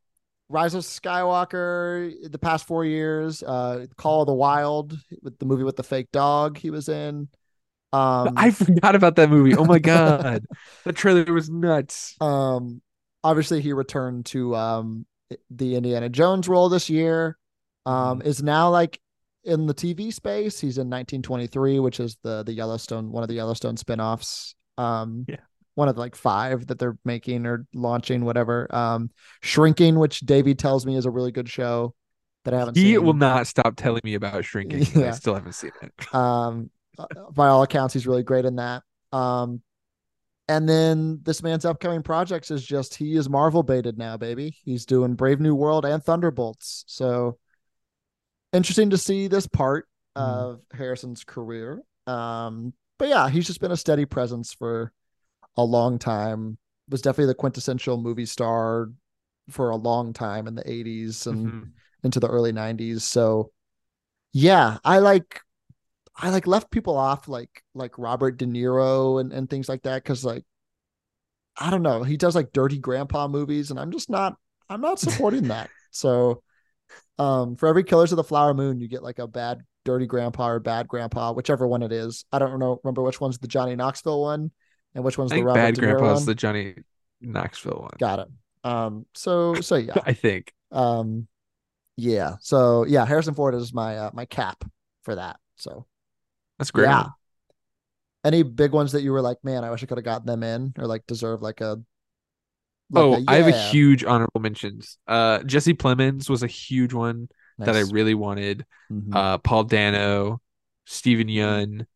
Rise 0.52 0.74
of 0.74 0.82
Skywalker 0.84 2.30
the 2.30 2.38
past 2.38 2.66
four 2.66 2.84
years, 2.84 3.42
uh 3.42 3.86
Call 3.96 4.22
of 4.22 4.26
the 4.26 4.34
Wild 4.34 4.98
with 5.22 5.38
the 5.38 5.46
movie 5.46 5.64
with 5.64 5.76
the 5.76 5.82
fake 5.84 6.10
dog 6.12 6.58
he 6.58 6.70
was 6.70 6.88
in. 6.88 7.28
Um, 7.92 8.36
I 8.36 8.50
forgot 8.50 8.94
about 8.94 9.16
that 9.16 9.30
movie. 9.30 9.54
Oh 9.56 9.64
my 9.64 9.78
god, 9.78 10.46
the 10.84 10.92
trailer 10.92 11.32
was 11.32 11.50
nuts. 11.50 12.20
um, 12.20 12.82
obviously 13.24 13.60
he 13.60 13.72
returned 13.72 14.26
to 14.26 14.54
um 14.56 15.06
the 15.50 15.76
Indiana 15.76 16.08
Jones 16.08 16.48
role 16.48 16.68
this 16.68 16.90
year. 16.90 17.38
Um, 17.84 18.22
Mm-hmm. 18.22 18.22
is 18.22 18.42
now 18.42 18.70
like 18.70 19.00
in 19.44 19.66
the 19.66 19.74
TV 19.74 20.10
space. 20.12 20.60
He's 20.60 20.78
in 20.78 20.88
1923, 20.88 21.78
which 21.80 21.98
is 22.00 22.16
the 22.22 22.42
the 22.44 22.52
Yellowstone 22.52 23.10
one 23.10 23.22
of 23.22 23.28
the 23.28 23.34
Yellowstone 23.34 23.76
spin-offs. 23.76 24.54
Um, 24.78 25.26
Yeah. 25.26 25.36
One 25.74 25.88
of 25.88 25.96
like 25.96 26.14
five 26.14 26.66
that 26.66 26.78
they're 26.78 26.96
making 27.04 27.46
or 27.46 27.66
launching, 27.74 28.24
whatever. 28.24 28.72
Um, 28.74 29.10
Shrinking, 29.40 29.98
which 29.98 30.20
Davey 30.20 30.54
tells 30.54 30.84
me 30.86 30.96
is 30.96 31.06
a 31.06 31.10
really 31.10 31.32
good 31.32 31.48
show 31.48 31.94
that 32.44 32.52
I 32.54 32.58
haven't 32.58 32.76
He 32.76 32.94
seen. 32.94 33.04
will 33.04 33.14
not 33.14 33.46
stop 33.46 33.76
telling 33.76 34.00
me 34.04 34.14
about 34.14 34.44
shrinking. 34.44 34.86
and 34.94 35.04
I 35.04 35.10
still 35.12 35.34
haven't 35.34 35.54
seen 35.54 35.72
it. 35.82 35.92
Um, 36.14 36.70
uh, 36.98 37.06
by 37.34 37.48
all 37.48 37.62
accounts, 37.62 37.94
he's 37.94 38.06
really 38.06 38.22
great 38.22 38.44
in 38.44 38.56
that. 38.56 38.82
Um, 39.12 39.62
and 40.48 40.68
then 40.68 41.20
this 41.22 41.42
man's 41.42 41.64
upcoming 41.64 42.02
projects 42.02 42.50
is 42.50 42.64
just 42.66 42.94
he 42.96 43.16
is 43.16 43.28
Marvel 43.30 43.62
baited 43.62 43.96
now, 43.96 44.16
baby. 44.18 44.56
He's 44.64 44.84
doing 44.84 45.14
Brave 45.14 45.40
New 45.40 45.54
World 45.54 45.86
and 45.86 46.02
Thunderbolts. 46.04 46.84
So 46.88 47.38
interesting 48.52 48.90
to 48.90 48.98
see 48.98 49.28
this 49.28 49.46
part 49.46 49.86
Mhm. 50.16 50.20
of 50.20 50.60
Harrison's 50.72 51.24
career. 51.24 51.80
Um, 52.06 52.74
but 52.98 53.08
yeah, 53.08 53.28
he's 53.30 53.46
just 53.46 53.60
been 53.60 53.72
a 53.72 53.76
steady 53.76 54.04
presence 54.04 54.52
for 54.52 54.92
a 55.56 55.64
long 55.64 55.98
time. 55.98 56.58
Was 56.90 57.02
definitely 57.02 57.26
the 57.32 57.34
quintessential 57.36 57.96
movie 57.96 58.26
star 58.26 58.90
for 59.48 59.70
a 59.70 59.76
long 59.76 60.12
time 60.12 60.46
in 60.46 60.54
the 60.54 60.70
80s 60.70 61.26
and 61.26 61.52
Mhm. 61.52 61.70
into 62.04 62.20
the 62.20 62.28
early 62.28 62.52
90s 62.52 63.02
so 63.04 63.50
yeah 64.32 64.78
i 64.84 64.98
like 64.98 65.40
i 66.16 66.30
like 66.30 66.46
left 66.46 66.70
people 66.70 66.96
off 66.96 67.28
like 67.28 67.62
like 67.74 67.96
robert 67.98 68.36
de 68.38 68.46
niro 68.46 69.20
and, 69.20 69.32
and 69.32 69.48
things 69.50 69.68
like 69.68 69.82
that 69.82 70.02
because 70.02 70.24
like 70.24 70.44
i 71.56 71.70
don't 71.70 71.82
know 71.82 72.02
he 72.02 72.16
does 72.16 72.34
like 72.34 72.52
dirty 72.52 72.78
grandpa 72.78 73.28
movies 73.28 73.70
and 73.70 73.78
i'm 73.80 73.90
just 73.90 74.08
not 74.10 74.36
i'm 74.68 74.80
not 74.80 74.98
supporting 74.98 75.48
that 75.48 75.70
so 75.90 76.42
um 77.18 77.56
for 77.56 77.68
every 77.68 77.84
killers 77.84 78.12
of 78.12 78.16
the 78.16 78.24
flower 78.24 78.54
moon 78.54 78.80
you 78.80 78.88
get 78.88 79.02
like 79.02 79.18
a 79.18 79.26
bad 79.26 79.60
dirty 79.84 80.06
grandpa 80.06 80.48
or 80.48 80.60
bad 80.60 80.86
grandpa 80.88 81.32
whichever 81.32 81.66
one 81.66 81.82
it 81.82 81.92
is 81.92 82.24
i 82.32 82.38
don't 82.38 82.58
know 82.58 82.78
remember 82.84 83.02
which 83.02 83.20
one's 83.20 83.38
the 83.38 83.48
johnny 83.48 83.74
knoxville 83.76 84.22
one 84.22 84.50
and 84.94 85.04
which 85.04 85.18
one's 85.18 85.32
I 85.32 85.36
the 85.36 85.42
robert 85.44 85.58
Bad 85.60 85.78
Grandpa's 85.78 86.20
one 86.20 86.26
the 86.26 86.34
Johnny 86.34 86.74
Knoxville 87.20 87.80
one. 87.82 87.90
got 87.98 88.18
it 88.20 88.28
um 88.64 89.06
so 89.14 89.54
so 89.54 89.76
yeah 89.76 89.94
I 90.06 90.12
think. 90.12 90.52
um 90.70 91.26
yeah 91.96 92.36
so 92.40 92.84
yeah 92.86 93.04
harrison 93.04 93.34
ford 93.34 93.54
is 93.54 93.72
my 93.74 93.96
uh, 93.98 94.10
my 94.14 94.24
cap 94.24 94.64
for 95.02 95.14
that 95.16 95.38
so 95.56 95.86
That's 96.58 96.70
great. 96.70 96.86
Yeah. 96.86 97.08
any 98.24 98.42
big 98.42 98.72
ones 98.72 98.92
that 98.92 99.02
you 99.02 99.12
were 99.12 99.20
like 99.22 99.38
man 99.44 99.64
i 99.64 99.70
wish 99.70 99.82
i 99.82 99.86
could 99.86 99.98
have 99.98 100.04
gotten 100.04 100.26
them 100.26 100.42
in 100.42 100.72
or 100.78 100.86
like 100.86 101.06
deserve 101.06 101.42
like 101.42 101.60
a 101.60 101.80
like 102.94 103.04
oh, 103.04 103.24
I 103.26 103.36
have 103.36 103.46
a 103.48 103.58
huge 103.70 104.04
honorable 104.04 104.42
mentions. 104.42 104.98
Uh, 105.08 105.42
Jesse 105.44 105.72
Plemons 105.72 106.28
was 106.28 106.42
a 106.42 106.46
huge 106.46 106.92
one 106.92 107.30
that 107.56 107.74
I 107.74 107.80
really 107.90 108.12
wanted. 108.12 108.66
Mhm. 108.92 109.14
Uh, 109.14 109.38
Paul 109.38 109.64
Dano, 109.64 110.42
Steven 110.84 111.28
Yeun, 111.28 111.86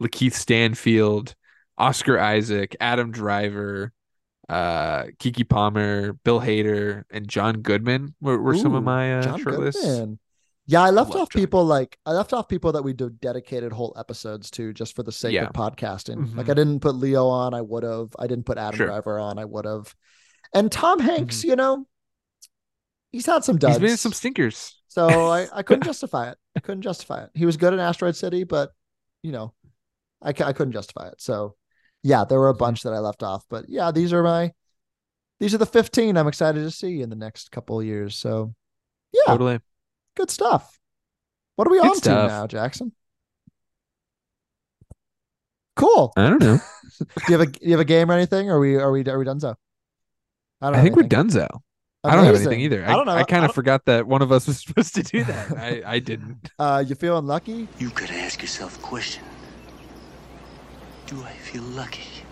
Lakeith 0.00 0.34
Stanfield, 0.34 1.34
Oscar 1.78 2.18
Isaac, 2.18 2.76
Adam 2.80 3.10
Driver, 3.10 3.92
uh, 4.48 5.04
Keke 5.18 5.48
Palmer, 5.48 6.12
Bill 6.12 6.40
Hader, 6.40 7.04
and 7.10 7.26
John 7.28 7.62
Goodman 7.62 8.14
were, 8.20 8.40
were 8.40 8.54
some 8.56 8.74
of 8.74 8.84
my 8.84 9.18
uh, 9.18 9.36
shortlists. 9.38 9.82
Goodman. 9.82 10.18
yeah 10.66 10.82
i 10.82 10.90
left 10.90 11.10
love 11.10 11.22
off 11.22 11.30
John 11.30 11.40
people 11.42 11.64
like 11.64 11.98
i 12.06 12.12
left 12.12 12.32
off 12.32 12.48
people 12.48 12.72
that 12.72 12.82
we 12.82 12.92
do 12.94 13.10
dedicated 13.10 13.70
whole 13.72 13.94
episodes 13.98 14.50
to 14.52 14.72
just 14.72 14.94
for 14.96 15.02
the 15.02 15.12
sake 15.12 15.34
Yeah. 15.34 15.44
of 15.46 15.52
podcasting 15.52 16.34
like 16.36 16.46
Mhm. 16.46 16.50
i 16.50 16.54
didn't 16.54 16.80
put 16.80 16.94
leo 16.94 17.26
on 17.28 17.52
i 17.52 17.60
would 17.60 17.82
have 17.82 18.08
i 18.18 18.26
didn't 18.26 18.46
put 18.46 18.56
adam 18.56 18.76
Sure. 18.78 18.86
Mm-hmm. 18.86 18.94
driver 18.94 19.18
on 19.18 19.38
i 19.38 19.44
would 19.44 19.66
have 19.66 19.94
and 20.54 20.72
tom 20.72 21.00
hanks 21.00 21.44
you 21.44 21.54
know 21.56 21.86
he's 23.12 23.26
had 23.26 23.44
some 23.44 23.58
duds 23.58 23.76
He's 23.76 23.88
been 23.90 23.96
some 23.98 24.12
stinkers. 24.12 24.80
So 24.88 25.06
I, 25.30 25.48
I 25.52 25.62
couldn't 25.62 25.84
justify 25.92 26.30
it. 26.30 26.38
I 26.56 26.60
couldn't 26.60 26.82
justify 26.82 27.24
it. 27.24 27.30
He 27.34 27.46
was 27.46 27.56
good 27.56 27.72
in 27.72 27.80
Asteroid 27.80 28.16
City, 28.16 28.44
but 28.44 28.70
you 29.22 29.32
know, 29.32 29.52
I, 30.22 30.28
I 30.30 30.52
couldn't 30.52 30.72
justify 30.72 31.08
it. 31.08 31.20
So 31.20 31.56
yeah, 32.04 32.24
there 32.24 32.38
were 32.38 32.50
a 32.50 32.54
bunch 32.54 32.82
that 32.82 32.92
I 32.92 32.98
left 33.00 33.24
off, 33.24 33.44
but 33.50 33.64
yeah, 33.68 33.90
these 33.90 34.12
are 34.12 34.22
my, 34.22 34.52
these 35.40 35.52
are 35.54 35.58
the 35.58 35.66
15 35.66 36.16
I'm 36.16 36.28
excited 36.28 36.60
to 36.62 36.70
see 36.70 37.00
in 37.02 37.10
the 37.10 37.16
next 37.16 37.50
couple 37.50 37.80
of 37.80 37.84
years. 37.86 38.14
So 38.16 38.54
yeah, 39.12 39.22
Totally. 39.26 39.58
good 40.16 40.30
stuff. 40.30 40.78
What 41.56 41.66
are 41.66 41.70
we 41.70 41.78
Good 41.80 41.88
on 41.90 41.96
stuff. 41.96 42.28
to 42.30 42.36
now, 42.36 42.46
Jackson? 42.46 42.92
Cool. 45.76 46.12
I 46.16 46.30
don't 46.30 46.40
know. 46.42 46.58
Do 47.00 47.06
you 47.32 47.38
have 47.38 47.48
a, 47.48 47.50
do 47.50 47.58
you 47.62 47.70
have 47.72 47.80
a 47.80 47.84
game 47.84 48.10
or 48.10 48.14
anything? 48.14 48.48
Or 48.48 48.56
are 48.56 48.60
we, 48.60 48.76
are 48.76 48.92
we, 48.92 49.04
are 49.06 49.18
we 49.18 49.24
done 49.24 49.40
so? 49.40 49.56
I 50.60 50.66
don't 50.66 50.74
I 50.74 50.76
have 50.78 50.84
think 50.84 50.96
we're 50.96 51.02
anything. 51.02 51.08
done, 51.08 51.30
so. 51.30 51.48
I 52.04 52.14
don't 52.14 52.24
have 52.26 52.36
anything 52.36 52.60
either. 52.60 52.84
I 52.86 52.92
don't 52.92 53.06
know. 53.06 53.12
I, 53.12 53.24
kind 53.24 53.44
of 53.44 53.52
forgot 53.52 53.84
that 53.86 54.06
one 54.06 54.22
of 54.22 54.30
us 54.30 54.46
was 54.46 54.60
supposed 54.64 54.94
to 54.96 55.02
do 55.02 55.24
that. 55.24 55.56
I, 55.58 55.82
I 55.84 55.98
didn't. 55.98 56.50
Uh, 56.58 56.84
you 56.86 56.94
feeling 56.94 57.26
lucky? 57.26 57.66
You 57.78 57.90
gotta 57.90 58.14
ask 58.14 58.40
yourself 58.40 58.78
a 58.78 58.82
question. 58.82 59.24
Do 61.06 61.22
I 61.22 61.32
feel 61.32 61.62
lucky? 61.62 62.24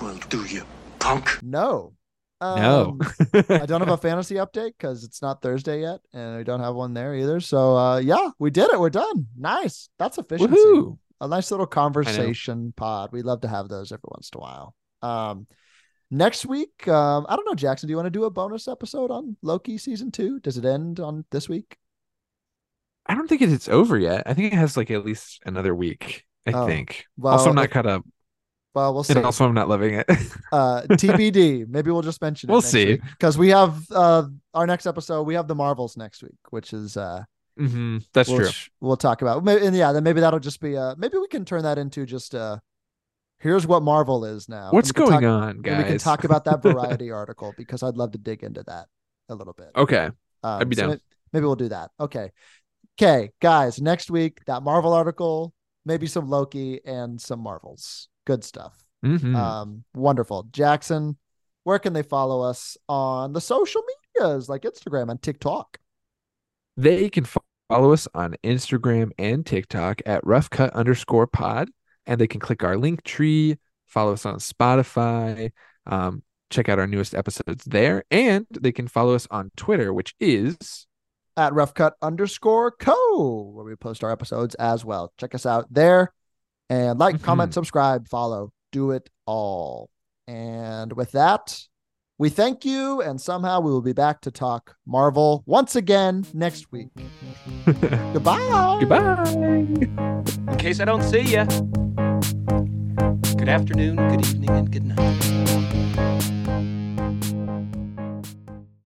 Well, 0.00 0.18
do 0.28 0.44
you, 0.44 0.64
punk? 0.98 1.38
No. 1.42 1.92
No. 2.40 2.98
Um, 3.00 3.00
I 3.48 3.64
don't 3.66 3.80
have 3.80 3.88
a 3.88 3.96
fantasy 3.96 4.34
update 4.34 4.72
because 4.78 5.04
it's 5.04 5.22
not 5.22 5.40
Thursday 5.40 5.80
yet, 5.80 6.00
and 6.12 6.36
we 6.36 6.44
don't 6.44 6.60
have 6.60 6.74
one 6.74 6.92
there 6.92 7.14
either. 7.14 7.40
So 7.40 7.76
uh 7.76 7.98
yeah, 7.98 8.30
we 8.38 8.50
did 8.50 8.70
it. 8.70 8.78
We're 8.78 8.90
done. 8.90 9.26
Nice. 9.36 9.88
That's 9.98 10.18
efficiency. 10.18 10.54
Woohoo. 10.54 10.98
A 11.20 11.28
nice 11.28 11.50
little 11.50 11.66
conversation 11.66 12.74
pod. 12.76 13.10
We 13.12 13.22
love 13.22 13.40
to 13.40 13.48
have 13.48 13.68
those 13.68 13.90
every 13.90 14.02
once 14.04 14.30
in 14.34 14.38
a 14.38 14.40
while. 14.42 14.74
Um 15.00 15.46
next 16.10 16.44
week, 16.44 16.86
um, 16.88 17.24
I 17.28 17.36
don't 17.36 17.46
know, 17.46 17.54
Jackson. 17.54 17.86
Do 17.86 17.92
you 17.92 17.96
want 17.96 18.06
to 18.06 18.10
do 18.10 18.24
a 18.24 18.30
bonus 18.30 18.68
episode 18.68 19.10
on 19.10 19.36
Loki 19.40 19.78
season 19.78 20.10
two? 20.10 20.38
Does 20.40 20.58
it 20.58 20.64
end 20.66 21.00
on 21.00 21.24
this 21.30 21.48
week? 21.48 21.78
I 23.06 23.14
don't 23.14 23.28
think 23.28 23.40
it's 23.40 23.68
over 23.68 23.98
yet. 23.98 24.24
I 24.26 24.34
think 24.34 24.52
it 24.52 24.56
has 24.56 24.76
like 24.76 24.90
at 24.90 25.06
least 25.06 25.40
another 25.46 25.74
week. 25.74 26.24
I 26.46 26.52
Oh, 26.52 26.66
think. 26.66 27.06
well, 27.16 27.32
also, 27.34 27.48
I'm 27.50 27.54
not 27.56 27.64
if- 27.66 27.70
caught 27.72 27.86
up, 27.86 28.04
Well, 28.74 28.94
we'll 28.94 29.04
see. 29.04 29.14
and 29.14 29.24
also 29.24 29.46
I'm 29.46 29.54
not 29.54 29.68
loving 29.68 29.94
it. 29.94 30.06
uh 30.52 30.82
TBD. 30.90 31.66
Maybe 31.68 31.90
we'll 31.90 32.02
just 32.02 32.20
mention 32.22 32.48
it. 32.48 32.52
We'll 32.52 32.60
see. 32.62 32.96
Because 32.96 33.36
we 33.38 33.48
have 33.48 33.80
uh 33.90 34.24
our 34.54 34.66
next 34.66 34.86
episode, 34.86 35.22
we 35.24 35.34
have 35.34 35.48
the 35.48 35.54
Marvels 35.54 35.96
next 35.96 36.22
week, 36.22 36.38
which 36.50 36.72
is 36.72 36.96
uh 36.96 37.24
hmm 37.58 37.98
That's 38.12 38.30
true. 38.30 38.48
we'll 38.80 38.96
talk 38.98 39.22
about. 39.22 39.42
Maybe, 39.44 39.64
and 39.66 39.74
yeah, 39.74 39.92
then 39.92 40.04
maybe 40.04 40.20
that'll 40.20 40.40
just 40.40 40.60
be 40.60 40.76
uh 40.76 40.94
maybe 40.98 41.18
we 41.18 41.26
can 41.28 41.44
turn 41.44 41.62
that 41.62 41.78
into 41.78 42.04
just 42.06 42.34
uh 42.34 42.58
here's 43.38 43.66
what 43.66 43.82
Marvel 43.82 44.24
is 44.24 44.48
now. 44.48 44.68
What's 44.70 44.90
And 44.90 44.98
we 44.98 45.04
can 45.06 45.20
going 45.20 45.22
talk- 45.22 45.48
on, 45.48 45.62
guys? 45.62 45.78
we 45.78 45.84
can 45.90 45.98
talk 45.98 46.24
about 46.24 46.44
that 46.44 46.62
variety 46.68 47.10
article 47.10 47.54
because 47.56 47.82
I'd 47.82 47.96
love 47.96 48.12
to 48.12 48.18
dig 48.18 48.42
into 48.44 48.62
that 48.64 48.86
a 49.28 49.34
little 49.34 49.52
bit. 49.54 49.70
okay. 49.74 50.06
Um, 50.44 50.60
I'd 50.60 50.68
be 50.68 50.76
so 50.76 50.82
down. 50.82 50.90
may- 50.90 51.00
Maybe 51.32 51.44
we'll 51.46 51.56
do 51.56 51.68
that. 51.70 51.90
Okay. 51.98 52.30
Okay, 52.98 53.30
guys, 53.42 53.78
next 53.80 54.10
week 54.10 54.38
that 54.46 54.62
Marvel 54.62 54.92
article, 54.94 55.52
maybe 55.86 56.06
some 56.06 56.28
Loki 56.28 56.84
and 56.84 57.18
some 57.18 57.40
Marvels. 57.40 58.08
Good 58.26 58.44
stuff. 58.44 58.76
hmm 59.02 59.34
Um, 59.34 59.84
wonderful. 59.94 60.42
Jackson, 60.52 61.16
where 61.64 61.78
can 61.78 61.94
they 61.94 62.02
follow 62.02 62.42
us 62.42 62.76
on 62.88 63.32
the 63.32 63.40
social 63.40 63.82
medias 64.18 64.48
like 64.50 64.62
Instagram 64.62 65.10
and 65.10 65.22
TikTok? 65.22 65.78
they 66.76 67.08
can 67.08 67.24
follow 67.70 67.92
us 67.92 68.06
on 68.14 68.36
Instagram 68.44 69.10
and 69.18 69.46
TikTok 69.46 70.02
at 70.04 70.22
roughcut 70.24 70.72
underscore 70.74 71.26
pod, 71.26 71.70
and 72.06 72.20
they 72.20 72.26
can 72.26 72.40
click 72.40 72.62
our 72.62 72.76
link 72.76 73.02
tree, 73.02 73.56
follow 73.86 74.12
us 74.12 74.26
on 74.26 74.36
Spotify, 74.36 75.50
um, 75.86 76.22
check 76.50 76.68
out 76.68 76.78
our 76.78 76.86
newest 76.86 77.14
episodes 77.14 77.64
there, 77.64 78.04
and 78.10 78.46
they 78.60 78.72
can 78.72 78.88
follow 78.88 79.14
us 79.14 79.26
on 79.30 79.50
Twitter, 79.56 79.92
which 79.92 80.14
is 80.20 80.86
at 81.36 81.52
roughcut 81.52 81.92
underscore 82.02 82.70
co 82.70 83.50
where 83.54 83.64
we 83.64 83.74
post 83.76 84.02
our 84.02 84.10
episodes 84.10 84.54
as 84.56 84.84
well 84.84 85.12
check 85.18 85.34
us 85.34 85.44
out 85.46 85.66
there 85.72 86.12
and 86.70 86.98
like 86.98 87.22
comment 87.22 87.50
Mhm. 87.50 87.54
subscribe 87.54 88.08
follow 88.08 88.52
do 88.72 88.90
it 88.90 89.08
all 89.26 89.90
and 90.26 90.92
with 90.94 91.12
that 91.12 91.62
we 92.18 92.30
thank 92.30 92.64
you 92.64 93.02
and 93.02 93.20
somehow 93.20 93.60
we 93.60 93.70
will 93.70 93.82
be 93.82 93.92
back 93.92 94.20
to 94.22 94.30
talk 94.30 94.76
marvel 94.86 95.42
once 95.46 95.76
again 95.76 96.24
next 96.32 96.72
week 96.72 96.88
goodbye 98.12 98.76
goodbye. 98.80 99.24
In 99.30 100.56
case 100.58 100.80
I 100.80 100.84
don't 100.86 101.02
see 101.02 101.20
you, 101.20 101.44
Good 103.36 103.48
afternoon, 103.50 103.96
good 103.96 104.26
evening, 104.26 104.50
and 104.50 104.70
good 104.72 104.84
night. 104.84 105.35